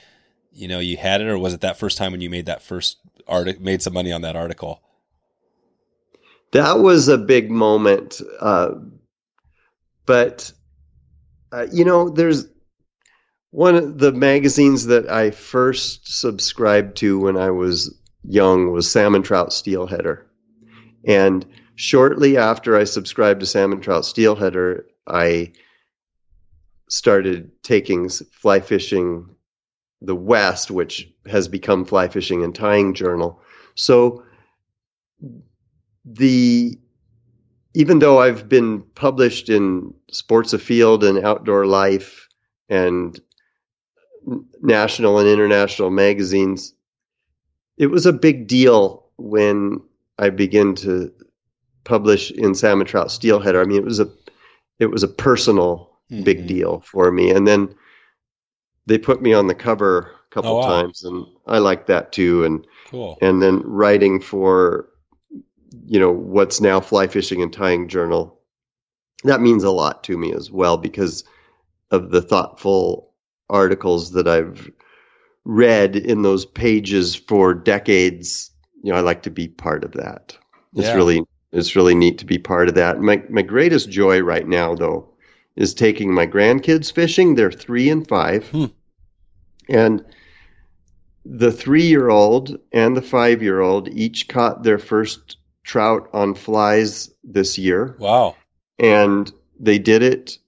you 0.52 0.68
know 0.68 0.78
you 0.78 0.96
had 0.96 1.20
it, 1.20 1.26
or 1.26 1.36
was 1.36 1.52
it 1.52 1.62
that 1.62 1.80
first 1.80 1.98
time 1.98 2.12
when 2.12 2.20
you 2.20 2.30
made 2.30 2.46
that 2.46 2.62
first 2.62 2.98
article, 3.26 3.60
made 3.60 3.82
some 3.82 3.92
money 3.92 4.12
on 4.12 4.22
that 4.22 4.36
article? 4.36 4.80
That 6.52 6.78
was 6.78 7.08
a 7.08 7.18
big 7.18 7.50
moment, 7.50 8.20
uh, 8.38 8.76
but 10.06 10.52
uh, 11.52 11.66
you 11.72 11.84
know, 11.84 12.08
there's 12.08 12.46
one 13.50 13.74
of 13.74 13.98
the 13.98 14.12
magazines 14.12 14.86
that 14.86 15.08
I 15.10 15.30
first 15.30 16.18
subscribed 16.20 16.96
to 16.98 17.18
when 17.18 17.36
I 17.36 17.50
was 17.50 17.94
young 18.24 18.72
was 18.72 18.90
Salmon 18.90 19.22
Trout 19.22 19.50
Steelheader, 19.50 20.26
and 21.06 21.46
shortly 21.74 22.36
after 22.36 22.76
I 22.76 22.84
subscribed 22.84 23.40
to 23.40 23.46
Salmon 23.46 23.80
Trout 23.80 24.04
Steelheader, 24.04 24.84
I 25.06 25.52
started 26.88 27.50
taking 27.62 28.08
fly 28.08 28.60
fishing 28.60 29.36
the 30.00 30.14
West, 30.14 30.70
which 30.70 31.08
has 31.26 31.48
become 31.48 31.84
Fly 31.84 32.08
Fishing 32.08 32.44
and 32.44 32.54
Tying 32.54 32.94
Journal. 32.94 33.40
So 33.74 34.24
the 36.04 36.78
even 37.76 37.98
though 37.98 38.20
I've 38.20 38.48
been 38.48 38.80
published 38.94 39.50
in 39.50 39.92
Sports 40.10 40.54
Afield 40.54 41.04
and 41.04 41.22
Outdoor 41.22 41.66
Life 41.66 42.26
and 42.70 43.20
national 44.62 45.18
and 45.18 45.28
international 45.28 45.90
magazines, 45.90 46.72
it 47.76 47.88
was 47.88 48.06
a 48.06 48.14
big 48.14 48.46
deal 48.46 49.04
when 49.18 49.82
I 50.18 50.30
began 50.30 50.74
to 50.76 51.12
publish 51.84 52.30
in 52.30 52.54
Salmon 52.54 52.86
Trout 52.86 53.08
Steelheader. 53.08 53.60
I 53.60 53.66
mean, 53.66 53.76
it 53.76 53.84
was 53.84 54.00
a 54.00 54.08
it 54.78 54.86
was 54.86 55.02
a 55.02 55.08
personal 55.08 55.98
mm-hmm. 56.10 56.24
big 56.24 56.46
deal 56.46 56.80
for 56.80 57.12
me. 57.12 57.30
And 57.30 57.46
then 57.46 57.74
they 58.86 58.96
put 58.96 59.20
me 59.20 59.34
on 59.34 59.48
the 59.48 59.54
cover 59.54 60.12
a 60.30 60.34
couple 60.34 60.52
oh, 60.52 60.60
wow. 60.60 60.80
times, 60.80 61.04
and 61.04 61.26
I 61.46 61.58
liked 61.58 61.88
that 61.88 62.10
too. 62.10 62.42
And 62.42 62.66
cool. 62.86 63.18
And 63.20 63.42
then 63.42 63.60
writing 63.64 64.18
for 64.18 64.88
you 65.84 65.98
know 65.98 66.12
what's 66.12 66.60
now 66.60 66.80
Fly 66.80 67.06
Fishing 67.06 67.42
and 67.42 67.52
Tying 67.52 67.88
Journal, 67.88 68.38
that 69.24 69.40
means 69.40 69.64
a 69.64 69.70
lot 69.70 70.04
to 70.04 70.16
me 70.16 70.32
as 70.32 70.50
well 70.50 70.76
because 70.76 71.24
of 71.90 72.10
the 72.10 72.22
thoughtful 72.22 73.12
articles 73.48 74.12
that 74.12 74.26
I've 74.26 74.70
read 75.44 75.96
in 75.96 76.22
those 76.22 76.44
pages 76.44 77.14
for 77.14 77.54
decades. 77.54 78.50
You 78.82 78.92
know, 78.92 78.98
I 78.98 79.00
like 79.00 79.22
to 79.22 79.30
be 79.30 79.48
part 79.48 79.84
of 79.84 79.92
that. 79.92 80.36
It's 80.74 80.88
yeah. 80.88 80.94
really 80.94 81.22
it's 81.52 81.76
really 81.76 81.94
neat 81.94 82.18
to 82.18 82.26
be 82.26 82.38
part 82.38 82.68
of 82.68 82.74
that. 82.74 83.00
My 83.00 83.22
my 83.30 83.42
greatest 83.42 83.90
joy 83.90 84.20
right 84.20 84.46
now 84.46 84.74
though 84.74 85.08
is 85.54 85.72
taking 85.74 86.12
my 86.12 86.26
grandkids 86.26 86.92
fishing. 86.92 87.34
They're 87.34 87.50
three 87.52 87.88
and 87.88 88.06
five. 88.06 88.48
Hmm. 88.50 88.66
And 89.68 90.04
the 91.24 91.50
three 91.50 91.86
year 91.86 92.08
old 92.08 92.58
and 92.72 92.96
the 92.96 93.02
five 93.02 93.42
year 93.42 93.60
old 93.60 93.88
each 93.88 94.28
caught 94.28 94.62
their 94.62 94.78
first 94.78 95.38
trout 95.66 96.08
on 96.12 96.34
flies 96.34 97.10
this 97.24 97.58
year. 97.58 97.96
Wow. 97.98 98.36
And 98.78 99.30
they 99.58 99.78
did 99.78 100.02
it 100.02 100.38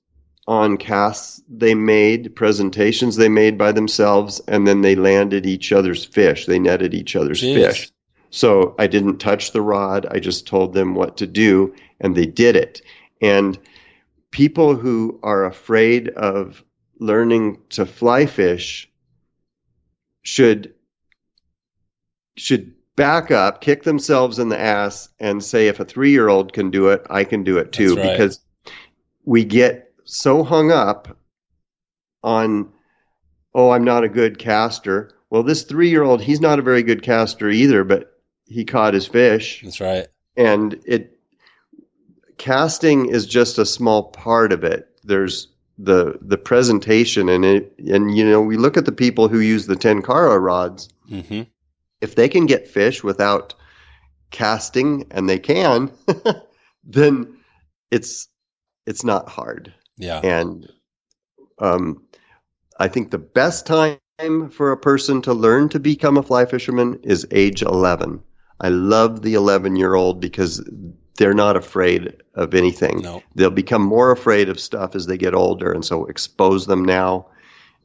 on 0.46 0.78
casts 0.78 1.42
they 1.48 1.74
made, 1.74 2.34
presentations 2.34 3.16
they 3.16 3.28
made 3.28 3.58
by 3.58 3.72
themselves, 3.72 4.40
and 4.48 4.66
then 4.66 4.80
they 4.80 4.94
landed 4.94 5.44
each 5.44 5.72
other's 5.72 6.04
fish. 6.04 6.46
They 6.46 6.58
netted 6.58 6.94
each 6.94 7.16
other's 7.16 7.42
Jeez. 7.42 7.54
fish. 7.54 7.92
So 8.30 8.74
I 8.78 8.86
didn't 8.86 9.18
touch 9.18 9.52
the 9.52 9.60
rod. 9.60 10.06
I 10.10 10.20
just 10.20 10.46
told 10.46 10.72
them 10.72 10.94
what 10.94 11.16
to 11.18 11.26
do, 11.26 11.74
and 12.00 12.14
they 12.14 12.26
did 12.26 12.56
it. 12.56 12.80
And 13.20 13.58
people 14.30 14.76
who 14.76 15.18
are 15.22 15.44
afraid 15.44 16.08
of 16.10 16.64
learning 17.00 17.58
to 17.70 17.84
fly 17.84 18.26
fish 18.26 18.88
should 20.22 20.74
should 22.36 22.77
back 22.98 23.30
up, 23.30 23.60
kick 23.60 23.84
themselves 23.84 24.40
in 24.40 24.48
the 24.48 24.58
ass, 24.58 25.08
and 25.20 25.42
say, 25.42 25.68
if 25.68 25.78
a 25.78 25.84
three 25.84 26.10
year 26.10 26.28
old 26.28 26.52
can 26.52 26.70
do 26.70 26.88
it, 26.88 27.06
I 27.08 27.24
can 27.24 27.44
do 27.44 27.56
it 27.56 27.72
too. 27.72 27.94
Right. 27.94 28.10
Because 28.10 28.40
we 29.24 29.44
get 29.44 29.92
so 30.04 30.42
hung 30.42 30.72
up 30.72 31.16
on, 32.22 32.68
oh, 33.54 33.70
I'm 33.70 33.84
not 33.84 34.04
a 34.04 34.08
good 34.08 34.38
caster. 34.38 35.12
Well, 35.30 35.44
this 35.44 35.62
three 35.62 35.88
year 35.88 36.02
old, 36.02 36.20
he's 36.20 36.40
not 36.40 36.58
a 36.58 36.62
very 36.62 36.82
good 36.82 37.02
caster 37.02 37.48
either, 37.48 37.84
but 37.84 38.18
he 38.46 38.64
caught 38.64 38.94
his 38.94 39.06
fish. 39.06 39.62
That's 39.62 39.80
right. 39.80 40.08
And 40.36 40.80
it 40.84 41.18
casting 42.36 43.08
is 43.08 43.26
just 43.26 43.58
a 43.58 43.64
small 43.64 44.10
part 44.10 44.52
of 44.52 44.64
it. 44.64 44.88
There's 45.04 45.48
the 45.78 46.18
the 46.20 46.38
presentation 46.38 47.28
and 47.28 47.44
it 47.44 47.72
and 47.86 48.16
you 48.16 48.28
know 48.28 48.40
we 48.40 48.56
look 48.56 48.76
at 48.76 48.84
the 48.84 48.90
people 48.90 49.28
who 49.28 49.38
use 49.38 49.66
the 49.66 49.76
tenkara 49.76 50.40
rods. 50.40 50.88
Mm-hmm. 51.08 51.42
If 52.00 52.14
they 52.14 52.28
can 52.28 52.46
get 52.46 52.68
fish 52.68 53.02
without 53.02 53.54
casting, 54.30 55.06
and 55.10 55.28
they 55.28 55.38
can, 55.38 55.90
then 56.84 57.38
it's 57.90 58.28
it's 58.86 59.04
not 59.04 59.28
hard. 59.28 59.74
Yeah. 59.96 60.20
And 60.22 60.68
um, 61.58 62.06
I 62.78 62.88
think 62.88 63.10
the 63.10 63.18
best 63.18 63.66
time 63.66 63.98
for 64.50 64.72
a 64.72 64.76
person 64.76 65.22
to 65.22 65.34
learn 65.34 65.68
to 65.70 65.80
become 65.80 66.16
a 66.16 66.22
fly 66.22 66.46
fisherman 66.46 67.00
is 67.02 67.26
age 67.30 67.62
11. 67.62 68.22
I 68.60 68.68
love 68.68 69.22
the 69.22 69.34
11 69.34 69.76
year 69.76 69.94
old 69.94 70.20
because 70.20 70.64
they're 71.16 71.34
not 71.34 71.56
afraid 71.56 72.14
of 72.34 72.54
anything. 72.54 73.00
No. 73.02 73.22
They'll 73.34 73.50
become 73.50 73.82
more 73.82 74.10
afraid 74.10 74.48
of 74.48 74.58
stuff 74.60 74.94
as 74.94 75.06
they 75.06 75.18
get 75.18 75.34
older. 75.34 75.72
And 75.72 75.84
so 75.84 76.06
expose 76.06 76.66
them 76.66 76.84
now. 76.84 77.26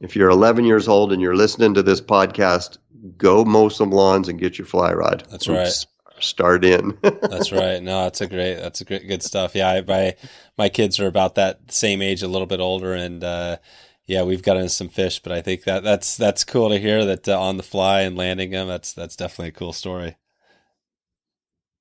If 0.04 0.14
you're 0.14 0.28
11 0.28 0.66
years 0.66 0.86
old 0.86 1.14
and 1.14 1.22
you're 1.22 1.34
listening 1.34 1.72
to 1.74 1.82
this 1.82 2.02
podcast, 2.02 2.76
go 3.16 3.42
mow 3.42 3.70
some 3.70 3.90
lawns 3.90 4.28
and 4.28 4.38
get 4.38 4.58
your 4.58 4.66
fly 4.66 4.92
rod. 4.92 5.26
That's 5.30 5.48
right. 5.48 5.72
Start 6.20 6.62
in. 6.62 6.98
that's 7.02 7.52
right. 7.52 7.82
No, 7.82 8.04
that's 8.04 8.20
a 8.20 8.26
great, 8.26 8.56
that's 8.56 8.82
a 8.82 8.84
great, 8.84 9.08
good 9.08 9.22
stuff. 9.22 9.54
Yeah. 9.54 9.70
I, 9.70 9.80
my, 9.80 10.14
my 10.58 10.68
kids 10.68 11.00
are 11.00 11.06
about 11.06 11.36
that 11.36 11.72
same 11.72 12.02
age, 12.02 12.22
a 12.22 12.28
little 12.28 12.46
bit 12.46 12.60
older. 12.60 12.92
And, 12.92 13.24
uh, 13.24 13.56
yeah, 14.04 14.24
we've 14.24 14.42
gotten 14.42 14.68
some 14.68 14.90
fish, 14.90 15.20
but 15.20 15.32
I 15.32 15.40
think 15.40 15.64
that 15.64 15.82
that's, 15.82 16.18
that's 16.18 16.44
cool 16.44 16.68
to 16.68 16.78
hear 16.78 17.06
that 17.06 17.26
uh, 17.26 17.40
on 17.40 17.56
the 17.56 17.62
fly 17.62 18.02
and 18.02 18.14
landing 18.14 18.50
them. 18.50 18.68
That's, 18.68 18.92
that's 18.92 19.16
definitely 19.16 19.48
a 19.48 19.52
cool 19.52 19.72
story. 19.72 20.16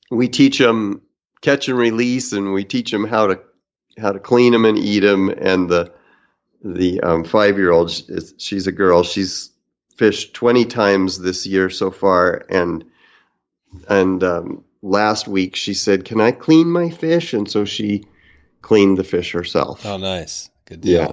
We 0.09 0.29
teach 0.29 0.59
them 0.59 1.01
catch 1.41 1.67
and 1.67 1.77
release, 1.77 2.31
and 2.31 2.53
we 2.53 2.63
teach 2.63 2.89
them 2.89 3.05
how 3.05 3.27
to 3.27 3.39
how 3.99 4.11
to 4.11 4.19
clean 4.19 4.53
them 4.53 4.65
and 4.65 4.77
eat 4.77 5.01
them. 5.01 5.29
And 5.29 5.69
the 5.69 5.93
the 6.63 7.01
um, 7.01 7.23
five 7.23 7.57
year 7.57 7.71
old, 7.71 7.91
she's 8.37 8.67
a 8.67 8.71
girl. 8.71 9.03
She's 9.03 9.51
fished 9.97 10.33
twenty 10.33 10.65
times 10.65 11.19
this 11.19 11.45
year 11.45 11.69
so 11.69 11.91
far, 11.91 12.45
and 12.49 12.83
and 13.89 14.23
um, 14.23 14.63
last 14.81 15.27
week 15.27 15.55
she 15.55 15.73
said, 15.73 16.05
"Can 16.05 16.21
I 16.21 16.31
clean 16.31 16.67
my 16.69 16.89
fish?" 16.89 17.33
And 17.33 17.49
so 17.49 17.65
she 17.65 18.05
cleaned 18.61 18.97
the 18.97 19.03
fish 19.03 19.31
herself. 19.31 19.85
Oh, 19.85 19.97
nice, 19.97 20.49
good 20.65 20.81
deal. 20.81 21.01
Yeah. 21.01 21.11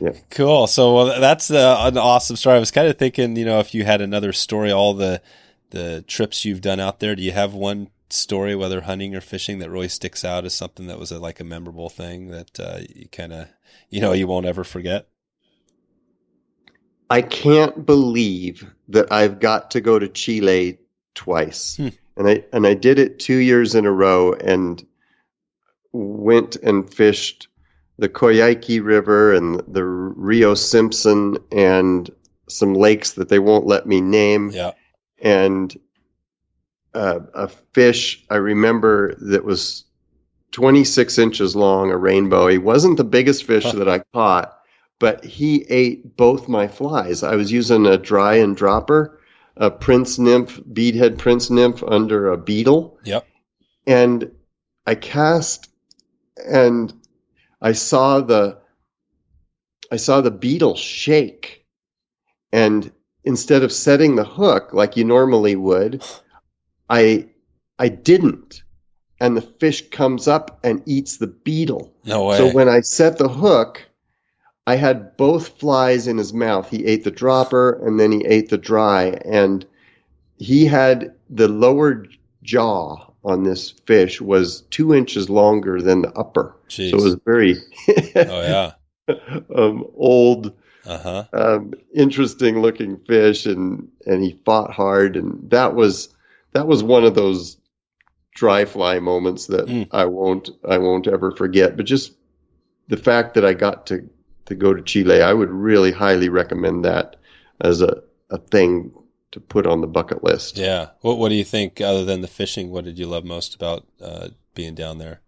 Yeah. 0.00 0.18
Cool. 0.30 0.66
So 0.66 0.96
well, 0.96 1.20
that's 1.20 1.50
uh, 1.50 1.76
an 1.80 1.96
awesome 1.96 2.34
story. 2.34 2.56
I 2.56 2.58
was 2.58 2.72
kind 2.72 2.88
of 2.88 2.98
thinking, 2.98 3.36
you 3.36 3.44
know, 3.44 3.60
if 3.60 3.72
you 3.72 3.84
had 3.84 4.00
another 4.00 4.32
story, 4.32 4.72
all 4.72 4.94
the 4.94 5.22
the 5.70 6.04
trips 6.06 6.44
you've 6.44 6.60
done 6.60 6.80
out 6.80 7.00
there, 7.00 7.14
do 7.14 7.22
you 7.22 7.32
have 7.32 7.54
one 7.54 7.88
story, 8.12 8.54
whether 8.54 8.82
hunting 8.82 9.14
or 9.14 9.20
fishing, 9.20 9.58
that 9.60 9.70
really 9.70 9.88
sticks 9.88 10.24
out 10.24 10.44
as 10.44 10.54
something 10.54 10.86
that 10.86 10.98
was 10.98 11.10
a, 11.10 11.18
like 11.18 11.40
a 11.40 11.44
memorable 11.44 11.88
thing 11.88 12.28
that 12.28 12.60
uh, 12.60 12.80
you 12.94 13.08
kind 13.08 13.32
of, 13.32 13.48
you 13.88 14.00
know, 14.00 14.12
you 14.12 14.26
won't 14.26 14.46
ever 14.46 14.64
forget? 14.64 15.08
I 17.10 17.22
can't 17.22 17.84
believe 17.84 18.66
that 18.88 19.12
I've 19.12 19.38
got 19.38 19.72
to 19.72 19.80
go 19.80 19.98
to 19.98 20.08
Chile 20.08 20.78
twice. 21.14 21.76
Hmm. 21.76 21.88
And 22.16 22.28
I 22.28 22.44
and 22.52 22.66
I 22.66 22.74
did 22.74 22.98
it 22.98 23.18
2 23.18 23.36
years 23.36 23.74
in 23.74 23.86
a 23.86 23.92
row 23.92 24.34
and 24.34 24.86
went 25.92 26.56
and 26.56 26.92
fished 26.92 27.48
the 27.98 28.08
Coyhaique 28.08 28.82
River 28.82 29.34
and 29.34 29.62
the 29.68 29.84
Rio 29.84 30.54
Simpson 30.54 31.38
and 31.50 32.10
some 32.48 32.74
lakes 32.74 33.12
that 33.12 33.28
they 33.28 33.38
won't 33.38 33.66
let 33.66 33.86
me 33.86 34.00
name. 34.00 34.50
Yeah. 34.50 34.72
And 35.22 35.74
uh, 36.94 37.20
a 37.34 37.48
fish 37.48 38.24
I 38.30 38.36
remember 38.36 39.14
that 39.16 39.44
was 39.44 39.84
26 40.52 41.18
inches 41.18 41.56
long, 41.56 41.90
a 41.90 41.96
rainbow. 41.96 42.46
He 42.46 42.58
wasn't 42.58 42.98
the 42.98 43.04
biggest 43.04 43.44
fish 43.44 43.64
huh. 43.64 43.72
that 43.72 43.88
I 43.88 44.00
caught, 44.12 44.58
but 44.98 45.24
he 45.24 45.64
ate 45.68 46.16
both 46.16 46.48
my 46.48 46.68
flies. 46.68 47.22
I 47.22 47.36
was 47.36 47.50
using 47.50 47.86
a 47.86 47.96
dry 47.96 48.36
and 48.36 48.56
dropper, 48.56 49.18
a 49.56 49.70
prince 49.70 50.18
nymph, 50.18 50.60
beadhead 50.60 51.18
prince 51.18 51.50
nymph 51.50 51.82
under 51.82 52.30
a 52.30 52.38
beetle. 52.38 52.98
Yep. 53.04 53.26
And 53.86 54.30
I 54.86 54.94
cast 54.94 55.68
and 56.36 56.92
I 57.60 57.72
saw 57.72 58.20
the 58.20 58.58
I 59.90 59.96
saw 59.96 60.20
the 60.20 60.30
beetle 60.30 60.74
shake. 60.74 61.66
And 62.50 62.92
instead 63.24 63.62
of 63.62 63.72
setting 63.72 64.16
the 64.16 64.24
hook 64.24 64.72
like 64.72 64.96
you 64.96 65.04
normally 65.04 65.54
would, 65.54 66.02
I 66.92 67.26
I 67.78 67.88
didn't. 67.88 68.62
and 69.20 69.36
the 69.36 69.40
fish 69.60 69.88
comes 69.90 70.26
up 70.28 70.58
and 70.64 70.82
eats 70.86 71.16
the 71.18 71.28
beetle. 71.28 71.92
No 72.04 72.24
way. 72.24 72.36
So 72.36 72.52
when 72.52 72.68
I 72.68 72.80
set 72.80 73.18
the 73.18 73.28
hook, 73.28 73.82
I 74.66 74.74
had 74.76 75.16
both 75.16 75.58
flies 75.60 76.06
in 76.08 76.18
his 76.18 76.32
mouth. 76.32 76.68
He 76.68 76.84
ate 76.86 77.04
the 77.04 77.10
dropper 77.10 77.80
and 77.86 77.98
then 78.00 78.10
he 78.12 78.24
ate 78.26 78.48
the 78.50 78.58
dry. 78.58 79.16
And 79.24 79.64
he 80.38 80.66
had 80.66 81.14
the 81.30 81.46
lower 81.48 82.04
jaw 82.42 83.10
on 83.24 83.44
this 83.44 83.70
fish 83.86 84.20
was 84.20 84.62
two 84.70 84.92
inches 84.92 85.30
longer 85.30 85.80
than 85.80 86.02
the 86.02 86.12
upper. 86.18 86.56
Jeez. 86.68 86.90
So 86.90 86.96
it 86.98 87.02
was 87.02 87.16
very 87.24 87.56
oh 88.16 88.42
yeah. 88.42 88.72
um, 89.54 89.86
old, 89.96 90.52
Uh 90.84 90.98
huh. 90.98 91.24
um, 91.32 91.74
interesting 91.94 92.60
looking 92.60 92.96
fish, 93.06 93.46
and 93.46 93.88
and 94.06 94.22
he 94.24 94.36
fought 94.44 94.72
hard, 94.72 95.16
and 95.16 95.48
that 95.50 95.74
was 95.76 96.08
that 96.52 96.66
was 96.66 96.82
one 96.82 97.04
of 97.04 97.14
those 97.14 97.56
dry 98.34 98.64
fly 98.64 98.98
moments 98.98 99.46
that 99.46 99.66
Mm. 99.66 99.88
I 99.90 100.06
won't 100.06 100.50
I 100.68 100.78
won't 100.78 101.06
ever 101.06 101.30
forget. 101.32 101.76
But 101.76 101.86
just 101.86 102.12
the 102.88 102.96
fact 102.96 103.34
that 103.34 103.44
I 103.44 103.54
got 103.54 103.86
to 103.86 104.08
to 104.46 104.54
go 104.54 104.74
to 104.74 104.82
Chile, 104.82 105.22
I 105.22 105.32
would 105.32 105.50
really 105.50 105.92
highly 105.92 106.28
recommend 106.28 106.84
that 106.84 107.16
as 107.60 107.80
a 107.82 108.02
a 108.30 108.38
thing 108.38 108.92
to 109.32 109.40
put 109.40 109.66
on 109.66 109.80
the 109.80 109.86
bucket 109.86 110.22
list. 110.24 110.58
Yeah. 110.58 110.88
What 111.00 111.18
What 111.18 111.28
do 111.30 111.34
you 111.34 111.44
think? 111.44 111.80
Other 111.80 112.04
than 112.04 112.20
the 112.20 112.28
fishing, 112.28 112.70
what 112.70 112.84
did 112.84 112.98
you 112.98 113.06
love 113.06 113.24
most 113.24 113.54
about 113.54 113.86
uh, 114.00 114.28
being 114.54 114.74
down 114.74 114.98
there? 114.98 115.20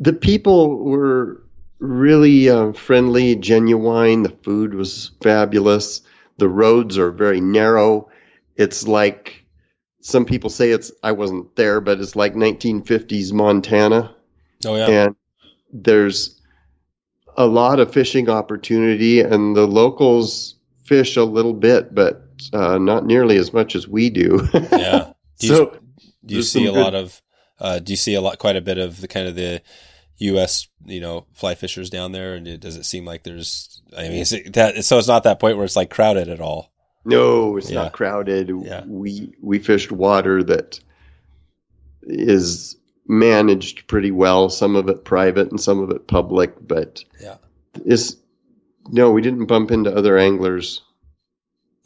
the 0.00 0.12
people 0.12 0.76
were 0.78 1.42
really 1.78 2.48
uh, 2.48 2.72
friendly, 2.72 3.36
genuine. 3.36 4.22
The 4.22 4.36
food 4.42 4.74
was 4.74 5.12
fabulous. 5.22 6.02
The 6.38 6.48
roads 6.48 6.98
are 6.98 7.10
very 7.12 7.40
narrow. 7.40 8.08
It's 8.56 8.86
like 8.86 9.44
some 10.00 10.24
people 10.24 10.50
say 10.50 10.70
it's. 10.70 10.92
I 11.02 11.12
wasn't 11.12 11.54
there, 11.56 11.80
but 11.80 12.00
it's 12.00 12.14
like 12.16 12.34
1950s 12.34 13.32
Montana, 13.32 14.14
Oh 14.66 14.76
yeah. 14.76 14.88
and 14.88 15.16
there's 15.72 16.40
a 17.36 17.46
lot 17.46 17.80
of 17.80 17.92
fishing 17.92 18.28
opportunity, 18.30 19.20
and 19.20 19.56
the 19.56 19.66
locals 19.66 20.54
fish 20.84 21.16
a 21.16 21.24
little 21.24 21.54
bit, 21.54 21.94
but 21.94 22.22
uh, 22.52 22.78
not 22.78 23.06
nearly 23.06 23.36
as 23.38 23.52
much 23.52 23.74
as 23.74 23.88
we 23.88 24.10
do. 24.10 24.46
Yeah. 24.52 25.12
Do 25.40 25.46
you, 25.48 25.54
so 25.56 25.78
do 26.24 26.34
you 26.36 26.42
see 26.42 26.66
a 26.66 26.72
good- 26.72 26.80
lot 26.82 26.94
of? 26.94 27.20
Uh, 27.58 27.78
do 27.80 27.92
you 27.92 27.96
see 27.96 28.14
a 28.14 28.20
lot, 28.20 28.38
quite 28.38 28.56
a 28.56 28.60
bit 28.60 28.78
of 28.78 29.00
the 29.00 29.08
kind 29.08 29.26
of 29.28 29.34
the 29.36 29.62
U.S. 30.18 30.66
you 30.84 31.00
know 31.00 31.26
fly 31.32 31.54
fishers 31.54 31.88
down 31.90 32.12
there? 32.12 32.34
And 32.34 32.46
it, 32.46 32.60
does 32.60 32.76
it 32.76 32.84
seem 32.84 33.04
like 33.04 33.22
there's? 33.24 33.82
I 33.96 34.02
mean, 34.02 34.12
is 34.20 34.32
it 34.32 34.52
that 34.54 34.84
so 34.84 34.98
it's 34.98 35.08
not 35.08 35.24
that 35.24 35.40
point 35.40 35.56
where 35.56 35.64
it's 35.64 35.76
like 35.76 35.90
crowded 35.90 36.28
at 36.28 36.40
all? 36.40 36.72
No, 37.04 37.56
it's 37.56 37.70
Yeah. 37.70 37.82
not 37.84 37.92
crowded. 37.92 38.50
Yeah. 38.62 38.84
We 38.86 39.32
we 39.42 39.58
fished 39.58 39.92
water 39.92 40.42
that 40.44 40.80
is 42.02 42.76
managed 43.06 43.86
pretty 43.86 44.10
well. 44.10 44.48
Some 44.48 44.76
of 44.76 44.88
it 44.88 45.04
private 45.04 45.50
and 45.50 45.60
some 45.60 45.80
of 45.80 45.90
it 45.90 46.06
public, 46.06 46.54
but 46.66 47.04
Yeah. 47.20 47.36
it's 47.84 48.16
no, 48.90 49.10
we 49.10 49.22
didn't 49.22 49.46
bump 49.46 49.70
into 49.70 49.94
other 49.94 50.18
anglers. 50.18 50.82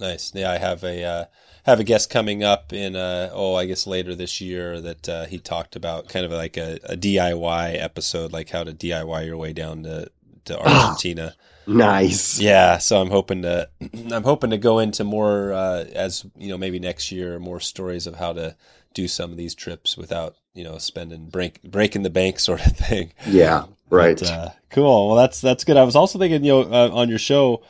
Nice. 0.00 0.32
Yeah, 0.34 0.50
I 0.52 0.58
have 0.58 0.84
a 0.84 1.04
uh, 1.04 1.24
have 1.64 1.80
a 1.80 1.84
guest 1.84 2.10
coming 2.10 2.42
up 2.44 2.72
in 2.72 2.94
uh, 2.96 3.30
oh 3.32 3.54
I 3.54 3.66
guess 3.66 3.86
later 3.86 4.14
this 4.14 4.40
year 4.40 4.80
that 4.80 5.08
uh, 5.08 5.24
he 5.26 5.38
talked 5.38 5.74
about 5.76 6.08
kind 6.08 6.24
of 6.24 6.32
like 6.32 6.56
a, 6.56 6.78
a 6.84 6.96
DIY 6.96 7.76
episode, 7.82 8.32
like 8.32 8.50
how 8.50 8.62
to 8.64 8.72
DIY 8.72 9.26
your 9.26 9.36
way 9.36 9.52
down 9.52 9.82
to 9.82 10.08
to 10.46 10.58
Argentina. 10.66 11.34
Nice. 11.68 12.40
Yeah, 12.40 12.78
so 12.78 13.00
I'm 13.00 13.10
hoping 13.10 13.42
to 13.42 13.68
I'm 14.10 14.24
hoping 14.24 14.50
to 14.50 14.58
go 14.58 14.78
into 14.78 15.04
more 15.04 15.52
uh, 15.52 15.84
as 15.92 16.24
you 16.36 16.48
know 16.48 16.58
maybe 16.58 16.78
next 16.78 17.12
year 17.12 17.38
more 17.38 17.60
stories 17.60 18.06
of 18.06 18.16
how 18.16 18.32
to 18.32 18.56
do 18.94 19.06
some 19.06 19.30
of 19.30 19.36
these 19.36 19.54
trips 19.54 19.96
without 19.96 20.36
you 20.54 20.64
know 20.64 20.78
spending 20.78 21.26
break 21.26 21.62
breaking 21.62 22.02
the 22.02 22.10
bank 22.10 22.40
sort 22.40 22.64
of 22.64 22.76
thing. 22.76 23.12
Yeah. 23.26 23.66
Right. 23.90 24.18
But, 24.18 24.30
uh, 24.30 24.48
cool. 24.70 25.08
Well, 25.08 25.16
that's 25.16 25.40
that's 25.40 25.64
good. 25.64 25.76
I 25.76 25.84
was 25.84 25.96
also 25.96 26.18
thinking, 26.18 26.44
you 26.44 26.52
know, 26.52 26.62
uh, 26.62 26.90
on 26.92 27.08
your 27.08 27.18
show, 27.18 27.62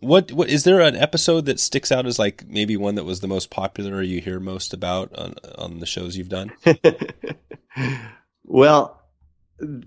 what 0.00 0.32
what 0.32 0.48
is 0.48 0.64
there 0.64 0.80
an 0.80 0.96
episode 0.96 1.46
that 1.46 1.58
sticks 1.58 1.90
out 1.90 2.06
as 2.06 2.18
like 2.18 2.46
maybe 2.46 2.76
one 2.76 2.94
that 2.94 3.04
was 3.04 3.20
the 3.20 3.28
most 3.28 3.50
popular 3.50 3.96
or 3.96 4.02
you 4.02 4.20
hear 4.20 4.38
most 4.38 4.72
about 4.72 5.12
on 5.16 5.34
on 5.56 5.80
the 5.80 5.86
shows 5.86 6.16
you've 6.16 6.28
done? 6.28 6.52
well, 8.44 9.02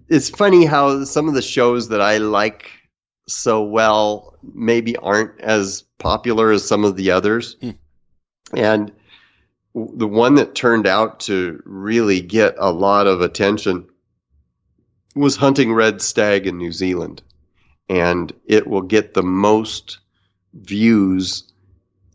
it's 0.10 0.30
funny 0.30 0.66
how 0.66 1.04
some 1.06 1.28
of 1.30 1.34
the 1.34 1.42
shows 1.42 1.90
that 1.90 2.02
I 2.02 2.18
like 2.18 2.70
so 3.34 3.64
well 3.64 4.38
maybe 4.54 4.96
aren't 4.98 5.40
as 5.42 5.84
popular 6.00 6.52
as 6.52 6.68
some 6.68 6.84
of 6.86 6.96
the 6.96 7.12
others. 7.12 7.56
Hmm. 7.62 7.72
And 8.56 8.92
the 9.74 10.08
one 10.08 10.36
that 10.36 10.56
turned 10.56 10.88
out 10.88 11.22
to 11.22 11.62
really 11.66 12.22
get 12.22 12.56
a 12.58 12.72
lot 12.72 13.08
of 13.08 13.22
attention 13.22 13.88
was 15.16 15.36
hunting 15.36 15.74
red 15.74 16.02
stag 16.02 16.48
in 16.48 16.58
New 16.58 16.72
Zealand. 16.72 17.22
And 17.90 18.34
it 18.46 18.68
will 18.68 18.82
get 18.82 19.14
the 19.14 19.24
most 19.24 20.00
views 20.54 21.52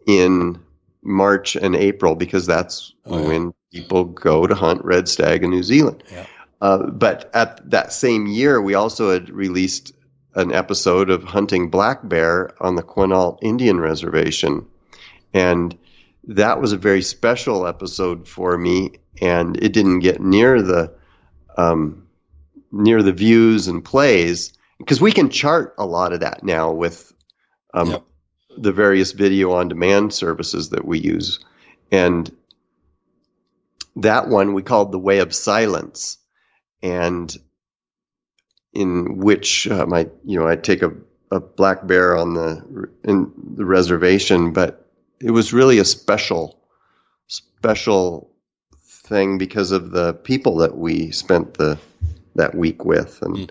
in 0.07 0.59
March 1.03 1.57
and 1.57 1.77
April 1.77 2.14
because 2.14 2.47
that's 2.47 2.93
Oh, 3.07 3.21
yeah. 3.21 3.29
when 3.29 3.55
people 3.73 4.05
go 4.05 4.47
to 4.47 4.55
hunt 4.55 4.85
red 4.85 5.09
stag 5.09 5.45
in 5.45 5.51
New 5.51 5.62
Zealand. 5.62 6.03
Yeah. 6.11 6.27
Uh, 6.61 6.87
but 6.87 7.31
at 7.35 7.71
that 7.71 7.93
same 7.93 8.27
year, 8.27 8.61
we 8.61 8.75
also 8.75 9.12
had 9.12 9.31
released 9.31 9.93
an 10.37 10.53
episode 10.53 11.11
of 11.11 11.24
hunting 11.24 11.70
black 11.70 12.07
bear 12.09 12.51
on 12.62 12.76
the 12.76 12.82
Quinault 12.82 13.39
Indian 13.43 13.80
Reservation. 13.80 14.66
And 15.34 15.76
that 16.28 16.61
was 16.61 16.72
a 16.72 16.76
very 16.76 17.03
special 17.03 17.66
episode 17.66 18.28
for 18.28 18.57
me, 18.57 18.93
and 19.20 19.57
it 19.62 19.72
didn't 19.72 20.01
get 20.01 20.20
near 20.20 20.62
the 20.62 20.93
um, 21.57 22.07
near 22.70 23.03
the 23.03 23.12
views 23.12 23.66
and 23.68 23.84
plays 23.84 24.53
because 24.78 25.01
we 25.01 25.11
can 25.12 25.30
chart 25.30 25.74
a 25.78 25.87
lot 25.87 26.12
of 26.12 26.20
that 26.20 26.43
now 26.45 26.70
with 26.72 27.12
um, 27.72 27.91
Yep. 27.91 28.05
the 28.59 28.72
various 28.72 29.12
video 29.12 29.53
on 29.53 29.68
demand 29.68 30.12
services 30.12 30.70
that 30.70 30.84
we 30.84 30.99
use. 30.99 31.41
And 31.91 32.30
that 33.97 34.28
one 34.28 34.53
we 34.53 34.62
called 34.62 34.93
The 34.93 34.99
Way 34.99 35.20
of 35.20 35.34
Silence. 35.34 36.18
And 36.82 37.34
in 38.77 39.16
which 39.16 39.66
um, 39.68 39.93
I, 39.93 40.07
you 40.24 40.39
know, 40.39 40.47
I 40.47 40.57
take 40.57 40.83
a, 40.83 40.93
a 41.31 41.41
black 41.41 41.87
bear 41.87 42.16
on 42.16 42.35
the 42.35 42.91
in 43.05 43.33
the 43.57 43.64
reservation, 43.64 44.53
but 44.53 44.87
it 45.18 45.31
was 45.31 45.53
really 45.53 45.79
a 45.79 45.85
special, 45.85 46.61
special 47.27 48.31
thing 48.83 49.39
because 49.39 49.72
of 49.72 49.93
the 49.93 50.12
people 50.12 50.57
that 50.59 50.77
we 50.77 51.11
spent 51.11 51.55
the 51.55 51.79
that 52.35 52.55
week 52.55 52.85
with, 52.85 53.22
and 53.22 53.37
Mm. 53.37 53.51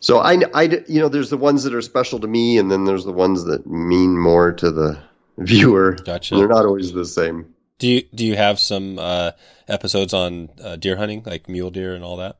so 0.00 0.18
I, 0.18 0.40
I, 0.54 0.62
you 0.88 1.00
know, 1.00 1.08
there's 1.08 1.30
the 1.30 1.36
ones 1.36 1.62
that 1.62 1.72
are 1.74 1.82
special 1.82 2.18
to 2.18 2.26
me, 2.26 2.58
and 2.58 2.68
then 2.70 2.84
there's 2.84 3.04
the 3.04 3.12
ones 3.12 3.44
that 3.44 3.64
mean 3.64 4.18
more 4.18 4.52
to 4.54 4.72
the 4.72 4.98
viewer. 5.38 5.92
Gotcha. 5.92 6.34
They're 6.34 6.48
not 6.48 6.66
always 6.66 6.92
the 6.92 7.04
same. 7.04 7.54
Do 7.78 7.86
you 7.86 8.02
do 8.12 8.26
you 8.26 8.34
have 8.34 8.58
some 8.58 8.98
uh, 8.98 9.30
episodes 9.68 10.12
on 10.12 10.48
uh, 10.60 10.74
deer 10.74 10.96
hunting, 10.96 11.22
like 11.24 11.48
mule 11.48 11.70
deer 11.70 11.94
and 11.94 12.02
all 12.02 12.16
that? 12.16 12.38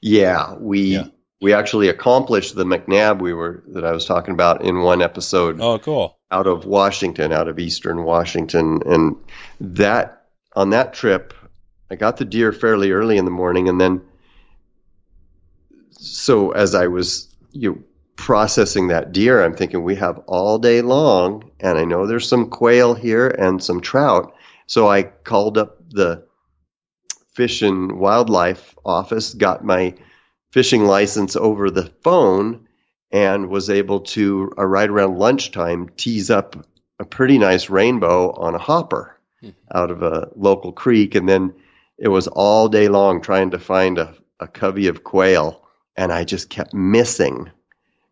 Yeah, 0.00 0.54
we 0.54 0.80
Yeah. 0.94 1.06
we 1.40 1.52
actually 1.52 1.88
accomplished 1.88 2.54
the 2.54 2.64
MacNab 2.64 3.20
we 3.20 3.32
were 3.34 3.62
that 3.68 3.84
I 3.84 3.92
was 3.92 4.04
talking 4.04 4.32
about 4.34 4.62
in 4.64 4.80
one 4.82 5.02
episode 5.02 5.60
Oh, 5.60 5.78
cool. 5.78 6.16
out 6.30 6.46
of 6.46 6.64
Washington, 6.66 7.32
out 7.32 7.48
of 7.48 7.58
Eastern 7.58 8.04
Washington, 8.04 8.80
and 8.86 9.16
that 9.60 10.24
on 10.54 10.70
that 10.70 10.92
trip, 10.94 11.34
I 11.90 11.96
got 11.96 12.16
the 12.16 12.24
deer 12.24 12.52
fairly 12.52 12.92
early 12.92 13.16
in 13.18 13.24
the 13.24 13.30
morning, 13.30 13.68
and 13.68 13.80
then 13.80 14.00
so 15.90 16.52
as 16.52 16.74
I 16.74 16.86
was 16.86 17.28
you 17.52 17.70
know, 17.70 17.78
processing 18.16 18.88
that 18.88 19.12
deer, 19.12 19.42
I'm 19.44 19.54
thinking 19.54 19.82
we 19.82 19.94
have 19.96 20.18
all 20.26 20.58
day 20.58 20.80
long, 20.82 21.50
and 21.60 21.78
I 21.78 21.84
know 21.84 22.06
there's 22.06 22.28
some 22.28 22.48
quail 22.48 22.94
here 22.94 23.28
and 23.28 23.62
some 23.62 23.80
trout, 23.80 24.32
so 24.66 24.88
I 24.88 25.02
called 25.04 25.58
up 25.58 25.78
the 25.90 26.24
fish 27.34 27.62
and 27.62 27.98
wildlife 27.98 28.74
office, 28.84 29.34
got 29.34 29.64
my 29.64 29.94
fishing 30.50 30.84
license 30.84 31.34
over 31.36 31.70
the 31.70 31.90
phone, 32.02 32.66
and 33.10 33.48
was 33.48 33.70
able 33.70 34.00
to 34.00 34.52
uh, 34.58 34.64
right 34.64 34.88
around 34.88 35.18
lunchtime 35.18 35.88
tease 35.96 36.30
up 36.30 36.66
a 36.98 37.04
pretty 37.04 37.38
nice 37.38 37.68
rainbow 37.70 38.32
on 38.32 38.54
a 38.54 38.58
hopper 38.58 39.16
Hmm. 39.40 39.50
out 39.74 39.90
of 39.90 40.02
a 40.04 40.28
local 40.36 40.70
creek, 40.72 41.16
and 41.16 41.28
then 41.28 41.52
it 41.98 42.06
was 42.08 42.28
all 42.28 42.68
day 42.68 42.86
long 42.88 43.20
trying 43.20 43.50
to 43.50 43.58
find 43.58 43.98
a, 43.98 44.14
a 44.38 44.46
covey 44.46 44.86
of 44.86 45.02
quail, 45.02 45.64
and 45.96 46.12
I 46.12 46.22
just 46.22 46.48
kept 46.48 46.72
missing, 46.72 47.50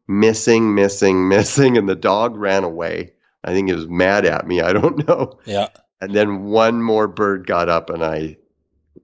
missing, 0.08 0.74
missing, 0.74 1.28
missing, 1.28 1.76
and 1.78 1.88
the 1.88 1.94
dog 1.94 2.36
ran 2.36 2.64
away. 2.64 3.12
I 3.44 3.52
think 3.52 3.70
it 3.70 3.76
was 3.76 3.86
mad 3.88 4.26
at 4.26 4.46
me. 4.46 4.60
I 4.60 4.72
don't 4.72 5.06
know. 5.08 5.38
Yeah. 5.46 5.68
And 6.00 6.12
then 6.14 6.44
one 6.44 6.82
more 6.82 7.06
bird 7.06 7.46
got 7.46 7.68
up, 7.68 7.90
and 7.90 8.02
I 8.04 8.36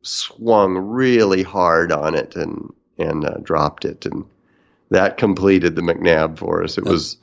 swung 0.07 0.77
really 0.77 1.43
hard 1.43 1.93
on 1.93 2.15
it 2.15 2.37
and 2.37 2.73
and 2.99 3.25
uh, 3.25 3.39
dropped 3.43 3.85
it, 3.85 4.07
and 4.07 4.25
that 4.91 5.19
completed 5.19 5.77
the 5.77 5.83
MacNab 5.83 6.39
for 6.39 6.63
us. 6.63 6.79
It 6.79 6.85
was 6.85 7.19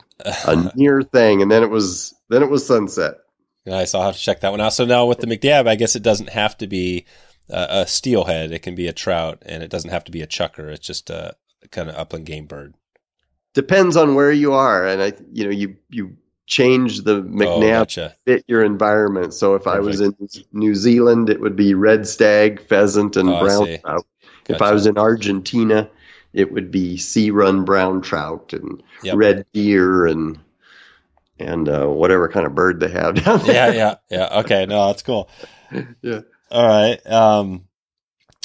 a 0.46 0.70
near 0.74 1.02
thing, 1.02 1.42
and 1.42 1.50
then 1.50 1.62
it 1.62 1.70
was 1.70 2.14
then 2.28 2.42
it 2.42 2.50
was 2.50 2.66
sunset. 2.66 3.14
Nice. 3.66 3.94
I'll 3.94 4.02
have 4.02 4.16
to 4.16 4.20
check 4.20 4.40
that 4.40 4.50
one 4.50 4.60
out. 4.60 4.74
So 4.74 4.84
now 4.84 5.06
with 5.06 5.18
the 5.18 5.26
MacNab, 5.26 5.66
I 5.66 5.74
guess 5.74 5.96
it 5.96 6.02
doesn't 6.02 6.28
have 6.28 6.56
to 6.58 6.66
be 6.66 7.06
a 7.48 7.86
steelhead. 7.86 8.52
It 8.52 8.62
can 8.62 8.74
be 8.74 8.88
a 8.88 8.92
trout, 8.92 9.42
and 9.46 9.62
it 9.62 9.70
doesn't 9.70 9.90
have 9.90 10.04
to 10.04 10.12
be 10.12 10.22
a 10.22 10.26
chukar. 10.26 10.70
It's 10.72 10.86
just 10.86 11.10
a 11.10 11.34
kind 11.70 11.88
of 11.88 11.96
upland 11.96 12.26
game 12.26 12.46
bird. 12.46 12.74
Depends 13.54 13.96
on 13.96 14.14
where 14.14 14.32
you 14.32 14.52
are, 14.52 14.86
and 14.86 15.02
I, 15.02 15.12
you 15.32 15.44
know, 15.44 15.50
you 15.50 15.76
you 15.88 16.16
change 16.46 17.02
the 17.02 17.16
Oh, 17.40 17.60
gotcha. 17.60 18.14
fit 18.26 18.44
your 18.46 18.64
environment. 18.64 19.34
So 19.34 19.54
if 19.54 19.66
I 19.66 19.80
was 19.80 20.00
in 20.00 20.14
New 20.52 20.74
Zealand, 20.74 21.30
it 21.30 21.40
would 21.40 21.56
be 21.56 21.74
red 21.74 22.06
stag, 22.06 22.60
pheasant, 22.60 23.16
and 23.16 23.28
Oh, 23.28 23.38
brown 23.38 23.78
trout. 23.80 24.06
If 24.48 24.60
I 24.60 24.72
was 24.72 24.86
in 24.86 24.98
Argentina, 24.98 25.88
it 26.32 26.52
would 26.52 26.70
be 26.70 26.96
sea 26.96 27.30
run 27.30 27.64
brown 27.64 28.02
trout 28.02 28.52
and 28.52 28.82
Yep. 29.02 29.16
red 29.16 29.46
deer 29.52 30.06
and 30.06 30.38
and 31.38 31.68
uh, 31.68 31.86
whatever 31.86 32.28
kind 32.28 32.46
of 32.46 32.54
bird 32.54 32.80
they 32.80 32.88
have 32.90 33.14
down 33.24 33.44
yeah, 33.46 33.72
yeah, 33.72 33.94
yeah. 34.10 34.40
Okay, 34.40 34.66
no, 34.66 34.86
that's 34.88 35.02
cool. 35.02 35.28
Yeah. 36.02 36.20
All 36.50 36.66
right. 36.66 37.04
Um, 37.06 37.64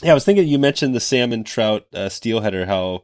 yeah, 0.01 0.11
I 0.11 0.13
was 0.13 0.25
thinking 0.25 0.47
you 0.47 0.57
mentioned 0.59 0.95
the 0.95 0.99
salmon 0.99 1.43
trout 1.43 1.85
uh, 1.93 2.07
steelheader. 2.09 2.65
How 2.65 3.03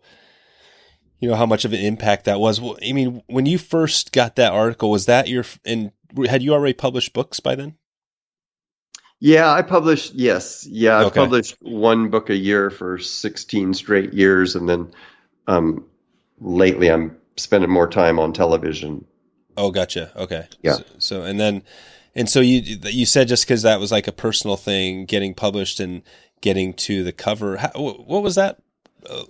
you 1.25 1.31
know 1.31 1.37
how 1.37 1.47
much 1.47 1.65
of 1.65 1.73
an 1.73 1.79
impact 1.79 2.25
that 2.25 2.39
was. 2.39 2.61
Well, 2.61 2.77
I 2.87 2.93
mean, 2.93 3.23
when 3.25 3.47
you 3.47 3.57
first 3.57 4.11
got 4.11 4.35
that 4.35 4.53
article, 4.53 4.91
was 4.91 5.07
that 5.07 5.27
your 5.27 5.43
and 5.65 5.91
had 6.27 6.43
you 6.43 6.53
already 6.53 6.75
published 6.75 7.13
books 7.13 7.39
by 7.39 7.55
then? 7.55 7.77
Yeah, 9.19 9.51
I 9.51 9.63
published. 9.63 10.13
Yes, 10.13 10.67
yeah, 10.69 10.99
I 10.99 11.05
Okay. 11.05 11.21
published 11.21 11.55
one 11.61 12.11
book 12.11 12.29
a 12.29 12.35
year 12.35 12.69
for 12.69 12.99
sixteen 12.99 13.73
straight 13.73 14.13
years, 14.13 14.55
and 14.55 14.69
then 14.69 14.91
um, 15.47 15.83
lately 16.39 16.91
I'm 16.91 17.17
spending 17.37 17.71
more 17.71 17.89
time 17.89 18.19
on 18.19 18.31
television. 18.31 19.03
Oh, 19.57 19.71
gotcha. 19.71 20.11
Okay. 20.15 20.47
Yeah. 20.61 20.73
So, 20.73 20.83
so 20.99 21.23
and 21.23 21.39
then 21.39 21.63
and 22.13 22.29
so 22.29 22.39
you 22.39 22.77
you 22.83 23.07
said 23.07 23.27
just 23.27 23.45
because 23.45 23.63
that 23.63 23.79
was 23.79 23.91
like 23.91 24.07
a 24.07 24.11
personal 24.11 24.57
thing, 24.57 25.05
getting 25.05 25.33
published 25.33 25.79
and 25.79 26.03
getting 26.41 26.75
to 26.75 27.03
the 27.03 27.11
cover. 27.11 27.57
How, 27.57 27.71
what 27.73 28.21
was 28.21 28.35
that 28.35 28.59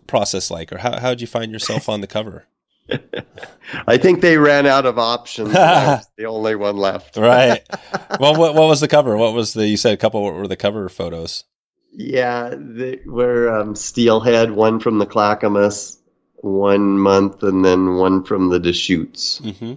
process 0.08 0.50
like, 0.52 0.72
or 0.72 0.78
how 0.78 1.00
how 1.00 1.10
did 1.10 1.22
you 1.22 1.28
find 1.28 1.52
yourself 1.52 1.90
on 1.90 2.02
the 2.02 2.08
cover? 2.08 2.46
I 3.88 3.98
think 3.98 4.22
they 4.22 4.38
ran 4.38 4.66
out 4.66 4.86
of 4.86 5.00
options. 5.00 5.54
The 6.18 6.26
only 6.26 6.56
one 6.56 6.78
left. 6.78 7.18
Right. 7.18 7.62
well, 8.20 8.36
what 8.36 8.56
what 8.56 8.68
was 8.68 8.80
the 8.80 8.88
cover? 8.88 9.18
What 9.18 9.34
was 9.34 9.54
the? 9.54 9.68
You 9.68 9.78
said 9.78 9.94
a 9.94 9.98
couple. 9.98 10.24
What 10.24 10.34
were 10.36 10.48
the 10.48 10.56
cover 10.56 10.88
photos? 10.88 11.44
Yeah, 11.92 12.54
they 12.58 13.00
were 13.06 13.50
um, 13.50 13.76
steelhead, 13.76 14.52
one 14.52 14.80
from 14.80 14.98
the 15.00 15.06
Clackamas, 15.06 15.98
one 16.38 17.00
month, 17.00 17.44
and 17.44 17.64
then 17.64 17.96
one 17.96 18.24
from 18.24 18.50
the 18.50 18.60
Deschutes. 18.60 19.42
Mm-hmm. 19.42 19.74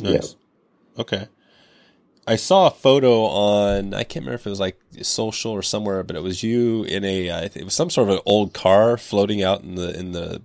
Nice. 0.00 0.36
Okay. 0.98 1.28
I 2.28 2.36
saw 2.36 2.66
a 2.66 2.70
photo 2.70 3.22
on 3.22 3.94
I 3.94 4.04
can't 4.04 4.24
remember 4.24 4.34
if 4.34 4.46
it 4.46 4.50
was 4.50 4.60
like 4.60 4.78
social 5.00 5.50
or 5.50 5.62
somewhere, 5.62 6.02
but 6.02 6.14
it 6.14 6.22
was 6.22 6.42
you 6.42 6.84
in 6.84 7.02
a 7.02 7.30
think 7.48 7.56
it 7.56 7.64
was 7.64 7.74
some 7.74 7.88
sort 7.88 8.08
of 8.10 8.16
an 8.16 8.20
old 8.26 8.52
car 8.52 8.98
floating 8.98 9.42
out 9.42 9.62
in 9.62 9.74
the 9.76 9.98
in 9.98 10.12
the. 10.12 10.42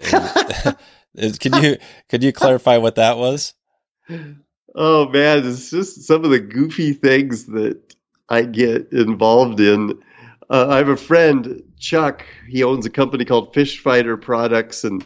in- 1.16 1.32
could 1.40 1.56
you 1.56 1.76
could 2.08 2.22
you 2.22 2.32
clarify 2.32 2.76
what 2.76 2.94
that 2.94 3.18
was? 3.18 3.54
Oh 4.76 5.08
man, 5.08 5.46
it's 5.46 5.70
just 5.70 6.02
some 6.02 6.24
of 6.24 6.30
the 6.30 6.38
goofy 6.40 6.92
things 6.92 7.46
that 7.46 7.80
I 8.28 8.42
get 8.42 8.92
involved 8.92 9.58
in. 9.58 10.00
Uh, 10.50 10.68
I 10.68 10.76
have 10.76 10.88
a 10.88 10.96
friend, 10.96 11.62
Chuck. 11.80 12.24
He 12.48 12.62
owns 12.62 12.86
a 12.86 12.90
company 12.90 13.24
called 13.24 13.54
Fish 13.54 13.80
Fighter 13.80 14.16
Products, 14.16 14.84
and 14.84 15.04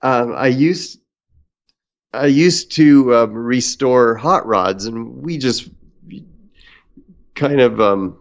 um, 0.00 0.32
I 0.34 0.46
used 0.46 0.98
I 2.14 2.26
used 2.26 2.72
to 2.72 3.14
um, 3.14 3.32
restore 3.32 4.16
hot 4.16 4.46
rods, 4.46 4.84
and 4.84 5.22
we 5.22 5.38
just 5.38 5.70
kind 7.34 7.60
of 7.60 7.80
um, 7.80 8.18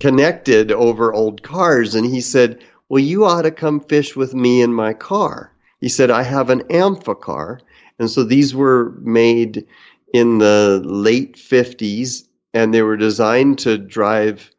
connected 0.00 0.70
over 0.70 1.12
old 1.12 1.42
cars. 1.42 1.94
And 1.94 2.06
he 2.06 2.20
said, 2.20 2.62
"Well, 2.88 3.02
you 3.02 3.24
ought 3.24 3.42
to 3.42 3.50
come 3.50 3.80
fish 3.80 4.16
with 4.16 4.34
me 4.34 4.60
in 4.60 4.74
my 4.74 4.92
car." 4.92 5.52
He 5.80 5.88
said, 5.88 6.10
"I 6.10 6.22
have 6.22 6.50
an 6.50 6.62
Amphicar." 6.70 7.60
And 7.98 8.10
so 8.10 8.24
these 8.24 8.54
were 8.54 8.94
made 9.00 9.66
in 10.12 10.38
the 10.38 10.82
late 10.84 11.36
50s 11.36 12.26
and 12.54 12.72
they 12.72 12.82
were 12.82 12.96
designed 12.96 13.58
to 13.60 13.78
drive 13.78 14.50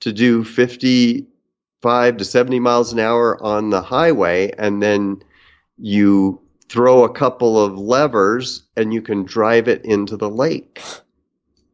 to 0.00 0.12
do 0.12 0.44
55 0.44 2.16
to 2.16 2.24
70 2.24 2.60
miles 2.60 2.92
an 2.92 2.98
hour 2.98 3.42
on 3.42 3.70
the 3.70 3.82
highway 3.82 4.52
and 4.58 4.82
then 4.82 5.22
you 5.78 6.40
throw 6.70 7.02
a 7.02 7.12
couple 7.12 7.62
of 7.62 7.76
levers 7.76 8.62
and 8.76 8.94
you 8.94 9.02
can 9.02 9.24
drive 9.24 9.66
it 9.66 9.84
into 9.84 10.16
the 10.16 10.30
lake. 10.30 10.80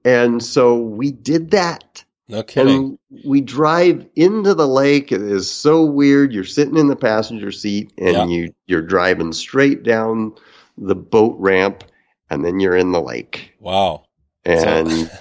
And 0.07 0.43
so 0.43 0.79
we 0.79 1.11
did 1.13 1.51
that. 1.51 2.03
No 2.29 2.43
kidding. 2.43 2.99
And 3.11 3.23
we 3.25 3.41
drive 3.43 4.07
into 4.17 4.55
the 4.55 4.67
lake. 4.67 5.13
It 5.13 5.21
is 5.21 5.51
so 5.51 5.85
weird. 5.85 6.33
You're 6.33 6.45
sitting 6.45 6.79
in 6.79 6.89
the 6.89 6.97
passenger 6.97 7.53
seat 7.53 7.93
and 7.99 8.15
Yeah. 8.15 8.27
you 8.27 8.55
you're 8.67 8.83
driving 8.83 9.33
straight 9.33 9.83
down 9.83 10.33
the 10.79 10.95
boat 10.95 11.37
ramp 11.39 11.85
and 12.31 12.43
then 12.45 12.59
you're 12.59 12.77
in 12.77 12.93
the 12.93 13.01
lake. 13.03 13.53
wow. 13.61 14.05
And 14.45 15.11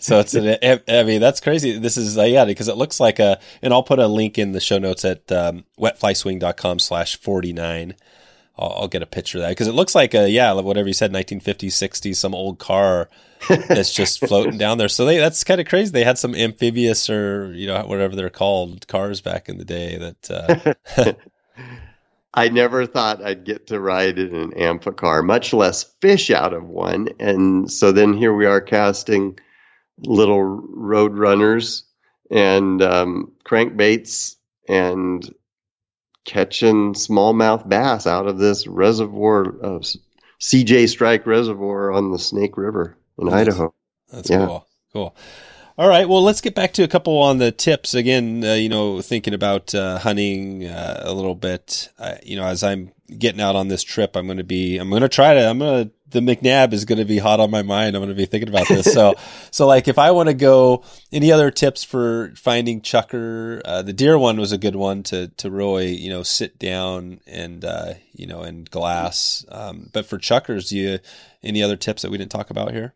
So 0.00 0.20
it's 0.20 0.34
an, 0.34 0.58
I 0.88 1.02
mean, 1.04 1.20
that's 1.22 1.40
crazy. 1.40 1.78
This 1.78 1.96
is, 1.96 2.18
uh, 2.18 2.24
yeah, 2.24 2.44
because 2.44 2.68
it 2.68 2.76
looks 2.76 3.00
like 3.00 3.18
a, 3.18 3.38
and 3.62 3.72
I'll 3.72 3.82
put 3.82 3.98
a 3.98 4.06
link 4.06 4.38
in 4.38 4.52
the 4.52 4.60
show 4.60 4.78
notes 4.78 5.04
at 5.06 5.30
um, 5.32 5.64
wetflyswing.com 5.78 6.78
slash 6.78 7.16
49. 7.16 7.94
I'll, 8.58 8.74
I'll 8.80 8.88
get 8.88 9.02
a 9.02 9.06
picture 9.06 9.38
of 9.38 9.42
that 9.42 9.50
because 9.50 9.68
it 9.68 9.74
looks 9.74 9.94
like 9.94 10.14
a, 10.14 10.28
yeah, 10.28 10.52
whatever 10.52 10.88
you 10.88 10.94
said, 10.94 11.12
1950s, 11.12 11.68
60s, 11.68 12.16
some 12.16 12.34
old 12.34 12.58
car 12.58 13.08
that's 13.48 13.92
just 13.92 14.20
floating 14.26 14.58
down 14.58 14.78
there. 14.78 14.88
So 14.88 15.04
they, 15.04 15.18
that's 15.18 15.44
kind 15.44 15.60
of 15.60 15.66
crazy. 15.66 15.90
They 15.90 16.04
had 16.04 16.18
some 16.18 16.34
amphibious 16.34 17.08
or, 17.08 17.52
you 17.54 17.66
know, 17.66 17.82
whatever 17.86 18.16
they're 18.16 18.30
called 18.30 18.86
cars 18.86 19.20
back 19.20 19.48
in 19.48 19.58
the 19.58 19.64
day 19.64 19.98
that, 19.98 20.76
uh, 20.96 21.12
I 22.32 22.48
never 22.48 22.86
thought 22.86 23.24
I'd 23.24 23.44
get 23.44 23.66
to 23.68 23.80
ride 23.80 24.18
in 24.18 24.34
an 24.34 24.52
amphicar, 24.52 25.24
much 25.24 25.52
less 25.52 25.82
fish 26.00 26.30
out 26.30 26.52
of 26.52 26.64
one. 26.64 27.08
And 27.18 27.70
so 27.70 27.90
then 27.90 28.12
here 28.14 28.32
we 28.32 28.46
are 28.46 28.60
casting 28.60 29.38
little 29.98 30.42
road 30.42 31.18
runners 31.18 31.84
and 32.30 32.80
um, 32.82 33.32
crankbaits 33.44 34.36
and 34.68 35.28
catching 36.24 36.94
smallmouth 36.94 37.68
bass 37.68 38.06
out 38.06 38.26
of 38.26 38.38
this 38.38 38.66
reservoir 38.66 39.42
of 39.60 39.84
CJ 40.40 40.88
Strike 40.88 41.26
Reservoir 41.26 41.92
on 41.92 42.12
the 42.12 42.18
Snake 42.18 42.56
River 42.56 42.96
in. 43.18 43.28
Idaho. 43.32 43.74
That's 44.10 44.30
Yeah. 44.30 44.46
cool. 44.46 44.66
Cool. 44.92 45.16
All 45.78 45.88
right. 45.88 46.08
Well, 46.08 46.22
let's 46.22 46.40
get 46.40 46.54
back 46.54 46.72
to 46.74 46.82
a 46.82 46.88
couple 46.88 47.16
on 47.18 47.38
the 47.38 47.52
tips 47.52 47.94
again. 47.94 48.44
Uh, 48.44 48.54
you 48.54 48.68
know, 48.68 49.00
thinking 49.00 49.32
about 49.34 49.74
uh, 49.74 49.98
hunting 49.98 50.66
uh, 50.66 51.02
a 51.04 51.12
little 51.14 51.34
bit. 51.34 51.88
You 52.22 52.36
know, 52.36 52.44
as 52.44 52.62
I'm 52.62 52.92
getting 53.18 53.40
out 53.40 53.56
on 53.56 53.68
this 53.68 53.82
trip, 53.82 54.14
I'm 54.16 54.26
going 54.26 54.38
to 54.38 54.44
be. 54.44 54.76
I'm 54.78 54.90
going 54.90 55.02
to 55.02 55.08
try 55.08 55.34
to. 55.34 55.48
I'm 55.48 55.58
going 55.58 55.88
to. 55.88 55.94
The 56.10 56.20
MacNab 56.20 56.72
is 56.72 56.84
going 56.84 56.98
to 56.98 57.04
be 57.04 57.18
hot 57.18 57.40
on 57.40 57.50
my 57.50 57.62
mind. 57.62 57.96
I'm 57.96 58.00
going 58.00 58.08
to 58.08 58.14
be 58.14 58.26
thinking 58.26 58.48
about 58.48 58.68
this. 58.68 58.92
So, 58.92 59.14
so 59.50 59.66
like, 59.66 59.88
if 59.88 59.98
I 59.98 60.10
want 60.10 60.28
to 60.28 60.34
go, 60.34 60.84
any 61.12 61.32
other 61.32 61.50
tips 61.50 61.84
for 61.84 62.32
finding 62.36 62.80
chukar? 62.80 63.60
Uh, 63.64 63.82
the 63.82 63.92
deer 63.92 64.18
one 64.18 64.38
was 64.38 64.52
a 64.52 64.58
good 64.58 64.76
one 64.76 65.02
to 65.04 65.28
to 65.28 65.50
really 65.50 65.94
you 65.94 66.10
know 66.10 66.22
sit 66.22 66.58
down 66.58 67.20
and 67.26 67.64
uh, 67.64 67.94
you 68.12 68.26
know 68.26 68.42
and 68.42 68.70
glass. 68.70 69.44
Um, 69.48 69.88
but 69.92 70.06
for 70.06 70.18
chukars, 70.18 70.68
do 70.68 70.76
you 70.76 70.98
any 71.42 71.62
other 71.62 71.76
tips 71.76 72.02
that 72.02 72.10
we 72.10 72.18
didn't 72.18 72.32
talk 72.32 72.50
about 72.50 72.72
here? 72.72 72.94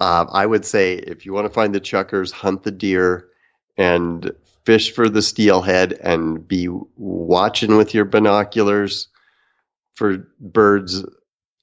Uh, 0.00 0.26
I 0.30 0.46
would 0.46 0.64
say 0.64 0.94
if 0.94 1.24
you 1.24 1.32
want 1.32 1.46
to 1.46 1.52
find 1.52 1.74
the 1.74 1.80
chukars, 1.80 2.30
hunt 2.32 2.64
the 2.64 2.70
deer 2.70 3.28
and 3.76 4.30
fish 4.64 4.92
for 4.92 5.08
the 5.08 5.22
steelhead 5.22 5.92
and 5.92 6.46
be 6.46 6.68
watching 6.96 7.76
with 7.76 7.94
your 7.94 8.04
binoculars 8.04 9.08
for 9.94 10.26
birds 10.40 11.04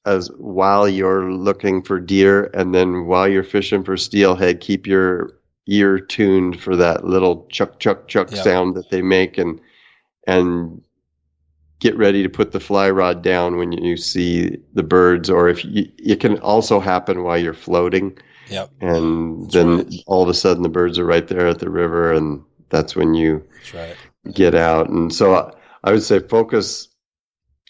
as 0.05 0.29
while 0.37 0.87
you're 0.89 1.31
looking 1.31 1.81
for 1.83 1.99
deer 1.99 2.49
and 2.53 2.73
then 2.73 3.05
while 3.05 3.27
you're 3.27 3.43
fishing 3.43 3.83
for 3.83 3.95
steelhead 3.95 4.59
keep 4.59 4.87
your 4.87 5.33
ear 5.67 5.99
tuned 5.99 6.59
for 6.59 6.75
that 6.75 7.05
little 7.05 7.45
chuck 7.51 7.79
chuck 7.79 8.07
chuck 8.07 8.29
Yeah. 8.31 8.41
sound 8.41 8.75
that 8.75 8.89
they 8.89 9.01
make 9.01 9.37
and 9.37 9.59
and 10.27 10.81
get 11.79 11.97
ready 11.97 12.21
to 12.23 12.29
put 12.29 12.51
the 12.51 12.59
fly 12.59 12.89
rod 12.89 13.21
down 13.23 13.57
when 13.57 13.71
you 13.71 13.97
see 13.97 14.57
the 14.73 14.83
birds 14.83 15.29
or 15.29 15.49
if 15.49 15.65
you, 15.65 15.91
it 15.97 16.19
can 16.19 16.37
also 16.39 16.79
happen 16.79 17.23
while 17.23 17.37
you're 17.37 17.53
floating 17.53 18.17
Yep. 18.49 18.69
and 18.81 19.43
That's 19.43 19.53
then 19.53 19.77
right. 19.77 19.93
all 20.07 20.23
of 20.23 20.29
a 20.29 20.33
sudden 20.33 20.63
the 20.63 20.69
birds 20.69 20.99
are 20.99 21.05
right 21.05 21.27
there 21.27 21.47
at 21.47 21.59
the 21.59 21.69
river 21.69 22.11
and 22.11 22.43
that's 22.69 22.95
when 22.95 23.13
you 23.13 23.43
That's 23.55 23.73
right. 23.73 23.95
get 24.33 24.55
out 24.55 24.89
and 24.89 25.13
so 25.13 25.35
I, 25.35 25.53
I 25.83 25.91
would 25.91 26.03
say 26.03 26.19
focus 26.19 26.87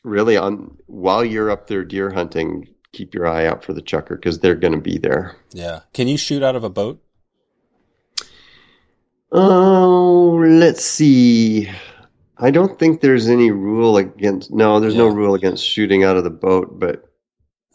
really 0.04 0.38
on 0.38 0.78
while 0.88 1.24
you're 1.24 1.49
up 1.52 1.68
there 1.68 1.84
deer 1.84 2.10
hunting 2.12 2.68
keep 2.91 3.14
your 3.14 3.28
eye 3.28 3.45
out 3.45 3.64
for 3.64 3.74
the 3.74 3.82
chukar 3.82 4.10
because 4.16 4.39
they're 4.39 4.56
going 4.56 4.74
to 4.74 4.80
be 4.82 4.97
there 4.97 5.36
Yeah. 5.54 5.82
Can 5.93 6.08
you 6.08 6.18
shoot 6.18 6.43
out 6.43 6.56
of 6.56 6.64
a 6.64 6.70
boat? 6.70 7.02
oh 9.32 10.43
let's 10.45 10.84
see 10.84 11.70
i 12.38 12.52
don't 12.52 12.78
think 12.78 12.99
there's 12.99 13.30
any 13.30 13.49
rule 13.49 13.95
against 13.95 14.52
no 14.52 14.80
there's 14.82 14.95
no 14.95 15.08
rule 15.08 15.36
against 15.36 15.66
shooting 15.66 16.04
out 16.04 16.18
of 16.18 16.26
the 16.26 16.30
boat 16.30 16.78
but 16.80 17.06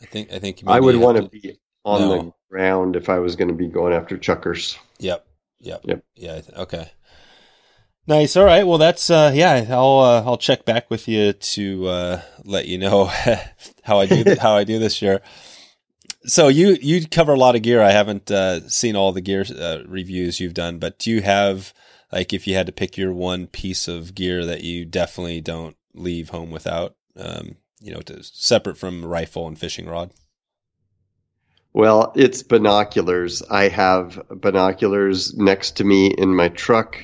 I 0.02 0.04
think 0.04 0.30
I 0.30 0.38
think 0.38 0.62
i 0.66 0.78
would 0.78 0.96
want 0.96 1.16
to 1.16 1.28
be 1.28 1.58
on 1.84 2.00
No. 2.02 2.08
the 2.18 2.32
ground 2.50 2.94
if 2.96 3.08
I 3.08 3.18
was 3.18 3.34
going 3.36 3.48
to 3.48 3.54
be 3.54 3.66
going 3.66 3.94
after 3.94 4.18
chukars. 4.18 4.76
Yep. 4.98 5.26
Yep. 5.60 5.80
Yep. 5.84 6.04
Yeah. 6.16 6.40
Okay. 6.58 6.90
Nice. 8.08 8.36
All 8.36 8.44
right. 8.44 8.64
Well, 8.64 8.78
that's 8.78 9.10
uh, 9.10 9.32
yeah. 9.34 9.66
I'll 9.68 9.98
uh, 9.98 10.22
I'll 10.24 10.36
check 10.36 10.64
back 10.64 10.90
with 10.90 11.08
you 11.08 11.32
to 11.32 11.86
uh, 11.88 12.22
let 12.44 12.66
you 12.66 12.78
know 12.78 13.04
how 13.82 13.98
I 13.98 14.06
do 14.06 14.22
th- 14.22 14.38
how 14.38 14.56
I 14.56 14.62
do 14.62 14.78
this 14.78 15.02
year. 15.02 15.20
So 16.24 16.46
you 16.46 16.76
you 16.80 17.06
cover 17.08 17.32
a 17.32 17.38
lot 17.38 17.56
of 17.56 17.62
gear. 17.62 17.82
I 17.82 17.90
haven't 17.90 18.30
uh, 18.30 18.68
seen 18.68 18.94
all 18.94 19.12
the 19.12 19.20
gear 19.20 19.44
uh, 19.58 19.78
reviews 19.86 20.38
you've 20.38 20.54
done, 20.54 20.78
but 20.78 21.00
do 21.00 21.10
you 21.10 21.20
have 21.22 21.74
like 22.12 22.32
if 22.32 22.46
you 22.46 22.54
had 22.54 22.66
to 22.66 22.72
pick 22.72 22.96
your 22.96 23.12
one 23.12 23.48
piece 23.48 23.88
of 23.88 24.14
gear 24.14 24.44
that 24.44 24.62
you 24.62 24.84
definitely 24.84 25.40
don't 25.40 25.76
leave 25.92 26.28
home 26.30 26.52
without? 26.52 26.94
Um, 27.16 27.56
you 27.80 27.92
know, 27.92 28.00
to, 28.02 28.22
separate 28.22 28.78
from 28.78 29.04
rifle 29.04 29.48
and 29.48 29.58
fishing 29.58 29.86
rod. 29.86 30.12
Well, 31.72 32.12
it's 32.14 32.42
binoculars. 32.42 33.42
I 33.42 33.68
have 33.68 34.22
binoculars 34.30 35.36
next 35.36 35.72
to 35.76 35.84
me 35.84 36.06
in 36.06 36.34
my 36.34 36.48
truck. 36.48 36.98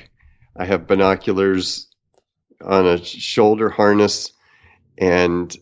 I 0.55 0.65
have 0.65 0.87
binoculars 0.87 1.87
on 2.61 2.85
a 2.85 3.03
shoulder 3.03 3.69
harness, 3.69 4.31
and 4.97 5.55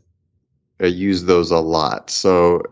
I 0.79 0.87
use 0.87 1.23
those 1.23 1.51
a 1.51 1.59
lot. 1.59 2.09
So 2.09 2.63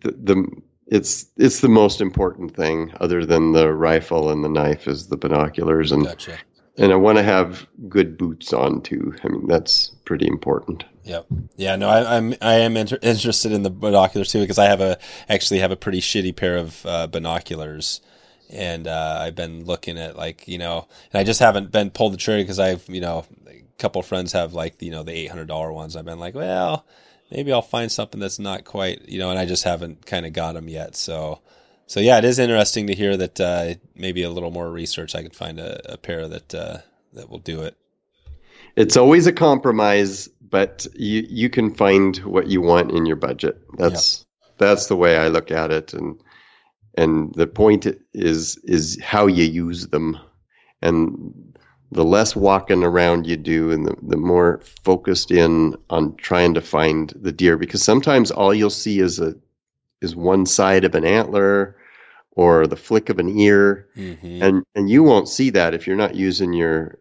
the, 0.00 0.12
the 0.12 0.62
it's 0.86 1.26
it's 1.36 1.60
the 1.60 1.68
most 1.68 2.00
important 2.00 2.56
thing, 2.56 2.92
other 3.00 3.24
than 3.24 3.52
the 3.52 3.72
rifle 3.72 4.30
and 4.30 4.44
the 4.44 4.48
knife, 4.48 4.88
is 4.88 5.08
the 5.08 5.16
binoculars, 5.16 5.92
and 5.92 6.04
Gotcha. 6.04 6.38
and 6.76 6.92
I 6.92 6.96
want 6.96 7.18
to 7.18 7.24
have 7.24 7.66
good 7.88 8.16
boots 8.16 8.52
on 8.52 8.80
too. 8.82 9.14
I 9.22 9.28
mean, 9.28 9.46
that's 9.46 9.88
pretty 10.04 10.26
important. 10.26 10.84
Yep. 11.04 11.26
Yeah. 11.56 11.76
No, 11.76 11.88
I, 11.88 12.16
I'm 12.16 12.34
I 12.40 12.54
am 12.54 12.76
inter- 12.76 12.98
interested 13.02 13.52
in 13.52 13.62
the 13.62 13.70
binoculars 13.70 14.32
too 14.32 14.40
because 14.40 14.58
I 14.58 14.66
have 14.66 14.80
a 14.80 14.98
actually 15.28 15.60
have 15.60 15.72
a 15.72 15.76
pretty 15.76 16.00
shitty 16.00 16.34
pair 16.34 16.56
of 16.56 16.84
uh, 16.86 17.06
binoculars, 17.06 18.00
and 18.50 18.86
uh, 18.86 19.18
I've 19.20 19.34
been 19.34 19.64
looking 19.64 19.98
at 19.98 20.16
like 20.16 20.48
you 20.48 20.58
know, 20.58 20.86
and 21.12 21.20
I 21.20 21.24
just 21.24 21.40
haven't 21.40 21.70
been 21.70 21.90
pulled 21.90 22.14
the 22.14 22.18
trigger 22.18 22.42
because 22.42 22.58
I've 22.58 22.84
you 22.88 23.00
know 23.00 23.24
a 23.46 23.62
couple 23.78 24.02
friends 24.02 24.32
have 24.32 24.52
like 24.54 24.80
you 24.82 24.90
know 24.90 25.02
the 25.02 25.12
eight 25.12 25.30
hundred 25.30 25.48
dollar 25.48 25.72
ones. 25.72 25.96
I've 25.96 26.04
been 26.04 26.18
like, 26.18 26.34
well, 26.34 26.86
maybe 27.30 27.52
I'll 27.52 27.62
find 27.62 27.90
something 27.90 28.20
that's 28.20 28.38
not 28.38 28.64
quite 28.64 29.08
you 29.08 29.18
know, 29.18 29.30
and 29.30 29.38
I 29.38 29.46
just 29.46 29.64
haven't 29.64 30.06
kind 30.06 30.26
of 30.26 30.32
got 30.32 30.52
them 30.52 30.68
yet. 30.68 30.96
So. 30.96 31.40
So 31.90 32.00
yeah, 32.00 32.18
it 32.18 32.24
is 32.26 32.38
interesting 32.38 32.88
to 32.88 32.94
hear 32.94 33.16
that 33.16 33.40
uh, 33.40 33.74
maybe 33.96 34.22
a 34.22 34.28
little 34.28 34.50
more 34.50 34.70
research 34.70 35.14
I 35.14 35.22
could 35.22 35.34
find 35.34 35.58
a, 35.58 35.94
a 35.94 35.96
pair 35.96 36.28
that 36.28 36.54
uh, 36.54 36.78
that 37.14 37.30
will 37.30 37.38
do 37.38 37.62
it. 37.62 37.78
It's 38.76 38.98
always 38.98 39.26
a 39.26 39.32
compromise, 39.32 40.28
but 40.40 40.86
you 40.94 41.26
you 41.28 41.48
can 41.48 41.74
find 41.74 42.16
what 42.18 42.46
you 42.48 42.60
want 42.60 42.92
in 42.92 43.06
your 43.06 43.16
budget. 43.16 43.60
That's 43.76 44.26
that's 44.58 44.86
the 44.86 44.96
way 44.96 45.16
I 45.16 45.28
look 45.28 45.50
at 45.50 45.70
it, 45.70 45.94
and 45.94 46.20
and 46.98 47.32
the 47.34 47.46
point 47.46 47.86
is 48.12 48.56
is 48.64 49.00
how 49.02 49.26
you 49.28 49.44
use 49.44 49.86
them, 49.88 50.18
and 50.82 51.32
the 51.92 52.04
less 52.04 52.34
walking 52.36 52.82
around 52.82 53.26
you 53.26 53.36
do, 53.36 53.70
and 53.70 53.86
the, 53.86 53.96
the 54.02 54.16
more 54.16 54.60
focused 54.84 55.30
in 55.30 55.76
on 55.88 56.16
trying 56.16 56.54
to 56.54 56.60
find 56.60 57.12
the 57.22 57.32
deer, 57.32 57.56
because 57.56 57.82
sometimes 57.82 58.30
all 58.30 58.52
you'll 58.52 58.68
see 58.84 58.98
is 58.98 59.20
a 59.20 59.34
is 60.00 60.16
one 60.16 60.44
side 60.44 60.84
of 60.84 60.94
an 60.94 61.04
antler 61.04 61.76
or 62.32 62.66
the 62.66 62.76
flick 62.76 63.08
of 63.08 63.18
an 63.18 63.28
ear, 63.38 63.88
Mm-hmm. 63.96 64.42
and 64.42 64.64
and 64.74 64.90
you 64.90 65.02
won't 65.04 65.28
see 65.28 65.50
that 65.50 65.74
if 65.74 65.86
you're 65.86 66.04
not 66.04 66.16
using 66.16 66.52
your 66.52 66.98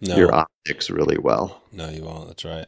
no. 0.00 0.16
your 0.16 0.32
optics 0.34 0.88
really 0.88 1.18
well. 1.18 1.62
No, 1.72 1.90
you 1.90 2.04
won't. 2.04 2.28
That's 2.28 2.44
right. 2.44 2.66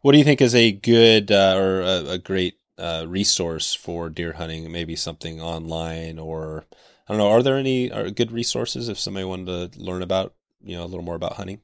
What 0.00 0.12
do 0.12 0.18
you 0.18 0.24
think 0.24 0.40
is 0.40 0.54
a 0.54 0.72
good 0.72 1.30
uh, 1.30 1.54
or 1.56 1.82
a, 1.82 2.10
a 2.12 2.18
great 2.18 2.54
uh, 2.78 3.04
resource 3.08 3.74
for 3.74 4.08
deer 4.08 4.32
hunting? 4.32 4.70
Maybe 4.70 4.96
something 4.96 5.40
online, 5.40 6.18
or 6.18 6.64
I 7.08 7.12
don't 7.12 7.18
know. 7.18 7.28
Are 7.28 7.42
there 7.42 7.56
any 7.56 7.90
are 7.90 8.10
good 8.10 8.32
resources 8.32 8.88
if 8.88 8.98
somebody 8.98 9.24
wanted 9.24 9.72
to 9.72 9.80
learn 9.80 10.02
about 10.02 10.34
you 10.62 10.76
know 10.76 10.84
a 10.84 10.86
little 10.86 11.04
more 11.04 11.16
about 11.16 11.34
hunting? 11.34 11.60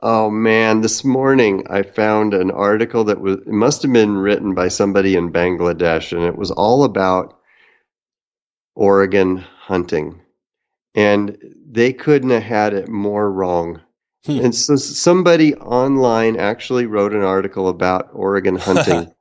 Oh 0.00 0.30
man, 0.30 0.80
this 0.80 1.04
morning 1.04 1.66
I 1.68 1.82
found 1.82 2.32
an 2.32 2.52
article 2.52 3.04
that 3.04 3.20
was 3.20 3.38
it 3.38 3.48
must 3.48 3.82
have 3.82 3.92
been 3.92 4.16
written 4.16 4.54
by 4.54 4.68
somebody 4.68 5.16
in 5.16 5.32
Bangladesh 5.32 6.12
and 6.12 6.22
it 6.22 6.36
was 6.36 6.52
all 6.52 6.84
about 6.84 7.38
Oregon 8.76 9.38
hunting. 9.38 10.20
And 10.94 11.36
they 11.66 11.92
couldn't 11.92 12.30
have 12.30 12.44
had 12.44 12.74
it 12.74 12.88
more 12.88 13.30
wrong. 13.30 13.80
Hmm. 14.24 14.40
And 14.40 14.54
so 14.54 14.76
somebody 14.76 15.54
online 15.56 16.36
actually 16.38 16.86
wrote 16.86 17.12
an 17.12 17.22
article 17.22 17.68
about 17.68 18.10
Oregon 18.12 18.56
hunting. 18.68 19.12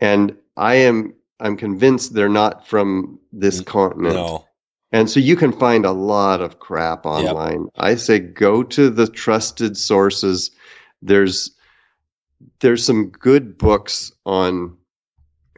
And 0.00 0.36
I 0.56 0.76
am 0.76 1.14
I'm 1.38 1.56
convinced 1.56 2.12
they're 2.12 2.28
not 2.28 2.66
from 2.66 3.18
this 3.32 3.60
continent. 3.60 4.14
No. 4.14 4.46
And 4.92 5.08
so 5.08 5.20
you 5.20 5.36
can 5.36 5.52
find 5.52 5.86
a 5.86 5.92
lot 5.92 6.40
of 6.40 6.58
crap 6.58 7.06
online. 7.06 7.68
I 7.78 7.94
say 7.94 8.18
go 8.18 8.62
to 8.64 8.90
the 8.90 9.06
trusted 9.06 9.76
sources. 9.76 10.50
There's 11.00 11.52
there's 12.60 12.84
some 12.84 13.10
good 13.10 13.56
books 13.56 14.12
on 14.26 14.76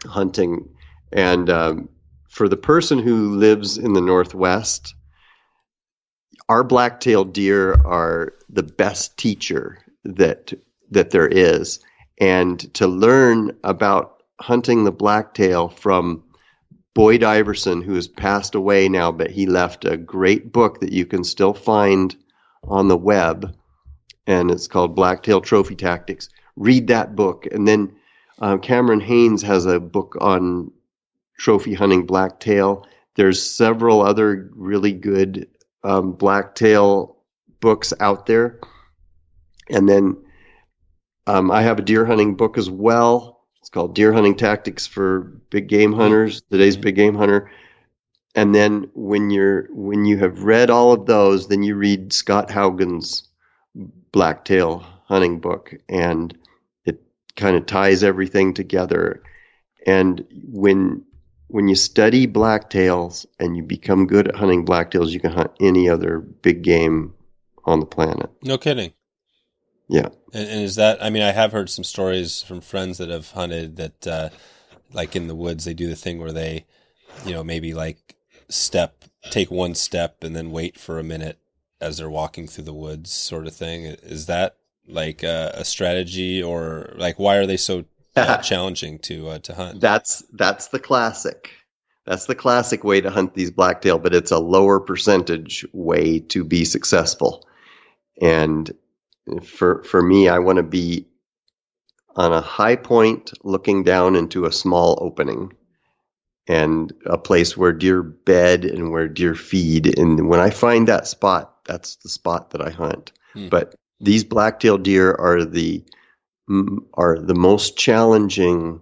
hunting, 0.04 0.68
and 1.12 1.48
um, 1.48 1.88
for 2.28 2.48
the 2.48 2.56
person 2.56 2.98
who 2.98 3.36
lives 3.36 3.78
in 3.78 3.92
the 3.92 4.00
Northwest, 4.00 4.94
our 6.48 6.64
black-tailed 6.64 7.32
deer 7.32 7.74
are 7.86 8.34
the 8.50 8.62
best 8.62 9.16
teacher 9.16 9.78
that 10.04 10.52
that 10.90 11.10
there 11.10 11.28
is. 11.28 11.80
And 12.20 12.72
to 12.74 12.86
learn 12.86 13.56
about 13.64 14.21
hunting 14.42 14.84
the 14.84 14.92
blacktail 14.92 15.68
from 15.68 16.24
Boyd 16.94 17.22
Iverson, 17.22 17.80
who 17.80 17.94
has 17.94 18.08
passed 18.08 18.54
away 18.54 18.88
now, 18.88 19.12
but 19.12 19.30
he 19.30 19.46
left 19.46 19.84
a 19.84 19.96
great 19.96 20.52
book 20.52 20.80
that 20.80 20.92
you 20.92 21.06
can 21.06 21.24
still 21.24 21.54
find 21.54 22.14
on 22.64 22.88
the 22.88 22.96
web, 22.96 23.56
and 24.26 24.50
it's 24.50 24.68
called 24.68 24.94
Blacktail 24.94 25.40
Trophy 25.40 25.74
Tactics. 25.76 26.28
Read 26.56 26.88
that 26.88 27.16
book, 27.16 27.46
and 27.50 27.66
then 27.66 27.94
uh, 28.40 28.58
Cameron 28.58 29.00
Hanes 29.00 29.42
has 29.42 29.64
a 29.64 29.80
book 29.80 30.16
on 30.20 30.70
trophy 31.38 31.72
hunting 31.72 32.04
blacktail. 32.04 32.86
There's 33.14 33.42
several 33.42 34.02
other 34.02 34.50
really 34.54 34.92
good 34.92 35.48
um, 35.84 36.12
blacktail 36.12 37.16
books 37.60 37.94
out 38.00 38.26
there, 38.26 38.60
and 39.70 39.88
then 39.88 40.16
um, 41.26 41.50
I 41.50 41.62
have 41.62 41.78
a 41.78 41.82
deer 41.82 42.04
hunting 42.04 42.34
book 42.34 42.58
as 42.58 42.68
well. 42.68 43.31
It's 43.62 43.70
called 43.70 43.94
Deer 43.94 44.12
Hunting 44.12 44.34
Tactics 44.34 44.88
for 44.88 45.20
Big 45.50 45.68
Game 45.68 45.92
mm-hmm. 45.92 46.00
Hunters. 46.00 46.42
Today's 46.50 46.74
mm-hmm. 46.74 46.82
Big 46.82 46.96
Game 46.96 47.14
Hunter. 47.14 47.48
And 48.34 48.52
then 48.52 48.90
when 48.94 49.30
you're 49.30 49.68
when 49.70 50.04
you 50.04 50.18
have 50.18 50.42
read 50.42 50.68
all 50.68 50.92
of 50.92 51.06
those, 51.06 51.46
then 51.46 51.62
you 51.62 51.76
read 51.76 52.12
Scott 52.12 52.48
Haugen's 52.48 53.28
Blacktail 54.10 54.84
hunting 55.06 55.38
book, 55.38 55.74
and 55.88 56.36
it 56.84 57.00
kind 57.36 57.54
of 57.54 57.66
ties 57.66 58.02
everything 58.02 58.52
together. 58.52 59.22
And 59.86 60.26
when 60.50 61.04
when 61.46 61.68
you 61.68 61.76
study 61.76 62.26
blacktails 62.26 63.26
and 63.38 63.56
you 63.56 63.62
become 63.62 64.08
good 64.08 64.26
at 64.26 64.34
hunting 64.34 64.66
blacktails, 64.66 65.10
you 65.10 65.20
can 65.20 65.30
hunt 65.30 65.52
any 65.60 65.88
other 65.88 66.18
big 66.18 66.62
game 66.62 67.14
on 67.64 67.78
the 67.78 67.86
planet. 67.86 68.28
No 68.42 68.58
kidding. 68.58 68.92
Yeah. 69.88 70.08
And, 70.32 70.48
and 70.48 70.62
is 70.62 70.76
that? 70.76 71.02
I 71.02 71.10
mean, 71.10 71.22
I 71.22 71.32
have 71.32 71.52
heard 71.52 71.70
some 71.70 71.84
stories 71.84 72.42
from 72.42 72.60
friends 72.60 72.98
that 72.98 73.08
have 73.08 73.30
hunted 73.30 73.76
that, 73.76 74.06
uh, 74.06 74.28
like 74.92 75.16
in 75.16 75.28
the 75.28 75.34
woods, 75.34 75.64
they 75.64 75.74
do 75.74 75.88
the 75.88 75.96
thing 75.96 76.18
where 76.18 76.32
they, 76.32 76.66
you 77.24 77.32
know, 77.32 77.44
maybe 77.44 77.74
like 77.74 78.16
step, 78.48 79.04
take 79.30 79.50
one 79.50 79.74
step, 79.74 80.24
and 80.24 80.34
then 80.34 80.50
wait 80.50 80.78
for 80.78 80.98
a 80.98 81.04
minute 81.04 81.38
as 81.80 81.96
they're 81.96 82.10
walking 82.10 82.46
through 82.46 82.64
the 82.64 82.72
woods, 82.72 83.10
sort 83.10 83.46
of 83.46 83.54
thing. 83.54 83.84
Is 83.84 84.26
that 84.26 84.56
like 84.86 85.22
a, 85.22 85.52
a 85.54 85.64
strategy, 85.64 86.42
or 86.42 86.92
like 86.96 87.18
why 87.18 87.36
are 87.36 87.46
they 87.46 87.56
so 87.56 87.84
uh, 88.16 88.38
challenging 88.38 88.98
to 89.00 89.28
uh, 89.30 89.38
to 89.40 89.54
hunt? 89.54 89.80
That's 89.80 90.24
that's 90.32 90.68
the 90.68 90.80
classic. 90.80 91.50
That's 92.04 92.26
the 92.26 92.34
classic 92.34 92.82
way 92.82 93.00
to 93.00 93.10
hunt 93.10 93.34
these 93.34 93.52
blacktail, 93.52 93.98
but 93.98 94.14
it's 94.14 94.32
a 94.32 94.38
lower 94.38 94.80
percentage 94.80 95.64
way 95.72 96.18
to 96.18 96.42
be 96.42 96.64
successful. 96.64 97.46
And 98.20 98.72
for 99.44 99.82
for 99.84 100.02
me, 100.02 100.28
I 100.28 100.38
want 100.38 100.56
to 100.56 100.62
be 100.62 101.06
on 102.16 102.32
a 102.32 102.40
high 102.40 102.76
point 102.76 103.32
looking 103.42 103.82
down 103.84 104.16
into 104.16 104.44
a 104.44 104.52
small 104.52 104.98
opening 105.00 105.52
and 106.48 106.92
a 107.06 107.16
place 107.16 107.56
where 107.56 107.72
deer 107.72 108.02
bed 108.02 108.64
and 108.64 108.90
where 108.90 109.08
deer 109.08 109.34
feed. 109.34 109.98
And 109.98 110.28
when 110.28 110.40
I 110.40 110.50
find 110.50 110.88
that 110.88 111.06
spot, 111.06 111.64
that's 111.64 111.96
the 111.96 112.08
spot 112.08 112.50
that 112.50 112.60
I 112.60 112.70
hunt. 112.70 113.12
Hmm. 113.32 113.48
But 113.48 113.74
these 114.00 114.24
blacktail 114.24 114.78
deer 114.78 115.14
are 115.14 115.44
the 115.44 115.84
are 116.94 117.18
the 117.18 117.34
most 117.34 117.78
challenging 117.78 118.80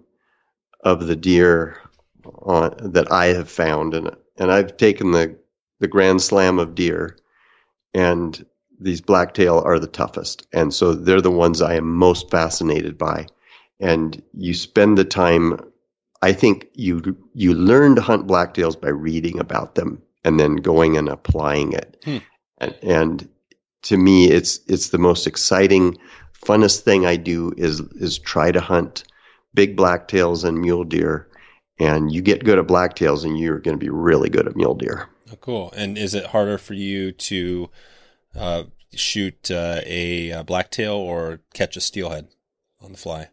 of 0.83 1.07
the 1.07 1.15
deer 1.15 1.77
on, 2.25 2.75
that 2.93 3.11
I 3.11 3.27
have 3.27 3.49
found, 3.49 3.93
and 3.93 4.15
and 4.37 4.51
I've 4.51 4.77
taken 4.77 5.11
the 5.11 5.37
the 5.79 5.87
Grand 5.87 6.21
Slam 6.21 6.59
of 6.59 6.75
deer, 6.75 7.17
and 7.93 8.45
these 8.81 9.01
blacktail 9.01 9.61
are 9.65 9.79
the 9.79 9.87
toughest, 9.87 10.47
and 10.53 10.73
so 10.73 10.93
they're 10.93 11.21
the 11.21 11.31
ones 11.31 11.61
I 11.61 11.75
am 11.75 11.91
most 11.91 12.29
fascinated 12.29 12.97
by. 12.97 13.27
And 13.79 14.21
you 14.33 14.53
spend 14.53 14.97
the 14.97 15.05
time 15.05 15.59
I 16.21 16.33
think 16.33 16.67
you 16.73 17.17
you 17.33 17.53
learn 17.53 17.95
to 17.95 18.01
hunt 18.01 18.27
blacktails 18.27 18.79
by 18.79 18.89
reading 18.89 19.39
about 19.39 19.75
them 19.75 20.01
and 20.23 20.39
then 20.39 20.57
going 20.57 20.97
and 20.97 21.09
applying 21.09 21.73
it. 21.73 21.97
Hmm. 22.03 22.17
And, 22.59 22.75
and 22.83 23.29
to 23.83 23.97
me, 23.97 24.29
it's 24.29 24.59
it's 24.67 24.89
the 24.89 24.99
most 24.99 25.25
exciting, 25.25 25.97
funnest 26.45 26.81
thing 26.81 27.05
I 27.05 27.15
do 27.15 27.53
is 27.57 27.79
is 27.95 28.19
try 28.19 28.51
to 28.51 28.61
hunt 28.61 29.03
big 29.53 29.75
blacktails 29.75 30.43
and 30.43 30.59
mule 30.59 30.83
deer. 30.83 31.27
And 31.79 32.11
you 32.11 32.21
get 32.21 32.43
good 32.43 32.59
at 32.59 32.67
blacktails, 32.67 33.25
and 33.25 33.39
you're 33.39 33.57
going 33.57 33.75
to 33.75 33.83
be 33.83 33.89
really 33.89 34.29
good 34.29 34.47
at 34.47 34.55
mule 34.55 34.75
deer. 34.75 35.09
Oh, 35.31 35.37
cool. 35.37 35.73
And 35.75 35.97
is 35.97 36.13
it 36.13 36.27
harder 36.27 36.59
for 36.59 36.75
you 36.75 37.11
to 37.11 37.69
uh, 38.35 38.63
shoot 38.93 39.49
uh, 39.51 39.81
a, 39.85 40.31
a 40.31 40.43
blacktail 40.43 40.93
or 40.93 41.41
catch 41.53 41.77
a 41.77 41.81
steelhead 41.81 42.27
on 42.81 42.91
the 42.91 42.97
fly? 42.97 43.29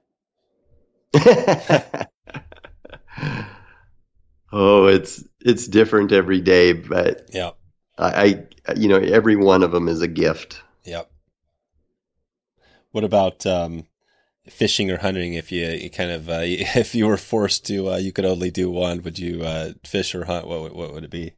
oh, 4.53 4.87
it's 4.87 5.25
it's 5.41 5.67
different 5.67 6.13
every 6.13 6.41
day, 6.41 6.73
but 6.73 7.29
Yeah. 7.33 7.53
I, 7.97 8.45
I 8.67 8.75
you 8.75 8.89
know 8.89 8.99
every 8.99 9.37
one 9.37 9.63
of 9.63 9.73
them 9.73 9.89
is 9.89 10.03
a 10.03 10.09
gift. 10.09 10.63
Yep. 10.85 11.11
What 12.93 13.05
about 13.05 13.47
um, 13.47 13.87
fishing 14.49 14.91
or 14.91 14.99
hunting? 14.99 15.35
If 15.35 15.51
you, 15.53 15.67
you 15.69 15.91
kind 15.91 16.11
of 16.11 16.29
uh, 16.29 16.41
if 16.43 16.95
you 16.95 17.07
were 17.07 17.17
forced 17.17 17.67
to, 17.67 17.91
uh, 17.93 17.97
you 17.97 18.13
could 18.13 18.25
only 18.27 18.51
do 18.51 18.71
one. 18.71 19.03
Would 19.03 19.19
you 19.19 19.43
uh, 19.43 19.73
fish 19.85 20.15
or 20.15 20.25
hunt? 20.27 20.47
What 20.47 20.75
what 20.75 20.93
would 20.93 21.05
it 21.05 21.11
be? 21.11 21.35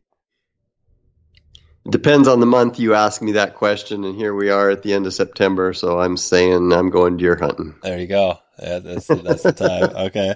Depends 1.89 2.28
on 2.28 2.41
the 2.41 2.47
month 2.47 2.78
you 2.78 2.95
ask 2.95 3.22
me 3.22 3.33
that 3.33 3.55
question, 3.55 4.05
and 4.05 4.14
here 4.14 4.35
we 4.35 4.51
are 4.51 4.68
at 4.68 4.83
the 4.83 4.93
end 4.93 5.07
of 5.07 5.14
September, 5.14 5.72
so 5.72 5.99
I'm 5.99 6.18
saying 6.18 6.72
I'm 6.72 6.91
going 6.91 7.16
deer 7.16 7.37
hunting. 7.37 7.74
There 7.83 7.99
you 7.99 8.07
go. 8.07 8.39
Yeah, 8.62 8.81
that's 8.81 9.07
that's 9.07 9.43
the 9.43 9.53
time. 9.53 9.91
Okay. 9.97 10.35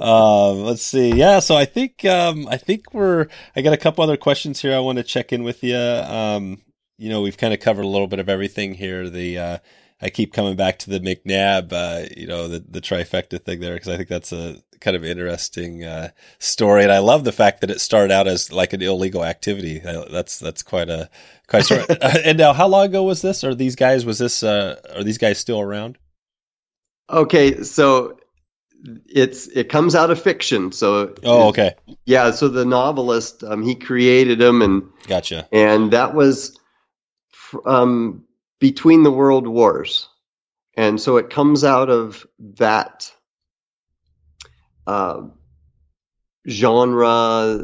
Um, 0.00 0.62
let's 0.62 0.82
see. 0.82 1.12
Yeah, 1.12 1.40
so 1.40 1.56
I 1.56 1.64
think 1.64 2.04
um, 2.04 2.46
I 2.48 2.56
think 2.56 2.94
we're. 2.94 3.26
I 3.56 3.60
got 3.60 3.74
a 3.74 3.76
couple 3.76 4.04
other 4.04 4.16
questions 4.16 4.62
here. 4.62 4.74
I 4.74 4.78
want 4.78 4.98
to 4.98 5.04
check 5.04 5.32
in 5.32 5.42
with 5.42 5.62
you. 5.62 5.76
Um, 5.76 6.62
you 6.96 7.08
know, 7.08 7.20
we've 7.20 7.36
kind 7.36 7.52
of 7.52 7.60
covered 7.60 7.84
a 7.84 7.88
little 7.88 8.06
bit 8.06 8.20
of 8.20 8.28
everything 8.28 8.74
here. 8.74 9.10
The 9.10 9.38
uh, 9.38 9.58
I 10.00 10.08
keep 10.08 10.32
coming 10.32 10.56
back 10.56 10.78
to 10.80 10.90
the 10.90 11.00
MacNab. 11.00 11.72
Uh, 11.72 12.08
you 12.16 12.26
know, 12.26 12.48
the 12.48 12.60
the 12.60 12.80
trifecta 12.80 13.42
thing 13.44 13.60
there 13.60 13.74
because 13.74 13.88
I 13.88 13.96
think 13.96 14.08
that's 14.08 14.32
a 14.32 14.62
kind 14.80 14.96
of 14.96 15.04
interesting 15.04 15.84
uh, 15.84 16.10
story, 16.38 16.82
and 16.82 16.92
I 16.92 16.98
love 16.98 17.24
the 17.24 17.32
fact 17.32 17.60
that 17.60 17.70
it 17.70 17.80
started 17.80 18.12
out 18.12 18.26
as 18.26 18.50
like 18.52 18.72
an 18.72 18.82
illegal 18.82 19.24
activity. 19.24 19.80
Uh, 19.82 20.04
That's 20.10 20.38
that's 20.38 20.62
quite 20.62 20.88
a 20.88 21.08
quite. 21.46 21.64
Story. 21.64 21.84
and 22.24 22.38
now, 22.38 22.52
how 22.52 22.66
long 22.68 22.86
ago 22.86 23.02
was 23.02 23.22
this? 23.22 23.44
Are 23.44 23.54
these 23.54 23.76
guys? 23.76 24.04
Was 24.04 24.18
this? 24.18 24.42
Uh, 24.42 24.80
are 24.96 25.04
these 25.04 25.18
guys 25.18 25.38
still 25.38 25.60
around? 25.60 25.98
Okay, 27.08 27.62
so 27.62 28.18
it's 29.06 29.46
it 29.48 29.68
comes 29.68 29.94
out 29.94 30.10
of 30.10 30.20
fiction. 30.22 30.72
So 30.72 31.14
Oh, 31.24 31.48
okay. 31.48 31.74
yeah. 32.06 32.30
So 32.30 32.48
the 32.48 32.64
novelist 32.64 33.44
um, 33.44 33.62
he 33.62 33.74
created 33.74 34.38
them, 34.38 34.62
and 34.62 34.82
Gotcha. 35.06 35.48
and 35.52 35.92
that 35.92 36.14
was 36.14 36.58
fr- 37.30 37.68
um, 37.68 38.24
between 38.60 39.02
the 39.02 39.10
world 39.10 39.46
wars, 39.46 40.08
and 40.76 41.00
so 41.00 41.16
it 41.16 41.30
comes 41.30 41.64
out 41.64 41.90
of 41.90 42.26
that 42.38 43.10
uh, 44.90 45.22
genre, 46.48 47.58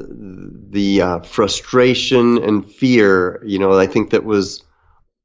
the 0.70 1.00
uh, 1.02 1.20
frustration 1.20 2.42
and 2.42 2.70
fear. 2.70 3.42
You 3.44 3.58
know, 3.58 3.78
I 3.78 3.86
think 3.86 4.10
that 4.10 4.24
was 4.24 4.62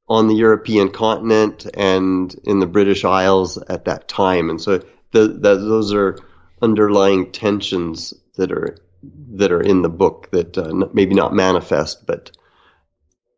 on 0.08 0.28
the 0.28 0.36
European 0.36 0.89
continent 0.91 1.68
and 1.76 2.34
in 2.43 2.60
the 2.60 2.68
British 2.68 3.06
Isles 3.06 3.58
at 3.70 3.86
that 3.86 4.08
time, 4.08 4.49
and 4.49 4.62
so 4.62 4.80
the, 5.12 5.28
the, 5.28 5.56
those 5.56 5.93
are 5.93 6.18
underlying 6.62 7.32
tensions 7.32 8.14
that 8.38 8.52
are 8.52 8.78
that 9.36 9.52
are 9.52 9.62
in 9.62 9.82
the 9.82 9.89
book 9.89 10.30
that 10.32 10.58
uh, 10.58 10.70
n- 10.70 10.89
maybe 10.93 11.16
not 11.16 11.34
manifest, 11.34 12.06
but 12.06 12.32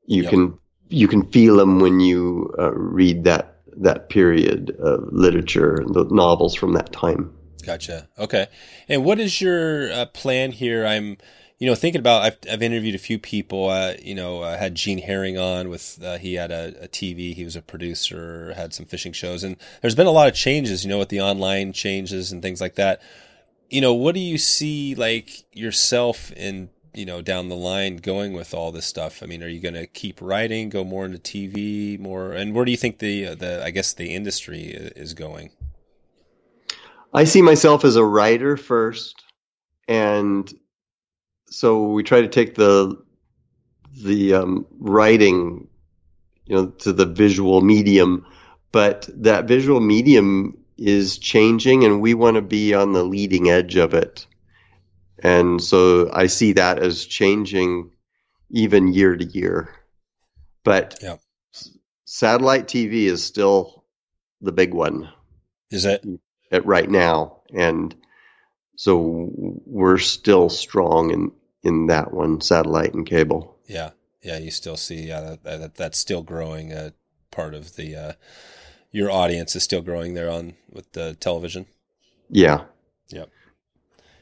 you 0.07 0.23
Yep. 0.23 0.31
can 0.31 0.57
you 0.89 1.07
can 1.07 1.23
feel 1.31 1.57
them 1.57 1.79
when 1.79 1.99
you 1.99 2.53
uh, 2.59 2.71
read 2.73 3.23
that 3.25 3.61
that 3.77 4.09
period 4.09 4.71
of 4.79 5.09
literature, 5.11 5.83
the 5.87 6.05
novels 6.05 6.55
from 6.55 6.73
that 6.73 6.91
time. 6.91 7.31
Gotcha. 7.63 8.07
Okay. 8.19 8.47
And 8.89 9.05
what 9.05 9.19
is 9.19 9.39
your 9.39 9.91
uh, 9.91 10.05
plan 10.07 10.51
here? 10.51 10.85
I'm, 10.85 11.17
you 11.59 11.69
know, 11.69 11.75
thinking 11.75 11.99
about. 11.99 12.23
I've 12.23 12.37
I've 12.51 12.61
interviewed 12.61 12.95
a 12.95 12.99
few 12.99 13.17
people. 13.17 13.69
Uh, 13.69 13.93
you 14.01 14.15
know, 14.15 14.43
I 14.43 14.57
had 14.57 14.75
Gene 14.75 14.97
Herring 14.97 15.37
on 15.37 15.69
with. 15.69 15.97
Uh, 16.03 16.17
he 16.17 16.33
had 16.33 16.51
a, 16.51 16.73
a 16.83 16.87
TV. 16.89 17.33
He 17.33 17.45
was 17.45 17.55
a 17.55 17.61
producer. 17.61 18.53
Had 18.53 18.73
some 18.73 18.85
fishing 18.85 19.13
shows, 19.13 19.43
and 19.43 19.55
there's 19.81 19.95
been 19.95 20.07
a 20.07 20.11
lot 20.11 20.27
of 20.27 20.33
changes. 20.33 20.83
You 20.83 20.89
know, 20.89 20.99
with 20.99 21.09
the 21.09 21.21
online 21.21 21.71
changes 21.71 22.31
and 22.31 22.41
things 22.41 22.59
like 22.59 22.75
that. 22.75 23.01
You 23.69 23.81
know, 23.81 23.93
what 23.93 24.13
do 24.13 24.19
you 24.19 24.37
see 24.37 24.93
like 24.95 25.45
yourself 25.55 26.31
in? 26.33 26.69
You 26.93 27.05
know, 27.05 27.21
down 27.21 27.49
the 27.49 27.55
line, 27.55 27.97
going 27.97 28.33
with 28.33 28.53
all 28.53 28.71
this 28.71 28.85
stuff. 28.85 29.23
I 29.23 29.25
mean, 29.25 29.41
are 29.41 29.47
you 29.47 29.59
going 29.59 29.73
to 29.73 29.87
keep 29.87 30.21
writing, 30.21 30.69
go 30.69 30.83
more 30.83 31.05
into 31.05 31.17
TV, 31.17 31.99
more, 31.99 32.33
and 32.33 32.53
where 32.53 32.65
do 32.65 32.71
you 32.71 32.77
think 32.77 32.99
the 32.99 33.27
uh, 33.27 33.35
the 33.35 33.63
I 33.63 33.71
guess 33.71 33.93
the 33.93 34.13
industry 34.13 34.65
is 34.65 35.13
going? 35.13 35.51
I 37.13 37.25
see 37.25 37.41
myself 37.41 37.85
as 37.85 37.95
a 37.95 38.03
writer 38.03 38.57
first, 38.57 39.23
and 39.87 40.51
so 41.45 41.89
we 41.89 42.03
try 42.03 42.21
to 42.21 42.27
take 42.27 42.55
the 42.55 43.01
the 44.01 44.33
um, 44.33 44.65
writing, 44.79 45.67
you 46.45 46.55
know, 46.55 46.67
to 46.67 46.91
the 46.91 47.05
visual 47.05 47.61
medium, 47.61 48.25
but 48.71 49.07
that 49.13 49.45
visual 49.45 49.79
medium 49.79 50.57
is 50.77 51.19
changing, 51.19 51.83
and 51.83 52.01
we 52.01 52.15
want 52.15 52.35
to 52.35 52.41
be 52.41 52.73
on 52.73 52.93
the 52.93 53.03
leading 53.03 53.49
edge 53.49 53.75
of 53.75 53.93
it, 53.93 54.25
and 55.19 55.61
so 55.61 56.09
I 56.11 56.25
see 56.25 56.53
that 56.53 56.79
as 56.79 57.05
changing 57.05 57.91
even 58.49 58.91
year 58.91 59.15
to 59.15 59.25
year, 59.25 59.69
but 60.63 60.99
satellite 62.05 62.67
TV 62.67 63.05
is 63.05 63.23
still 63.23 63.85
the 64.41 64.51
big 64.51 64.73
one. 64.73 65.09
Is 65.69 65.85
it? 65.85 66.03
At 66.53 66.65
right 66.65 66.89
now, 66.89 67.41
and 67.53 67.93
so 68.75 69.29
we're 69.65 69.97
still 69.97 70.49
strong 70.49 71.11
in 71.11 71.31
in 71.63 71.87
that 71.87 72.13
one, 72.13 72.41
satellite 72.41 72.93
and 72.93 73.05
cable. 73.05 73.57
Yeah, 73.67 73.91
yeah, 74.21 74.37
you 74.37 74.51
still 74.51 74.77
see 74.77 75.07
yeah, 75.07 75.21
that, 75.21 75.43
that 75.43 75.75
that's 75.75 75.97
still 75.97 76.21
growing. 76.21 76.71
Uh, 76.71 76.91
part 77.31 77.53
of 77.53 77.75
the 77.75 77.95
uh, 77.95 78.13
your 78.91 79.11
audience 79.11 79.55
is 79.55 79.63
still 79.63 79.81
growing 79.81 80.13
there 80.13 80.29
on 80.29 80.53
with 80.69 80.93
the 80.93 81.15
television. 81.15 81.65
Yeah, 82.29 82.65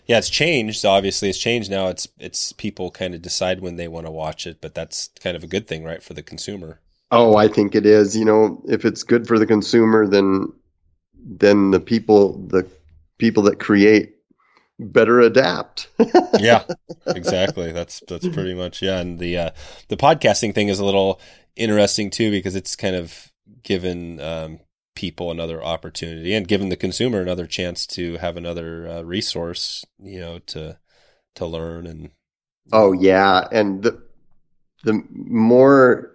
Yeah, 0.06 0.18
it's 0.18 0.30
changed. 0.30 0.86
Obviously, 0.86 1.30
it's 1.30 1.38
changed 1.38 1.70
now. 1.70 1.88
It's 1.88 2.08
it's 2.18 2.52
people 2.54 2.92
kind 2.92 3.14
of 3.14 3.22
decide 3.22 3.62
when 3.62 3.76
they 3.76 3.88
want 3.88 4.08
to 4.08 4.12
watch 4.12 4.48
it, 4.48 4.60
but 4.62 4.74
that's 4.74 5.10
kind 5.22 5.36
of 5.36 5.44
a 5.44 5.48
good 5.48 5.68
thing, 5.68 5.84
right, 5.84 6.02
for 6.02 6.14
the 6.14 6.24
consumer. 6.24 6.80
Oh, 7.12 7.36
I 7.36 7.48
think 7.48 7.76
it 7.76 7.86
is. 7.86 8.16
You 8.16 8.26
know, 8.26 8.64
if 8.68 8.86
it's 8.86 9.04
good 9.04 9.28
for 9.28 9.38
the 9.38 9.46
consumer, 9.46 10.08
then 10.08 10.48
then 11.24 11.72
the 11.72 11.80
people 11.80 12.38
the 12.48 12.68
people 13.18 13.44
that 13.44 13.60
create 13.60 14.16
better 14.80 15.20
adapt. 15.20 15.88
yeah, 16.40 16.64
exactly. 17.08 17.72
That's 17.72 18.02
that's 18.08 18.28
pretty 18.28 18.54
much 18.54 18.82
yeah. 18.82 19.00
And 19.00 19.20
the 19.20 19.38
uh, 19.38 19.50
the 19.88 19.98
podcasting 19.98 20.54
thing 20.54 20.68
is 20.68 20.80
a 20.80 20.86
little 20.86 21.22
interesting 21.56 22.10
too 22.10 22.32
because 22.32 22.56
it's 22.56 22.76
kind 22.76 22.96
of 22.96 23.32
given 23.64 24.20
um, 24.20 24.60
people 24.96 25.32
another 25.32 25.64
opportunity 25.64 26.34
and 26.34 26.48
given 26.48 26.70
the 26.70 26.76
consumer 26.76 27.22
another 27.22 27.46
chance 27.46 27.86
to 27.88 28.18
have 28.18 28.38
another 28.38 28.88
uh, 28.88 29.02
resource, 29.04 29.86
you 30.00 30.20
know, 30.20 30.40
to 30.40 30.78
to 31.36 31.46
learn 31.46 31.88
and 31.88 32.12
oh 32.74 32.92
yeah, 32.92 33.48
and 33.52 33.84
the 33.84 34.02
the 34.84 35.04
more 35.12 36.11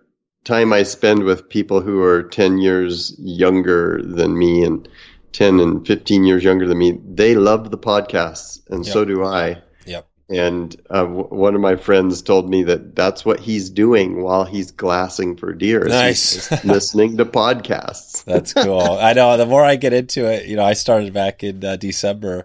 time 0.47 0.73
I 0.73 0.85
spend 0.85 1.25
with 1.25 1.49
people 1.49 1.81
who 1.83 2.01
are 2.01 2.23
10 2.23 2.59
years 2.59 3.15
younger 3.19 4.01
than 4.03 4.39
me 4.39 4.63
and 4.63 4.89
10 5.33 5.61
and 5.61 5.87
15 5.87 6.25
years 6.25 6.43
younger 6.43 6.67
than 6.67 6.79
me, 6.79 6.99
they 7.07 7.35
love 7.35 7.71
the 7.71 7.77
podcasts 7.77 8.63
and 8.71 8.87
so 8.87 9.05
do 9.05 9.25
I. 9.25 9.61
Yep. 9.85 10.09
And 10.31 10.75
uh, 10.89 11.03
w- 11.03 11.29
one 11.29 11.55
of 11.55 11.61
my 11.61 11.77
friends 11.77 12.23
told 12.23 12.49
me 12.49 12.63
that 12.63 12.97
that's 12.97 13.25
what 13.25 13.41
he's 13.41 13.69
doing 13.69 14.23
while 14.23 14.45
he's 14.45 14.71
glassing 14.71 15.37
for 15.37 15.53
deer. 15.53 15.85
Nice. 15.85 16.51
listening 16.65 17.17
to 17.19 17.25
podcasts. 17.25 18.25
That's 18.25 18.53
cool. 18.53 18.81
I 18.81 19.13
know. 19.13 19.37
The 19.37 19.47
more 19.47 19.65
I 19.65 19.77
get 19.77 19.93
into 19.93 20.25
it, 20.25 20.47
you 20.47 20.57
know, 20.57 20.65
I 20.65 20.73
started 20.73 21.13
back 21.13 21.45
in 21.45 21.65
uh, 21.65 21.77
December, 21.77 22.45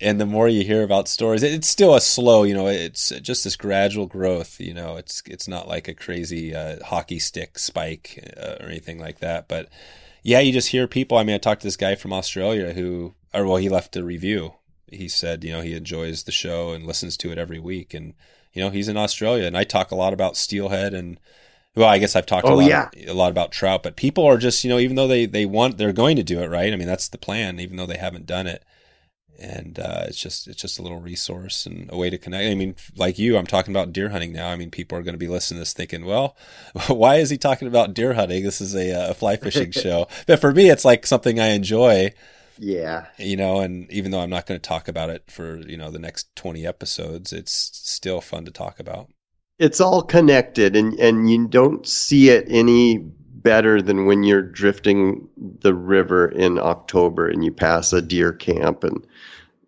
and 0.00 0.20
the 0.20 0.26
more 0.26 0.48
you 0.48 0.64
hear 0.64 0.82
about 0.82 1.08
stories, 1.08 1.42
it's 1.42 1.68
still 1.68 1.94
a 1.94 2.00
slow. 2.00 2.42
You 2.42 2.54
know, 2.54 2.66
it's 2.66 3.10
just 3.20 3.44
this 3.44 3.56
gradual 3.56 4.06
growth. 4.06 4.60
You 4.60 4.74
know, 4.74 4.96
it's 4.96 5.22
it's 5.26 5.48
not 5.48 5.68
like 5.68 5.88
a 5.88 5.94
crazy 5.94 6.54
uh, 6.54 6.84
hockey 6.84 7.18
stick 7.18 7.58
spike 7.58 8.32
uh, 8.36 8.56
or 8.60 8.66
anything 8.66 8.98
like 8.98 9.18
that. 9.20 9.48
But 9.48 9.68
yeah, 10.22 10.40
you 10.40 10.52
just 10.52 10.68
hear 10.68 10.86
people. 10.86 11.18
I 11.18 11.24
mean, 11.24 11.34
I 11.34 11.38
talked 11.38 11.62
to 11.62 11.66
this 11.66 11.76
guy 11.76 11.94
from 11.94 12.12
Australia 12.12 12.72
who, 12.72 13.14
or 13.32 13.46
well, 13.46 13.56
he 13.56 13.68
left 13.68 13.96
a 13.96 14.04
review. 14.04 14.54
He 14.90 15.08
said, 15.08 15.42
you 15.44 15.52
know, 15.52 15.62
he 15.62 15.74
enjoys 15.74 16.22
the 16.24 16.32
show 16.32 16.70
and 16.72 16.86
listens 16.86 17.16
to 17.18 17.32
it 17.32 17.38
every 17.38 17.58
week, 17.58 17.94
and 17.94 18.14
you 18.52 18.62
know, 18.62 18.70
he's 18.70 18.88
in 18.88 18.96
Australia, 18.96 19.44
and 19.46 19.56
I 19.56 19.64
talk 19.64 19.90
a 19.90 19.96
lot 19.96 20.12
about 20.12 20.36
steelhead 20.36 20.94
and. 20.94 21.18
Well, 21.74 21.88
I 21.88 21.98
guess 21.98 22.16
I've 22.16 22.24
talked 22.24 22.48
a 22.48 22.52
Oh, 22.52 22.56
lot, 22.56 22.68
yeah. 22.70 22.88
a 23.06 23.12
lot 23.12 23.30
about 23.30 23.52
trout, 23.52 23.82
but 23.82 23.96
people 23.96 24.24
are 24.24 24.38
just, 24.38 24.64
you 24.64 24.70
know, 24.70 24.78
even 24.78 24.96
though 24.96 25.06
they, 25.06 25.26
they 25.26 25.44
want, 25.44 25.76
they're 25.76 25.92
going 25.92 26.16
to 26.16 26.22
do 26.22 26.40
it, 26.40 26.48
right? 26.48 26.72
I 26.72 26.76
mean, 26.76 26.88
that's 26.88 27.08
the 27.08 27.18
plan, 27.18 27.60
even 27.60 27.76
though 27.76 27.84
they 27.84 27.98
haven't 27.98 28.24
done 28.24 28.46
it. 28.46 28.64
And 29.38 29.78
uh, 29.78 30.04
it's 30.06 30.20
just 30.20 30.48
it's 30.48 30.60
just 30.60 30.78
a 30.78 30.82
little 30.82 31.00
resource 31.00 31.66
and 31.66 31.90
a 31.92 31.96
way 31.96 32.10
to 32.10 32.18
connect. 32.18 32.50
I 32.50 32.54
mean, 32.54 32.76
like 32.96 33.18
you, 33.18 33.36
I'm 33.36 33.46
talking 33.46 33.72
about 33.72 33.92
deer 33.92 34.08
hunting 34.08 34.32
now. 34.32 34.48
I 34.48 34.56
mean, 34.56 34.70
people 34.70 34.98
are 34.98 35.02
going 35.02 35.14
to 35.14 35.18
be 35.18 35.28
listening 35.28 35.56
to 35.56 35.60
this 35.62 35.72
thinking, 35.72 36.04
well, 36.04 36.36
why 36.88 37.16
is 37.16 37.30
he 37.30 37.38
talking 37.38 37.68
about 37.68 37.94
deer 37.94 38.14
hunting? 38.14 38.44
This 38.44 38.60
is 38.60 38.74
a, 38.74 39.10
a 39.10 39.14
fly 39.14 39.36
fishing 39.36 39.70
show. 39.72 40.08
But 40.26 40.40
for 40.40 40.52
me, 40.52 40.70
it's 40.70 40.84
like 40.84 41.06
something 41.06 41.38
I 41.40 41.48
enjoy. 41.48 42.12
Yeah, 42.58 43.06
you 43.18 43.36
know, 43.36 43.60
and 43.60 43.90
even 43.90 44.10
though 44.10 44.20
I'm 44.20 44.30
not 44.30 44.46
going 44.46 44.58
to 44.58 44.68
talk 44.68 44.88
about 44.88 45.10
it 45.10 45.30
for 45.30 45.58
you 45.58 45.76
know 45.76 45.90
the 45.90 45.98
next 45.98 46.34
20 46.36 46.66
episodes, 46.66 47.32
it's 47.32 47.52
still 47.52 48.20
fun 48.20 48.44
to 48.46 48.50
talk 48.50 48.80
about. 48.80 49.10
It's 49.58 49.80
all 49.80 50.02
connected, 50.02 50.74
and 50.74 50.98
and 50.98 51.30
you 51.30 51.48
don't 51.48 51.86
see 51.86 52.30
it 52.30 52.46
any 52.48 53.10
better 53.46 53.80
than 53.80 54.06
when 54.06 54.24
you're 54.24 54.42
drifting 54.42 55.28
the 55.36 55.72
river 55.72 56.26
in 56.32 56.58
October 56.58 57.28
and 57.28 57.44
you 57.44 57.52
pass 57.52 57.92
a 57.92 58.02
deer 58.02 58.32
camp 58.32 58.82
and 58.82 59.06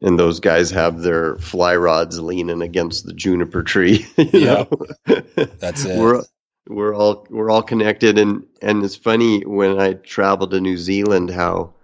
and 0.00 0.18
those 0.18 0.40
guys 0.40 0.70
have 0.70 1.00
their 1.00 1.36
fly 1.36 1.76
rods 1.76 2.20
leaning 2.20 2.62
against 2.62 3.06
the 3.06 3.12
juniper 3.12 3.62
tree. 3.62 4.06
yeah, 4.16 4.64
that's 5.58 5.84
it. 5.86 5.98
We're 5.98 6.22
we're 6.68 6.94
all 6.94 7.26
we're 7.30 7.50
all 7.50 7.62
connected, 7.62 8.18
and 8.18 8.46
and 8.62 8.84
it's 8.84 8.96
funny 8.96 9.44
when 9.44 9.78
I 9.78 9.94
travel 9.94 10.46
to 10.48 10.60
New 10.60 10.76
Zealand 10.76 11.30
how 11.30 11.74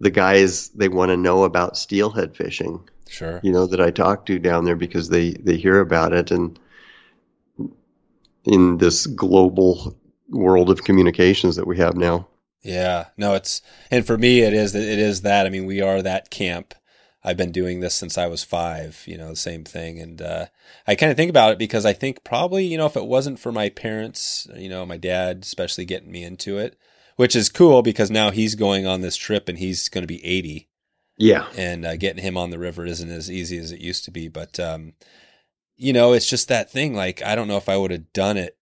the 0.00 0.10
guys 0.10 0.68
they 0.70 0.88
want 0.88 1.10
to 1.10 1.16
know 1.16 1.44
about 1.44 1.76
steelhead 1.76 2.36
fishing. 2.36 2.88
Sure, 3.08 3.40
you 3.42 3.52
know 3.52 3.66
that 3.66 3.80
I 3.80 3.90
talk 3.90 4.26
to 4.26 4.38
down 4.38 4.64
there 4.64 4.76
because 4.76 5.08
they 5.08 5.32
they 5.32 5.56
hear 5.56 5.80
about 5.80 6.12
it 6.12 6.30
and 6.30 6.58
in 8.44 8.78
this 8.78 9.06
global 9.06 9.96
world 10.28 10.70
of 10.70 10.84
communications 10.84 11.56
that 11.56 11.66
we 11.66 11.78
have 11.78 11.96
now. 11.96 12.26
Yeah, 12.62 13.06
no, 13.16 13.34
it's 13.34 13.62
and 13.90 14.06
for 14.06 14.18
me 14.18 14.40
it 14.40 14.52
is 14.52 14.74
it 14.74 14.98
is 14.98 15.22
that. 15.22 15.46
I 15.46 15.50
mean, 15.50 15.66
we 15.66 15.80
are 15.80 16.02
that 16.02 16.30
camp. 16.30 16.74
I've 17.22 17.36
been 17.36 17.52
doing 17.52 17.80
this 17.80 17.94
since 17.94 18.16
I 18.16 18.26
was 18.26 18.44
five. 18.44 19.02
You 19.06 19.18
know, 19.18 19.28
the 19.28 19.36
same 19.36 19.64
thing, 19.64 20.00
and 20.00 20.22
uh, 20.22 20.46
I 20.86 20.94
kind 20.94 21.10
of 21.10 21.16
think 21.16 21.30
about 21.30 21.52
it 21.52 21.58
because 21.58 21.84
I 21.84 21.92
think 21.92 22.24
probably 22.24 22.64
you 22.64 22.78
know 22.78 22.86
if 22.86 22.96
it 22.96 23.06
wasn't 23.06 23.38
for 23.38 23.52
my 23.52 23.68
parents, 23.68 24.48
you 24.54 24.68
know, 24.68 24.86
my 24.86 24.96
dad 24.96 25.40
especially 25.42 25.84
getting 25.84 26.10
me 26.10 26.24
into 26.24 26.58
it, 26.58 26.78
which 27.16 27.36
is 27.36 27.48
cool 27.48 27.82
because 27.82 28.10
now 28.10 28.30
he's 28.30 28.54
going 28.54 28.86
on 28.86 29.00
this 29.00 29.16
trip 29.16 29.48
and 29.48 29.58
he's 29.58 29.88
going 29.88 30.02
to 30.02 30.08
be 30.08 30.24
eighty. 30.24 30.68
Yeah, 31.18 31.46
and 31.56 31.84
uh, 31.84 31.96
getting 31.96 32.22
him 32.22 32.38
on 32.38 32.50
the 32.50 32.58
river 32.58 32.86
isn't 32.86 33.10
as 33.10 33.30
easy 33.30 33.58
as 33.58 33.72
it 33.72 33.80
used 33.80 34.06
to 34.06 34.10
be, 34.10 34.28
but 34.28 34.58
um, 34.58 34.94
you 35.76 35.92
know, 35.92 36.14
it's 36.14 36.28
just 36.28 36.48
that 36.48 36.70
thing. 36.70 36.94
Like 36.94 37.22
I 37.22 37.34
don't 37.34 37.48
know 37.48 37.58
if 37.58 37.68
I 37.68 37.76
would 37.76 37.90
have 37.90 38.12
done 38.14 38.38
it 38.38 38.56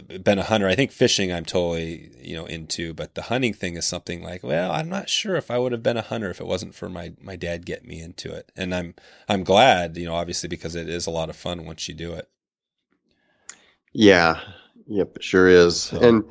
been 0.00 0.38
a 0.38 0.44
hunter. 0.44 0.68
I 0.68 0.74
think 0.74 0.92
fishing 0.92 1.32
I'm 1.32 1.44
totally, 1.44 2.10
you 2.20 2.36
know, 2.36 2.46
into, 2.46 2.94
but 2.94 3.14
the 3.14 3.22
hunting 3.22 3.54
thing 3.54 3.76
is 3.76 3.84
something 3.84 4.22
like, 4.22 4.42
well, 4.42 4.70
I'm 4.70 4.88
not 4.88 5.08
sure 5.08 5.36
if 5.36 5.50
I 5.50 5.58
would 5.58 5.72
have 5.72 5.82
been 5.82 5.96
a 5.96 6.02
hunter 6.02 6.30
if 6.30 6.40
it 6.40 6.46
wasn't 6.46 6.74
for 6.74 6.88
my 6.88 7.12
my 7.20 7.36
dad 7.36 7.66
getting 7.66 7.88
me 7.88 8.00
into 8.00 8.34
it. 8.34 8.52
And 8.56 8.74
I'm 8.74 8.94
I'm 9.28 9.44
glad, 9.44 9.96
you 9.96 10.06
know, 10.06 10.14
obviously 10.14 10.48
because 10.48 10.74
it 10.74 10.88
is 10.88 11.06
a 11.06 11.10
lot 11.10 11.30
of 11.30 11.36
fun 11.36 11.64
once 11.64 11.88
you 11.88 11.94
do 11.94 12.12
it. 12.12 12.28
Yeah. 13.92 14.40
Yep, 14.86 15.16
it 15.16 15.24
sure 15.24 15.48
is. 15.48 15.82
So. 15.82 16.00
And 16.00 16.24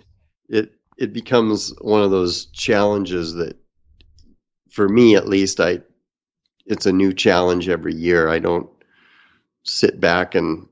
it 0.48 0.74
it 0.98 1.14
becomes 1.14 1.74
one 1.82 2.04
of 2.04 2.12
those 2.12 2.46
challenges 2.48 3.34
that 3.36 3.58
for 4.70 4.88
me 4.88 5.16
at 5.16 5.28
least 5.28 5.60
I 5.60 5.82
it's 6.66 6.86
a 6.86 6.94
new 6.94 7.14
challenge 7.14 7.68
every 7.68 7.96
year. 7.96 8.30
I 8.30 8.40
don't 8.40 8.70
sit 9.64 10.00
back 10.00 10.36
and 10.36 10.69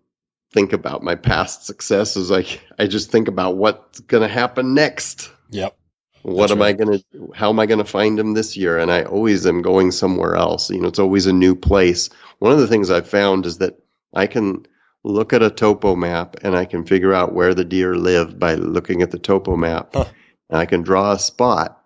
think 0.58 0.74
about 0.74 1.04
my 1.04 1.14
past 1.14 1.68
successes. 1.68 2.32
I 2.32 2.44
I 2.80 2.88
just 2.88 3.12
think 3.12 3.28
about 3.28 3.58
what's 3.58 4.00
going 4.00 4.28
to 4.28 4.34
happen 4.34 4.74
next. 4.74 5.32
Yep. 5.52 5.78
What 6.24 6.48
That's 6.48 6.52
am 6.54 6.60
right. 6.60 6.70
I 6.70 6.74
going 6.74 6.98
to? 6.98 7.32
How 7.36 7.50
am 7.50 7.60
I 7.60 7.68
going 7.68 7.78
to 7.78 7.86
find 7.86 8.20
him 8.20 8.34
this 8.34 8.58
year? 8.58 8.80
And 8.80 8.92
I 8.92 9.04
always 9.04 9.46
am 9.46 9.62
going 9.62 9.92
somewhere 9.92 10.36
else. 10.36 10.72
You 10.72 10.82
know, 10.82 10.88
it's 10.88 10.98
always 10.98 11.28
a 11.28 11.34
new 11.34 11.56
place. 11.56 12.10
One 12.40 12.52
of 12.52 12.58
the 12.58 12.66
things 12.66 12.90
I've 12.90 13.08
found 13.08 13.46
is 13.46 13.60
that 13.60 13.80
I 14.16 14.26
can 14.26 14.66
look 15.04 15.32
at 15.32 15.44
a 15.44 15.52
topo 15.52 15.96
map 15.96 16.38
and 16.42 16.56
I 16.56 16.66
can 16.66 16.86
figure 16.86 17.14
out 17.14 17.34
where 17.34 17.54
the 17.54 17.64
deer 17.64 17.96
live 17.96 18.40
by 18.40 18.56
looking 18.56 19.04
at 19.04 19.12
the 19.12 19.20
topo 19.20 19.56
map. 19.56 19.92
Huh. 19.94 20.06
And 20.50 20.60
I 20.60 20.66
can 20.66 20.82
draw 20.82 21.12
a 21.12 21.20
spot 21.20 21.84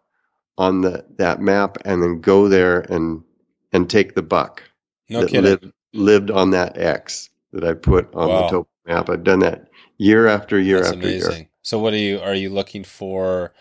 on 0.57 0.79
the 0.79 1.05
that 1.17 1.41
map 1.41 1.79
and 1.83 2.01
then 2.01 2.21
go 2.21 2.47
there 2.47 2.79
and 2.79 3.23
and 3.73 3.89
take 3.89 4.15
the 4.15 4.23
buck 4.23 4.63
no 5.09 5.25
that 5.25 5.33
lived 5.33 5.71
lived 5.91 6.31
on 6.31 6.51
that 6.51 6.77
X 6.77 7.30
that 7.53 7.63
I 7.63 7.73
put 7.73 8.13
on 8.13 8.29
wow. 8.29 8.41
the 8.41 8.47
topo 8.49 8.69
map. 8.85 9.09
I've 9.09 9.23
done 9.23 9.39
that 9.39 9.69
year 9.97 10.27
after 10.27 10.59
year 10.59 10.77
That's 10.77 10.89
after 10.89 10.99
amazing. 10.99 11.37
year. 11.37 11.49
So 11.61 11.79
what 11.79 11.93
are 11.93 11.97
you 11.97 12.19
are 12.19 12.35
you 12.35 12.49
looking 12.49 12.83
for? 12.83 13.53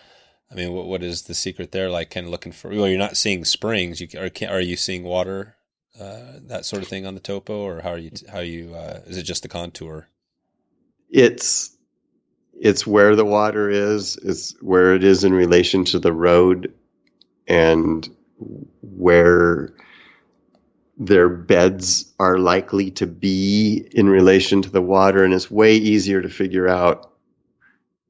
I 0.50 0.54
mean, 0.54 0.72
what 0.72 0.86
what 0.86 1.02
is 1.02 1.22
the 1.22 1.34
secret 1.34 1.72
there? 1.72 1.90
Like, 1.90 2.10
kind 2.10 2.26
of 2.26 2.32
looking 2.32 2.52
for. 2.52 2.70
Well, 2.70 2.88
you're 2.88 2.98
not 2.98 3.16
seeing 3.16 3.44
springs. 3.44 4.00
You 4.00 4.08
are 4.18 4.30
are 4.48 4.60
you 4.60 4.76
seeing 4.76 5.04
water, 5.04 5.56
uh, 5.98 6.38
that 6.46 6.64
sort 6.64 6.82
of 6.82 6.88
thing 6.88 7.06
on 7.06 7.14
the 7.14 7.20
topo, 7.20 7.60
or 7.60 7.80
how 7.82 7.90
are 7.90 7.98
you 7.98 8.10
how 8.32 8.40
you 8.40 8.74
uh, 8.74 9.00
is 9.06 9.16
it 9.16 9.22
just 9.22 9.42
the 9.42 9.48
contour? 9.48 10.08
It's 11.10 11.76
it's 12.58 12.86
where 12.86 13.14
the 13.16 13.24
water 13.24 13.68
is. 13.70 14.16
It's 14.16 14.54
where 14.60 14.94
it 14.94 15.04
is 15.04 15.24
in 15.24 15.32
relation 15.32 15.84
to 15.86 15.98
the 15.98 16.12
road, 16.12 16.72
and 17.46 18.08
where 18.80 19.74
their 21.00 21.30
beds 21.30 22.12
are 22.20 22.38
likely 22.38 22.90
to 22.90 23.06
be 23.06 23.88
in 23.92 24.06
relation 24.06 24.60
to 24.60 24.70
the 24.70 24.82
water 24.82 25.24
and 25.24 25.32
it's 25.32 25.50
way 25.50 25.74
easier 25.74 26.20
to 26.20 26.28
figure 26.28 26.68
out 26.68 27.10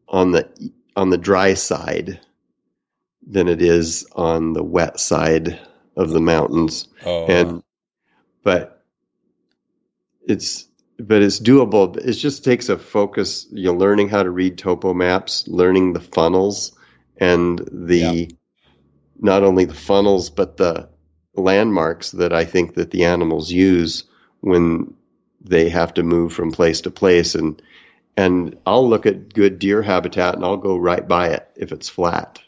on 0.09 0.33
the 0.33 0.73
on 0.97 1.09
the 1.09 1.17
dry 1.17 1.55
side 1.55 2.21
than 3.25 3.47
it 3.47 3.63
is 3.63 4.09
on 4.17 4.55
the 4.55 4.65
wet 4.65 4.99
side 4.99 5.57
of 5.97 6.11
the 6.11 6.21
mountains 6.21 6.89
oh. 7.07 7.27
and 7.27 7.63
but 8.43 8.85
it's 10.27 10.67
but 10.99 11.23
it's 11.23 11.39
doable 11.39 11.97
it 11.97 12.13
just 12.15 12.43
takes 12.45 12.69
a 12.69 12.77
focus 12.77 13.47
you 13.53 13.67
know 13.67 13.75
learning 13.75 14.09
how 14.09 14.25
to 14.25 14.31
read 14.31 14.59
topo 14.59 14.93
maps 14.93 15.47
learning 15.47 15.93
the 15.93 16.01
funnels 16.01 16.77
and 17.19 17.61
the 17.71 17.99
yeah. 17.99 18.27
not 19.21 19.45
only 19.45 19.65
the 19.65 19.75
funnels 19.75 20.29
but 20.29 20.57
the 20.57 20.90
landmarks 21.35 22.11
that 22.13 22.33
I 22.33 22.45
think 22.45 22.75
that 22.75 22.91
the 22.91 23.05
animals 23.05 23.51
use 23.51 24.05
when 24.41 24.95
they 25.41 25.69
have 25.69 25.95
to 25.95 26.03
move 26.03 26.33
from 26.33 26.53
place 26.53 26.83
to 26.83 26.91
place 26.91 27.35
and 27.35 27.61
and 28.17 28.59
I'll 28.67 28.89
look 28.89 29.07
at 29.07 29.33
good 29.33 29.59
deer 29.59 29.81
habitat 29.83 30.35
and 30.35 30.45
I'll 30.45 30.57
go 30.57 30.77
right 30.77 31.07
by 31.07 31.29
it 31.29 31.49
if 31.57 31.73
it's 31.73 31.89
flat. 31.89 32.41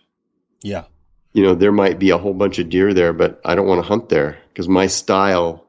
Yeah. 0.61 0.85
You 1.33 1.45
know, 1.45 1.55
there 1.55 1.72
might 1.72 1.99
be 1.99 2.11
a 2.11 2.18
whole 2.18 2.35
bunch 2.35 2.59
of 2.59 2.68
deer 2.68 2.93
there, 2.93 3.12
but 3.12 3.41
I 3.45 3.55
don't 3.55 3.68
want 3.68 3.83
to 3.83 3.89
hunt 3.89 4.09
there 4.09 4.39
because 4.49 4.68
my 4.68 4.89
style 4.89 5.64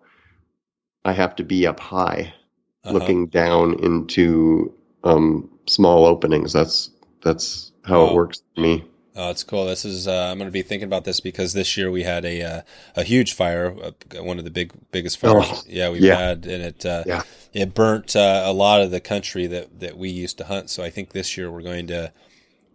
I 1.05 1.13
have 1.13 1.35
to 1.37 1.43
be 1.43 1.67
up 1.67 1.79
high 1.79 2.33
uh-huh. 2.83 2.93
looking 2.93 3.27
down 3.27 3.79
into 3.79 4.73
um, 5.03 5.49
small 5.67 6.05
openings. 6.05 6.53
That's 6.53 6.89
that's 7.21 7.71
how 7.83 8.01
oh. 8.01 8.07
it 8.09 8.13
works 8.15 8.41
for 8.55 8.61
me. 8.61 8.85
Oh, 9.15 9.29
it's 9.29 9.43
cool. 9.43 9.65
This 9.65 9.85
is 9.85 10.07
uh, 10.07 10.29
I'm 10.31 10.37
going 10.37 10.47
to 10.47 10.51
be 10.51 10.63
thinking 10.63 10.87
about 10.87 11.03
this 11.03 11.19
because 11.19 11.53
this 11.53 11.77
year 11.77 11.91
we 11.91 12.03
had 12.03 12.25
a 12.25 12.41
uh, 12.41 12.61
a 12.95 13.03
huge 13.03 13.33
fire, 13.33 13.75
uh, 13.81 14.23
one 14.23 14.39
of 14.39 14.43
the 14.43 14.51
big 14.51 14.73
biggest 14.91 15.19
fires. 15.19 15.45
Oh, 15.47 15.61
yeah, 15.67 15.89
we've 15.89 16.01
yeah. 16.01 16.17
had, 16.17 16.45
and 16.47 16.63
it 16.63 16.85
uh, 16.85 17.03
yeah. 17.05 17.21
it 17.53 17.75
burnt 17.75 18.15
uh, 18.15 18.43
a 18.45 18.53
lot 18.53 18.81
of 18.81 18.89
the 18.89 18.99
country 18.99 19.45
that 19.47 19.79
that 19.81 19.97
we 19.97 20.09
used 20.09 20.39
to 20.39 20.45
hunt. 20.45 20.71
So 20.71 20.83
I 20.83 20.89
think 20.89 21.11
this 21.11 21.37
year 21.37 21.51
we're 21.51 21.61
going 21.61 21.87
to 21.87 22.11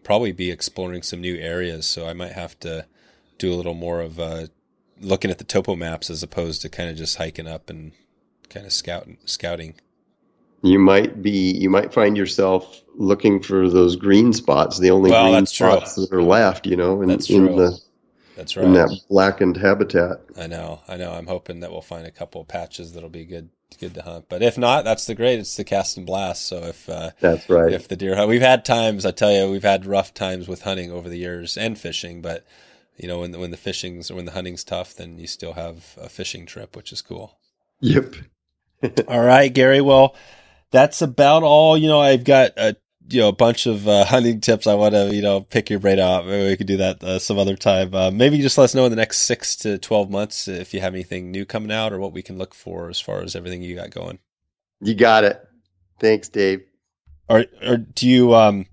probably 0.04 0.32
be 0.32 0.50
exploring 0.50 1.02
some 1.02 1.20
new 1.20 1.36
areas. 1.36 1.86
So 1.86 2.06
I 2.06 2.12
might 2.12 2.32
have 2.32 2.58
to 2.60 2.86
do 3.38 3.52
a 3.52 3.56
little 3.56 3.74
more 3.74 4.00
of 4.00 4.20
uh, 4.20 4.46
looking 5.00 5.30
at 5.32 5.38
the 5.38 5.44
topo 5.44 5.74
maps 5.74 6.08
as 6.08 6.22
opposed 6.22 6.62
to 6.62 6.68
kind 6.68 6.88
of 6.88 6.96
just 6.96 7.16
hiking 7.16 7.48
up 7.48 7.68
and 7.68 7.92
kind 8.48 8.64
of 8.64 8.72
scouting 8.72 9.18
scouting 9.24 9.74
you 10.62 10.78
might 10.78 11.22
be 11.22 11.52
you 11.52 11.70
might 11.70 11.92
find 11.92 12.16
yourself 12.16 12.82
looking 12.94 13.40
for 13.40 13.68
those 13.68 13.96
green 13.96 14.32
spots, 14.32 14.78
the 14.78 14.90
only 14.90 15.10
well, 15.10 15.30
green 15.30 15.46
spots 15.46 15.94
true. 15.94 16.06
that 16.06 16.12
are 16.12 16.22
left, 16.22 16.66
you 16.66 16.76
know, 16.76 17.00
in, 17.02 17.08
that's 17.08 17.30
in 17.30 17.46
the 17.56 17.78
that's 18.36 18.56
right. 18.56 18.66
in 18.66 18.72
that 18.74 19.00
blackened 19.08 19.56
habitat. 19.56 20.20
I 20.36 20.46
know, 20.46 20.80
I 20.88 20.96
know. 20.96 21.12
I'm 21.12 21.26
hoping 21.26 21.60
that 21.60 21.70
we'll 21.70 21.80
find 21.80 22.06
a 22.06 22.10
couple 22.10 22.40
of 22.40 22.48
patches 22.48 22.92
that'll 22.92 23.08
be 23.08 23.24
good 23.24 23.50
good 23.78 23.94
to 23.94 24.02
hunt. 24.02 24.26
But 24.28 24.42
if 24.42 24.56
not, 24.56 24.84
that's 24.84 25.06
the 25.06 25.14
great. 25.14 25.38
It's 25.38 25.56
the 25.56 25.64
cast 25.64 25.96
and 25.96 26.06
blast. 26.06 26.46
So 26.46 26.58
if 26.64 26.88
uh, 26.88 27.10
that's 27.20 27.48
right, 27.48 27.72
if 27.72 27.88
the 27.88 27.96
deer 27.96 28.16
hunt, 28.16 28.28
we've 28.28 28.40
had 28.40 28.64
times. 28.64 29.04
I 29.04 29.10
tell 29.10 29.32
you, 29.32 29.50
we've 29.50 29.62
had 29.62 29.86
rough 29.86 30.14
times 30.14 30.48
with 30.48 30.62
hunting 30.62 30.90
over 30.90 31.08
the 31.08 31.18
years 31.18 31.56
and 31.56 31.78
fishing. 31.78 32.22
But 32.22 32.46
you 32.96 33.06
know, 33.06 33.20
when 33.20 33.32
the, 33.32 33.38
when 33.38 33.50
the 33.50 33.56
fishing's 33.56 34.10
or 34.10 34.16
when 34.16 34.24
the 34.24 34.32
hunting's 34.32 34.64
tough, 34.64 34.94
then 34.94 35.18
you 35.18 35.26
still 35.26 35.52
have 35.52 35.96
a 36.00 36.08
fishing 36.08 36.46
trip, 36.46 36.76
which 36.76 36.92
is 36.92 37.02
cool. 37.02 37.38
Yep. 37.80 38.14
all 39.08 39.22
right, 39.22 39.52
Gary. 39.52 39.80
Well, 39.80 40.16
that's 40.70 41.02
about 41.02 41.42
all. 41.42 41.76
You 41.76 41.88
know, 41.88 42.00
I've 42.00 42.24
got 42.24 42.52
a 42.56 42.76
you 43.10 43.20
know 43.20 43.28
a 43.28 43.32
bunch 43.32 43.66
of 43.66 43.86
uh, 43.88 44.04
hunting 44.06 44.40
tips. 44.40 44.66
I 44.66 44.74
want 44.74 44.94
to 44.94 45.14
you 45.14 45.22
know 45.22 45.40
pick 45.40 45.70
your 45.70 45.78
brain 45.80 45.98
out. 45.98 46.26
Maybe 46.26 46.48
we 46.48 46.56
could 46.56 46.66
do 46.66 46.76
that 46.78 47.02
uh, 47.02 47.18
some 47.18 47.38
other 47.38 47.56
time. 47.56 47.94
Uh, 47.94 48.10
maybe 48.10 48.38
just 48.38 48.58
let 48.58 48.64
us 48.64 48.74
know 48.74 48.84
in 48.84 48.90
the 48.90 48.96
next 48.96 49.18
six 49.22 49.56
to 49.56 49.78
twelve 49.78 50.10
months 50.10 50.48
if 50.48 50.72
you 50.74 50.80
have 50.80 50.94
anything 50.94 51.30
new 51.30 51.44
coming 51.44 51.72
out 51.72 51.92
or 51.92 51.98
what 51.98 52.12
we 52.12 52.22
can 52.22 52.38
look 52.38 52.54
for 52.54 52.88
as 52.88 53.00
far 53.00 53.22
as 53.22 53.34
everything 53.36 53.62
you 53.62 53.74
got 53.74 53.90
going. 53.90 54.18
You 54.80 54.94
got 54.94 55.24
it. 55.24 55.40
Thanks, 56.00 56.28
Dave. 56.28 56.62
Or 57.28 57.44
or 57.66 57.76
do 57.78 58.08
you 58.08 58.34
um 58.34 58.66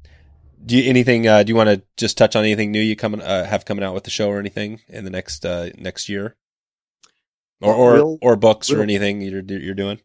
do 0.66 0.78
you 0.78 0.90
anything? 0.90 1.28
Uh, 1.28 1.44
do 1.44 1.50
you 1.52 1.56
want 1.56 1.70
to 1.70 1.82
just 1.98 2.18
touch 2.18 2.36
on 2.36 2.44
anything 2.44 2.72
new 2.72 2.82
you 2.82 2.96
coming 2.96 3.22
uh, 3.22 3.46
have 3.46 3.66
coming 3.66 3.84
out 3.84 3.94
with 3.94 4.04
the 4.04 4.10
show 4.10 4.30
or 4.30 4.40
anything 4.40 4.82
in 4.88 5.04
the 5.04 5.10
next 5.10 5.46
uh, 5.46 5.70
next 5.78 6.10
year? 6.10 6.36
or 7.62 7.74
or, 7.74 7.94
We'll- 7.94 8.18
or 8.22 8.36
books 8.36 8.70
or 8.70 8.76
we'll- 8.76 8.84
anything 8.84 9.22
you're 9.22 9.42
you're 9.44 9.74
doing. 9.74 10.00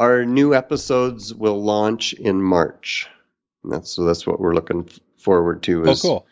Our 0.00 0.24
new 0.24 0.54
episodes 0.54 1.34
will 1.34 1.62
launch 1.62 2.14
in 2.14 2.42
March. 2.42 3.06
And 3.62 3.72
that's 3.72 3.92
so 3.92 4.04
that's 4.04 4.26
what 4.26 4.40
we're 4.40 4.54
looking 4.54 4.88
forward 5.18 5.62
to. 5.64 5.84
Oh, 5.86 5.90
Is, 5.90 6.00
cool. 6.00 6.26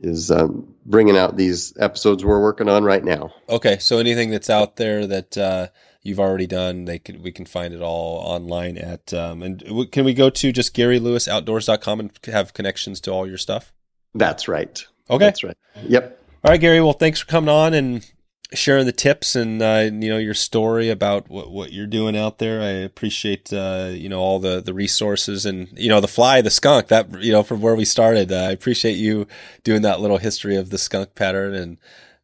Is 0.00 0.30
um, 0.30 0.72
bringing 0.84 1.16
out 1.16 1.36
these 1.36 1.76
episodes 1.78 2.24
we're 2.24 2.40
working 2.40 2.68
on 2.68 2.84
right 2.84 3.04
now. 3.04 3.32
Okay, 3.48 3.78
so 3.78 3.98
anything 3.98 4.30
that's 4.30 4.48
out 4.48 4.76
there 4.76 5.04
that 5.04 5.36
uh, 5.36 5.66
you've 6.02 6.20
already 6.20 6.46
done, 6.46 6.84
they 6.84 7.00
could 7.00 7.22
we 7.24 7.32
can 7.32 7.44
find 7.44 7.74
it 7.74 7.82
all 7.82 8.18
online 8.18 8.78
at. 8.78 9.12
Um, 9.12 9.42
and 9.42 9.58
w- 9.58 9.88
can 9.88 10.04
we 10.04 10.14
go 10.14 10.30
to 10.30 10.52
just 10.52 10.76
GaryLewisOutdoors.com 10.76 12.00
and 12.00 12.10
have 12.26 12.54
connections 12.54 13.00
to 13.02 13.10
all 13.10 13.26
your 13.26 13.38
stuff? 13.38 13.72
That's 14.14 14.46
right. 14.46 14.86
Okay. 15.10 15.24
That's 15.24 15.42
right. 15.42 15.56
Yep. 15.82 16.22
All 16.44 16.52
right, 16.52 16.60
Gary. 16.60 16.80
Well, 16.80 16.92
thanks 16.92 17.20
for 17.20 17.26
coming 17.26 17.50
on 17.50 17.74
and 17.74 18.08
sharing 18.52 18.86
the 18.86 18.92
tips 18.92 19.34
and 19.34 19.60
uh, 19.60 19.88
you 19.92 20.08
know 20.08 20.18
your 20.18 20.34
story 20.34 20.88
about 20.90 21.28
what, 21.28 21.50
what 21.50 21.72
you're 21.72 21.86
doing 21.86 22.16
out 22.16 22.38
there. 22.38 22.60
I 22.60 22.68
appreciate 22.68 23.52
uh, 23.52 23.90
you 23.92 24.08
know 24.08 24.20
all 24.20 24.38
the 24.38 24.60
the 24.60 24.74
resources 24.74 25.46
and 25.46 25.68
you 25.76 25.88
know 25.88 26.00
the 26.00 26.08
fly, 26.08 26.40
the 26.40 26.50
skunk. 26.50 26.88
That 26.88 27.22
you 27.22 27.32
know 27.32 27.42
from 27.42 27.60
where 27.60 27.74
we 27.74 27.84
started. 27.84 28.32
Uh, 28.32 28.36
I 28.36 28.50
appreciate 28.50 28.96
you 28.96 29.26
doing 29.64 29.82
that 29.82 30.00
little 30.00 30.18
history 30.18 30.56
of 30.56 30.70
the 30.70 30.78
skunk 30.78 31.14
pattern, 31.14 31.54
and 31.54 31.76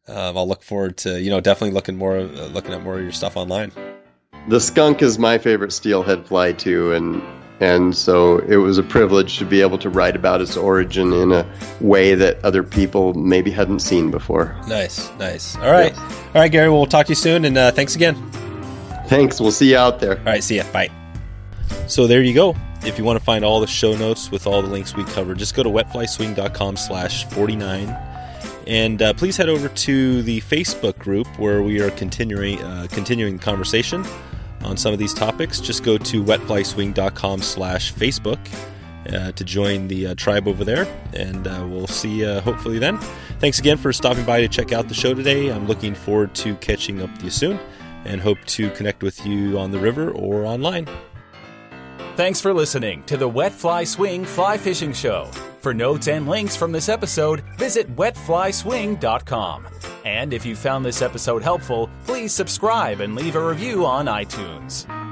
um, 0.07 0.37
I'll 0.37 0.47
look 0.47 0.63
forward 0.63 0.97
to 0.97 1.21
you 1.21 1.29
know 1.29 1.39
definitely 1.39 1.73
looking 1.73 1.97
more 1.97 2.21
looking 2.21 2.73
at 2.73 2.83
more 2.83 2.97
of 2.97 3.03
your 3.03 3.11
stuff 3.11 3.35
online. 3.35 3.71
The 4.47 4.59
skunk 4.59 5.01
is 5.01 5.17
my 5.17 5.37
favorite 5.37 5.71
steelhead 5.71 6.27
fly 6.27 6.51
too, 6.53 6.93
and 6.93 7.21
and 7.59 7.95
so 7.95 8.39
it 8.39 8.57
was 8.57 8.77
a 8.77 8.83
privilege 8.83 9.37
to 9.37 9.45
be 9.45 9.61
able 9.61 9.77
to 9.77 9.89
write 9.89 10.15
about 10.15 10.41
its 10.41 10.57
origin 10.57 11.13
in 11.13 11.31
a 11.31 11.45
way 11.81 12.15
that 12.15 12.43
other 12.43 12.63
people 12.63 13.13
maybe 13.13 13.51
hadn't 13.51 13.79
seen 13.79 14.11
before. 14.11 14.55
Nice, 14.67 15.11
nice. 15.17 15.55
All 15.57 15.71
right, 15.71 15.97
all 15.97 16.33
right, 16.35 16.51
Gary. 16.51 16.69
Well, 16.69 16.79
we'll 16.79 16.87
talk 16.87 17.05
to 17.07 17.11
you 17.11 17.15
soon, 17.15 17.45
and 17.45 17.57
uh, 17.57 17.71
thanks 17.71 17.95
again. 17.95 18.15
Thanks. 19.07 19.39
We'll 19.39 19.51
see 19.51 19.71
you 19.71 19.77
out 19.77 19.99
there. 19.99 20.17
All 20.17 20.25
right, 20.25 20.43
see 20.43 20.57
ya. 20.57 20.63
Bye. 20.71 20.89
So 21.87 22.07
there 22.07 22.21
you 22.21 22.33
go. 22.33 22.55
If 22.85 22.97
you 22.97 23.05
want 23.05 23.17
to 23.17 23.23
find 23.23 23.45
all 23.45 23.61
the 23.61 23.67
show 23.67 23.95
notes 23.95 24.29
with 24.29 24.45
all 24.45 24.61
the 24.61 24.67
links 24.67 24.95
we 24.95 25.05
covered, 25.05 25.37
just 25.37 25.55
go 25.55 25.63
to 25.63 25.69
wetflyswing.com 25.69 26.75
slash 26.75 27.25
49. 27.29 27.89
And 28.67 29.01
uh, 29.01 29.13
please 29.13 29.37
head 29.37 29.49
over 29.49 29.67
to 29.67 30.21
the 30.21 30.41
Facebook 30.41 30.97
group 30.97 31.27
where 31.39 31.63
we 31.63 31.81
are 31.81 31.91
continuing 31.91 32.61
uh, 32.61 32.87
continuing 32.89 33.37
the 33.37 33.43
conversation 33.43 34.05
on 34.63 34.77
some 34.77 34.93
of 34.93 34.99
these 34.99 35.13
topics. 35.13 35.59
Just 35.59 35.83
go 35.83 35.97
to 35.97 36.23
wetflyswing.com 36.23 37.41
slash 37.41 37.93
Facebook 37.93 38.39
uh, 39.11 39.31
to 39.33 39.43
join 39.43 39.87
the 39.87 40.07
uh, 40.07 40.15
tribe 40.15 40.47
over 40.47 40.63
there, 40.63 40.87
and 41.13 41.47
uh, 41.47 41.65
we'll 41.67 41.87
see 41.87 42.19
you 42.19 42.39
hopefully 42.39 42.79
then. 42.79 42.97
Thanks 43.39 43.59
again 43.59 43.77
for 43.77 43.91
stopping 43.91 44.25
by 44.25 44.41
to 44.41 44.47
check 44.47 44.71
out 44.71 44.87
the 44.87 44.93
show 44.93 45.13
today. 45.13 45.51
I'm 45.51 45.67
looking 45.67 45.93
forward 45.95 46.33
to 46.35 46.55
catching 46.55 47.01
up 47.01 47.11
with 47.11 47.23
you 47.23 47.29
soon 47.29 47.59
and 48.05 48.21
hope 48.21 48.39
to 48.45 48.69
connect 48.71 49.03
with 49.03 49.25
you 49.25 49.59
on 49.59 49.71
the 49.71 49.79
river 49.79 50.11
or 50.11 50.45
online. 50.45 50.87
Thanks 52.15 52.39
for 52.39 52.53
listening 52.53 53.03
to 53.05 53.17
the 53.17 53.27
Wet 53.27 53.51
Fly 53.51 53.83
Swing 53.83 54.23
Fly 54.23 54.57
Fishing 54.57 54.93
Show. 54.93 55.31
For 55.63 55.73
notes 55.73 56.09
and 56.09 56.27
links 56.27 56.57
from 56.57 56.73
this 56.73 56.89
episode, 56.89 57.41
visit 57.57 57.95
wetflyswing.com. 57.95 59.65
And 60.03 60.33
if 60.33 60.45
you 60.45 60.57
found 60.57 60.83
this 60.83 61.01
episode 61.01 61.41
helpful, 61.41 61.89
please 62.03 62.33
subscribe 62.33 62.99
and 62.99 63.15
leave 63.15 63.37
a 63.37 63.47
review 63.47 63.85
on 63.85 64.07
iTunes. 64.07 65.02